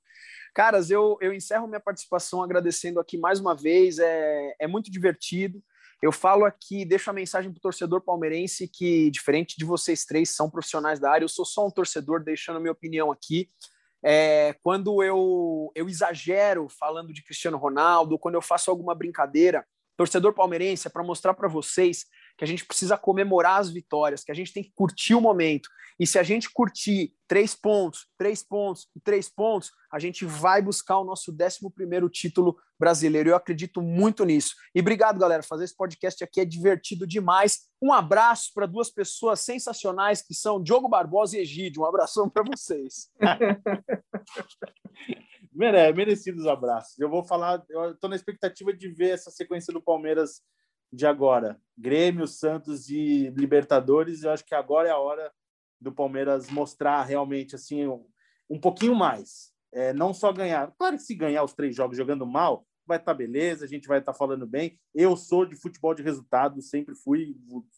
Caras, 0.53 0.89
eu, 0.89 1.17
eu 1.21 1.33
encerro 1.33 1.67
minha 1.67 1.81
participação 1.81 2.41
agradecendo 2.41 2.99
aqui 2.99 3.17
mais 3.17 3.39
uma 3.41 3.53
vez, 3.53 3.99
é, 3.99 4.55
é 4.59 4.67
muito 4.67 4.89
divertido. 4.89 5.61
Eu 6.01 6.13
falo 6.13 6.45
aqui, 6.45 6.85
deixo 6.85 7.09
a 7.09 7.13
mensagem 7.13 7.51
para 7.51 7.57
o 7.57 7.61
torcedor 7.61 7.99
palmeirense 7.99 8.69
que, 8.69 9.11
diferente 9.11 9.57
de 9.57 9.65
vocês 9.65 10.05
três, 10.05 10.29
são 10.29 10.49
profissionais 10.49 10.97
da 10.97 11.11
área, 11.11 11.25
eu 11.25 11.29
sou 11.29 11.43
só 11.43 11.67
um 11.67 11.71
torcedor, 11.71 12.23
deixando 12.23 12.55
a 12.55 12.59
minha 12.61 12.71
opinião 12.71 13.11
aqui. 13.11 13.49
É, 14.03 14.55
quando 14.63 15.03
eu, 15.03 15.71
eu 15.75 15.89
exagero 15.89 16.67
falando 16.69 17.11
de 17.13 17.23
Cristiano 17.23 17.57
Ronaldo, 17.57 18.17
quando 18.17 18.35
eu 18.35 18.41
faço 18.41 18.71
alguma 18.71 18.95
brincadeira, 18.95 19.65
torcedor 19.97 20.33
palmeirense, 20.33 20.87
é 20.87 20.91
para 20.91 21.03
mostrar 21.03 21.33
para 21.33 21.49
vocês 21.49 22.05
que 22.39 22.45
a 22.45 22.47
gente 22.47 22.65
precisa 22.65 22.97
comemorar 22.97 23.59
as 23.59 23.69
vitórias, 23.69 24.23
que 24.23 24.31
a 24.31 24.35
gente 24.35 24.53
tem 24.53 24.63
que 24.63 24.71
curtir 24.73 25.13
o 25.13 25.19
momento. 25.19 25.67
E 25.99 26.07
se 26.07 26.17
a 26.17 26.23
gente 26.23 26.49
curtir 26.49 27.13
três 27.27 27.53
pontos, 27.53 28.07
três 28.17 28.41
pontos 28.41 28.87
três 29.03 29.27
pontos, 29.27 29.71
a 29.91 29.99
gente 29.99 30.23
vai 30.23 30.61
buscar 30.61 30.99
o 30.99 31.03
nosso 31.03 31.33
11 31.33 32.09
título 32.09 32.57
brasileiro. 32.79 33.29
Eu 33.29 33.35
acredito 33.35 33.81
muito 33.81 34.23
nisso. 34.23 34.55
E 34.73 34.79
obrigado, 34.79 35.19
galera. 35.19 35.43
Fazer 35.43 35.65
esse 35.65 35.75
podcast 35.75 36.23
aqui 36.23 36.39
é 36.39 36.45
divertido 36.45 37.05
demais. 37.05 37.67
Um 37.81 37.91
abraço 37.91 38.51
para 38.55 38.65
duas 38.65 38.89
pessoas 38.89 39.41
sensacionais 39.41 40.21
que 40.21 40.33
são 40.33 40.63
Diogo 40.63 40.87
Barbosa 40.87 41.37
e 41.37 41.41
Egídio. 41.41 41.81
Um 41.81 41.85
abração 41.85 42.29
para 42.29 42.43
vocês. 42.43 43.11
Merecidos 45.51 46.47
abraços. 46.47 46.97
Eu 46.97 47.09
vou 47.09 47.25
falar, 47.25 47.61
eu 47.69 47.91
estou 47.91 48.09
na 48.09 48.15
expectativa 48.15 48.71
de 48.71 48.87
ver 48.87 49.09
essa 49.09 49.29
sequência 49.29 49.73
do 49.73 49.81
Palmeiras 49.81 50.41
de 50.91 51.05
agora. 51.05 51.59
Grêmio, 51.77 52.27
Santos 52.27 52.89
e 52.89 53.29
Libertadores. 53.29 54.23
Eu 54.23 54.31
acho 54.31 54.45
que 54.45 54.55
agora 54.55 54.89
é 54.89 54.91
a 54.91 54.97
hora 54.97 55.31
do 55.79 55.91
Palmeiras 55.91 56.49
mostrar 56.49 57.03
realmente 57.03 57.55
assim 57.55 57.87
um, 57.87 58.05
um 58.49 58.59
pouquinho 58.59 58.95
mais. 58.95 59.51
É, 59.71 59.93
não 59.93 60.13
só 60.13 60.33
ganhar. 60.33 60.73
Claro 60.77 60.97
que 60.97 61.03
se 61.03 61.15
ganhar 61.15 61.43
os 61.43 61.53
três 61.53 61.75
jogos 61.75 61.95
jogando 61.95 62.25
mal, 62.25 62.65
vai 62.85 62.97
estar 62.97 63.13
tá 63.13 63.17
beleza, 63.17 63.65
a 63.65 63.67
gente 63.67 63.87
vai 63.87 63.99
estar 63.99 64.13
tá 64.13 64.17
falando 64.17 64.47
bem. 64.47 64.79
Eu 64.93 65.15
sou 65.15 65.45
de 65.45 65.55
futebol 65.55 65.93
de 65.93 66.01
resultado, 66.01 66.61
sempre 66.61 66.95
fui, 66.95 67.35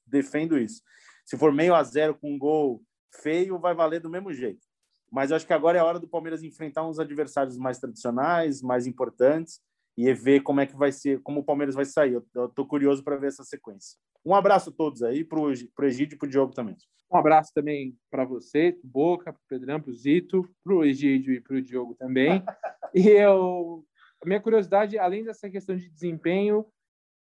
defendo 0.08 0.58
isso. 0.58 0.82
Se 1.26 1.38
for 1.38 1.52
meio 1.52 1.76
a 1.76 1.84
zero 1.84 2.16
com 2.16 2.34
um 2.34 2.40
gol 2.40 2.82
feio, 3.22 3.60
vai 3.60 3.76
valer 3.76 4.00
do 4.00 4.10
mesmo 4.10 4.34
jeito. 4.34 4.66
Mas 5.12 5.30
eu 5.30 5.36
acho 5.36 5.46
que 5.46 5.54
agora 5.54 5.78
é 5.78 5.82
a 5.82 5.86
hora 5.86 6.00
do 6.00 6.08
Palmeiras 6.08 6.42
enfrentar 6.42 6.88
uns 6.88 6.98
adversários 6.98 7.58
mais 7.58 7.78
tradicionais, 7.78 8.62
mais 8.62 8.88
importantes 8.88 9.60
e 9.98 10.14
ver 10.14 10.42
como 10.42 10.62
é 10.62 10.66
que 10.66 10.76
vai 10.76 10.92
ser, 10.92 11.22
como 11.22 11.42
o 11.42 11.44
Palmeiras 11.44 11.76
vai 11.76 11.86
sair. 11.86 12.14
Eu 12.34 12.46
estou 12.46 12.66
curioso 12.66 13.04
para 13.04 13.18
ver 13.18 13.28
essa 13.28 13.44
sequência. 13.44 13.98
Um 14.26 14.36
abraço 14.36 14.70
a 14.70 14.74
todos 14.74 15.04
aí, 15.04 15.24
para 15.24 15.40
o 15.40 15.52
Egídio 15.52 16.16
e 16.16 16.18
para 16.18 16.28
o 16.28 16.30
Diogo 16.30 16.54
também. 16.54 16.76
Um 17.12 17.18
abraço 17.18 17.52
também 17.54 17.98
para 18.10 18.24
você, 18.24 18.72
pro 18.72 18.88
Boca, 18.88 19.34
para 19.34 19.40
o 19.40 19.48
Pedrão, 19.50 19.82
para 19.82 19.92
o 19.92 19.96
Zito, 19.96 20.50
para 20.64 20.74
o 20.74 20.84
Egídio 20.84 21.34
e 21.34 21.42
para 21.42 21.58
o 21.58 21.62
Diogo 21.62 21.94
também. 21.96 22.42
e 22.96 23.08
eu, 23.10 23.86
a 24.22 24.26
minha 24.26 24.40
curiosidade, 24.40 24.98
além 24.98 25.24
dessa 25.24 25.50
questão 25.50 25.76
de 25.76 25.90
desempenho, 25.90 26.66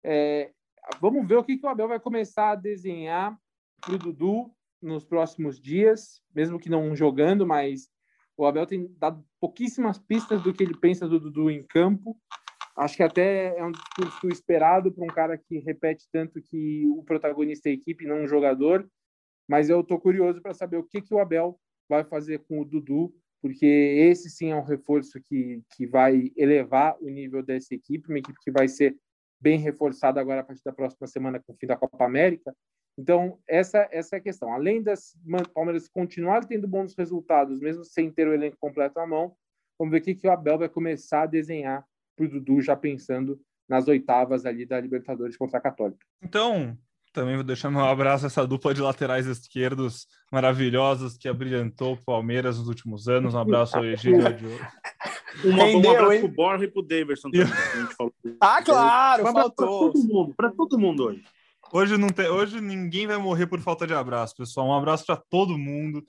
é, 0.03 0.51
vamos 0.99 1.27
ver 1.27 1.35
o 1.35 1.43
que, 1.43 1.57
que 1.57 1.65
o 1.65 1.69
Abel 1.69 1.87
vai 1.87 1.99
começar 1.99 2.51
a 2.51 2.55
desenhar 2.55 3.37
para 3.81 3.95
o 3.95 3.99
Dudu 3.99 4.51
nos 4.81 5.03
próximos 5.03 5.59
dias, 5.59 6.21
mesmo 6.33 6.59
que 6.59 6.69
não 6.69 6.95
jogando, 6.95 7.45
mas 7.45 7.89
o 8.37 8.45
Abel 8.45 8.65
tem 8.65 8.91
dado 8.97 9.23
pouquíssimas 9.39 9.97
pistas 9.97 10.41
do 10.41 10.53
que 10.53 10.63
ele 10.63 10.77
pensa 10.77 11.07
do 11.07 11.19
Dudu 11.19 11.49
em 11.49 11.63
campo. 11.63 12.17
Acho 12.75 12.97
que 12.97 13.03
até 13.03 13.57
é 13.57 13.63
um 13.63 13.71
discurso 13.71 14.27
esperado 14.27 14.91
para 14.91 15.03
um 15.03 15.07
cara 15.07 15.37
que 15.37 15.59
repete 15.59 16.07
tanto 16.11 16.41
que 16.41 16.85
o 16.89 17.03
protagonista 17.03 17.69
é 17.69 17.71
a 17.71 17.75
equipe, 17.75 18.05
não 18.05 18.23
um 18.23 18.27
jogador. 18.27 18.85
Mas 19.47 19.69
eu 19.69 19.79
estou 19.79 19.99
curioso 19.99 20.41
para 20.41 20.53
saber 20.53 20.77
o 20.77 20.83
que, 20.83 21.01
que 21.01 21.13
o 21.13 21.19
Abel 21.19 21.57
vai 21.87 22.03
fazer 22.03 22.39
com 22.39 22.59
o 22.59 22.65
Dudu, 22.65 23.13
porque 23.41 23.65
esse 23.65 24.29
sim 24.29 24.51
é 24.51 24.55
um 24.55 24.63
reforço 24.63 25.21
que, 25.23 25.61
que 25.75 25.85
vai 25.85 26.31
elevar 26.35 26.97
o 26.99 27.07
nível 27.07 27.43
dessa 27.43 27.73
equipe, 27.73 28.09
uma 28.09 28.19
equipe 28.19 28.37
que 28.41 28.51
vai 28.51 28.67
ser 28.67 28.97
bem 29.39 29.59
reforçada 29.59 30.19
agora 30.19 30.41
a 30.41 30.43
partir 30.43 30.63
da 30.65 30.73
próxima 30.73 31.07
semana 31.07 31.39
com 31.39 31.53
o 31.53 31.55
fim 31.55 31.67
da 31.67 31.77
Copa 31.77 32.03
América. 32.03 32.53
Então, 32.97 33.39
essa, 33.47 33.87
essa 33.91 34.15
é 34.15 34.19
a 34.19 34.21
questão. 34.21 34.51
Além 34.51 34.81
das 34.81 35.15
Palmeiras 35.53 35.87
continuar 35.87 36.45
tendo 36.45 36.67
bons 36.67 36.95
resultados, 36.97 37.59
mesmo 37.59 37.85
sem 37.85 38.11
ter 38.11 38.27
o 38.27 38.33
elenco 38.33 38.57
completo 38.59 38.99
à 38.99 39.05
mão, 39.05 39.35
vamos 39.77 39.91
ver 39.91 39.99
o 39.99 40.01
que, 40.01 40.15
que 40.15 40.27
o 40.27 40.31
Abel 40.31 40.57
vai 40.57 40.69
começar 40.69 41.23
a 41.23 41.27
desenhar 41.27 41.85
para 42.15 42.25
o 42.25 42.29
Dudu 42.29 42.61
já 42.61 42.75
pensando 42.75 43.39
nas 43.67 43.87
oitavas 43.87 44.45
ali 44.45 44.65
da 44.65 44.79
Libertadores 44.79 45.37
contra 45.37 45.57
a 45.57 45.61
Católica. 45.61 46.05
Então, 46.21 46.77
também 47.15 47.35
vou 47.35 47.43
deixar 47.43 47.71
meu 47.71 47.85
abraço 47.85 48.25
a 48.25 48.27
essa 48.27 48.45
dupla 48.45 48.73
de 48.73 48.81
laterais 48.81 49.25
esquerdos 49.25 50.05
maravilhosos 50.31 51.17
que 51.17 51.29
abrilhantou 51.29 51.93
o 51.93 52.03
Palmeiras 52.05 52.57
nos 52.59 52.67
últimos 52.67 53.07
anos. 53.07 53.33
Um 53.33 53.39
abraço 53.39 53.77
ao 53.77 53.85
Egídio. 53.85 54.19
um, 55.43 55.87
um 55.87 55.91
abraço 55.91 56.19
para 56.19 56.25
o 56.25 56.27
Borja 56.27 56.65
e 56.65 56.67
para 56.67 56.79
o 56.79 56.85
Daverson 56.85 57.31
também. 57.31 57.47
ah, 58.41 58.61
claro, 58.61 59.23
faltou. 59.23 59.51
Para 59.55 59.65
todo 59.65 60.07
mundo, 60.07 60.33
para 60.35 60.51
todo 60.51 60.79
mundo 60.79 61.03
hoje. 61.05 61.23
Hoje, 61.73 61.97
não 61.97 62.09
tem, 62.09 62.27
hoje 62.27 62.61
ninguém 62.61 63.07
vai 63.07 63.17
morrer 63.17 63.47
por 63.47 63.59
falta 63.59 63.87
de 63.87 63.93
abraço, 63.93 64.35
pessoal. 64.35 64.67
Um 64.67 64.73
abraço 64.73 65.05
para 65.05 65.15
todo 65.29 65.57
mundo. 65.57 66.03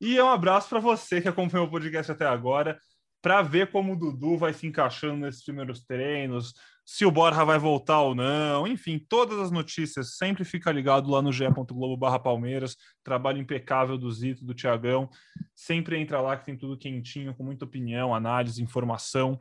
E 0.00 0.18
é 0.18 0.22
um 0.22 0.28
abraço 0.28 0.68
para 0.68 0.80
você 0.80 1.20
que 1.20 1.28
acompanhou 1.28 1.66
o 1.66 1.70
podcast 1.70 2.12
até 2.12 2.26
agora 2.26 2.76
para 3.20 3.42
ver 3.42 3.70
como 3.70 3.92
o 3.92 3.96
Dudu 3.96 4.36
vai 4.36 4.52
se 4.52 4.66
encaixando 4.66 5.16
nesses 5.16 5.44
primeiros 5.44 5.84
treinos, 5.84 6.54
se 6.90 7.04
o 7.04 7.10
Borja 7.10 7.44
vai 7.44 7.58
voltar 7.58 8.00
ou 8.00 8.14
não, 8.14 8.66
enfim, 8.66 8.98
todas 8.98 9.38
as 9.38 9.50
notícias, 9.50 10.16
sempre 10.16 10.42
fica 10.42 10.72
ligado 10.72 11.10
lá 11.10 11.20
no 11.20 11.30
ge.globo 11.30 11.96
barra 11.98 12.18
Palmeiras, 12.18 12.76
trabalho 13.04 13.38
impecável 13.38 13.98
do 13.98 14.10
Zito, 14.10 14.42
do 14.42 14.54
Tiagão, 14.54 15.10
sempre 15.54 15.98
entra 15.98 16.20
lá 16.20 16.34
que 16.36 16.46
tem 16.46 16.56
tudo 16.56 16.78
quentinho, 16.78 17.34
com 17.34 17.44
muita 17.44 17.66
opinião, 17.66 18.14
análise, 18.14 18.62
informação, 18.62 19.38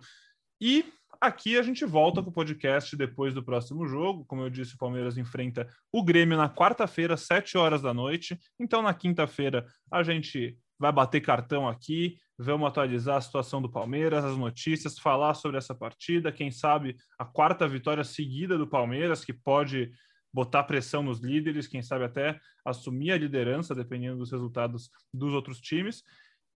e 0.59 0.91
aqui 1.21 1.57
a 1.57 1.61
gente 1.61 1.85
volta 1.85 2.21
com 2.21 2.29
o 2.29 2.33
podcast 2.33 2.95
depois 2.97 3.33
do 3.33 3.41
próximo 3.41 3.87
jogo, 3.87 4.25
como 4.25 4.41
eu 4.41 4.49
disse, 4.49 4.75
o 4.75 4.77
Palmeiras 4.77 5.17
enfrenta 5.17 5.69
o 5.89 6.03
Grêmio 6.03 6.35
na 6.35 6.49
quarta-feira, 6.49 7.15
sete 7.15 7.57
horas 7.57 7.81
da 7.81 7.93
noite, 7.93 8.37
então 8.59 8.81
na 8.81 8.93
quinta-feira 8.93 9.65
a 9.89 10.03
gente 10.03 10.57
vai 10.79 10.91
bater 10.91 11.21
cartão 11.21 11.67
aqui, 11.67 12.17
vamos 12.37 12.67
atualizar 12.67 13.17
a 13.17 13.21
situação 13.21 13.61
do 13.61 13.69
Palmeiras, 13.69 14.23
as 14.23 14.37
notícias, 14.37 14.99
falar 14.99 15.33
sobre 15.33 15.57
essa 15.57 15.73
partida, 15.73 16.31
quem 16.31 16.51
sabe 16.51 16.95
a 17.17 17.25
quarta 17.25 17.67
vitória 17.67 18.03
seguida 18.03 18.57
do 18.57 18.67
Palmeiras, 18.67 19.25
que 19.25 19.33
pode 19.33 19.91
botar 20.31 20.63
pressão 20.63 21.01
nos 21.01 21.19
líderes, 21.19 21.67
quem 21.67 21.81
sabe 21.81 22.05
até 22.05 22.39
assumir 22.63 23.11
a 23.11 23.17
liderança, 23.17 23.73
dependendo 23.73 24.17
dos 24.17 24.31
resultados 24.31 24.89
dos 25.13 25.33
outros 25.33 25.59
times. 25.59 26.03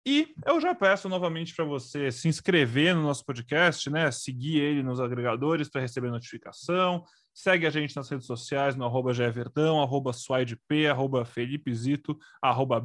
E 0.05 0.33
eu 0.45 0.59
já 0.61 0.73
peço 0.73 1.09
novamente 1.09 1.53
para 1.53 1.65
você 1.65 2.11
se 2.11 2.27
inscrever 2.29 2.95
no 2.95 3.03
nosso 3.03 3.25
podcast, 3.25 3.89
né? 3.89 4.09
Seguir 4.09 4.61
ele 4.61 4.81
nos 4.81 5.01
agregadores 5.01 5.69
para 5.69 5.81
receber 5.81 6.09
notificação, 6.09 7.03
Segue 7.37 7.67
a 7.67 7.69
gente 7.69 7.95
nas 7.95 8.09
redes 8.09 8.25
sociais, 8.25 8.75
no 8.75 8.83
arroba 8.83 9.13
Verdão, 9.13 9.79
arroba 9.79 10.11
SwideP, 10.11 10.87
arroba 10.87 11.23
Felipe 11.23 11.71
Zito, 11.71 12.17
arroba 12.41 12.83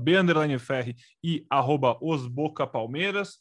Ferri 0.58 0.94
e 1.24 1.46
arroba 1.48 1.96
Osboca 2.02 2.66
Palmeiras. 2.66 3.38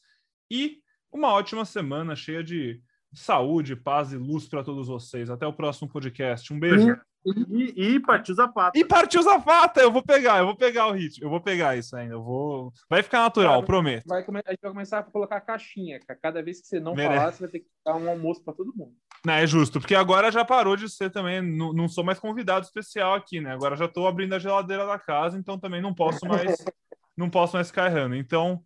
E 0.49 0.77
uma 1.11 1.33
ótima 1.33 1.65
semana 1.65 2.15
cheia 2.15 2.41
de 2.41 2.81
saúde, 3.13 3.75
paz 3.75 4.13
e 4.13 4.17
luz 4.17 4.47
para 4.47 4.63
todos 4.63 4.87
vocês. 4.87 5.29
Até 5.29 5.45
o 5.45 5.51
próximo 5.51 5.89
podcast. 5.89 6.53
Um 6.53 6.57
beijo. 6.57 6.97
E, 7.23 7.93
e 7.95 7.99
partiu 7.99 8.33
Zapata. 8.33 8.77
E 8.77 8.83
partiu 8.83 9.21
Zapata, 9.21 9.79
eu 9.79 9.91
vou 9.91 10.01
pegar, 10.01 10.39
eu 10.39 10.45
vou 10.45 10.55
pegar 10.55 10.87
o 10.87 10.91
ritmo, 10.91 11.25
eu 11.25 11.29
vou 11.29 11.39
pegar 11.39 11.77
isso 11.77 11.95
ainda, 11.95 12.15
eu 12.15 12.23
vou. 12.23 12.73
Vai 12.89 13.03
ficar 13.03 13.21
natural, 13.21 13.55
Cara, 13.55 13.65
prometo. 13.65 14.07
Vai, 14.07 14.21
a 14.21 14.23
gente 14.23 14.61
vai 14.61 14.71
começar 14.71 14.99
a 14.99 15.03
colocar 15.03 15.37
a 15.37 15.41
caixinha, 15.41 15.99
Cada 16.21 16.41
vez 16.41 16.61
que 16.61 16.67
você 16.67 16.79
não 16.79 16.95
Mere... 16.95 17.15
falar, 17.15 17.31
você 17.31 17.39
vai 17.41 17.49
ter 17.49 17.59
que 17.59 17.67
dar 17.85 17.95
um 17.95 18.09
almoço 18.09 18.43
para 18.43 18.53
todo 18.53 18.73
mundo. 18.75 18.93
Não, 19.23 19.33
é 19.33 19.45
justo, 19.45 19.79
porque 19.79 19.93
agora 19.93 20.31
já 20.31 20.43
parou 20.43 20.75
de 20.75 20.89
ser 20.89 21.11
também, 21.11 21.41
não, 21.41 21.71
não 21.71 21.87
sou 21.87 22.03
mais 22.03 22.19
convidado 22.19 22.65
especial 22.65 23.13
aqui, 23.13 23.39
né? 23.39 23.53
Agora 23.53 23.75
já 23.75 23.85
estou 23.85 24.07
abrindo 24.07 24.33
a 24.33 24.39
geladeira 24.39 24.85
da 24.85 24.97
casa, 24.97 25.37
então 25.37 25.59
também 25.59 25.81
não 25.81 25.93
posso 25.93 26.25
mais, 26.25 26.55
não 27.15 27.29
posso 27.29 27.55
mais 27.55 27.67
ficar 27.67 27.85
errando. 27.85 28.15
Então, 28.15 28.63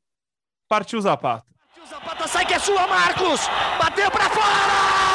partiu 0.70 1.02
Zapata. 1.02 1.46
Partiu 1.76 1.86
Zapata, 1.88 2.28
sai 2.28 2.46
que 2.46 2.54
é 2.54 2.60
sua, 2.60 2.88
Marcos! 2.88 3.42
Bateu 3.78 4.10
para 4.10 4.30
fora! 4.30 5.15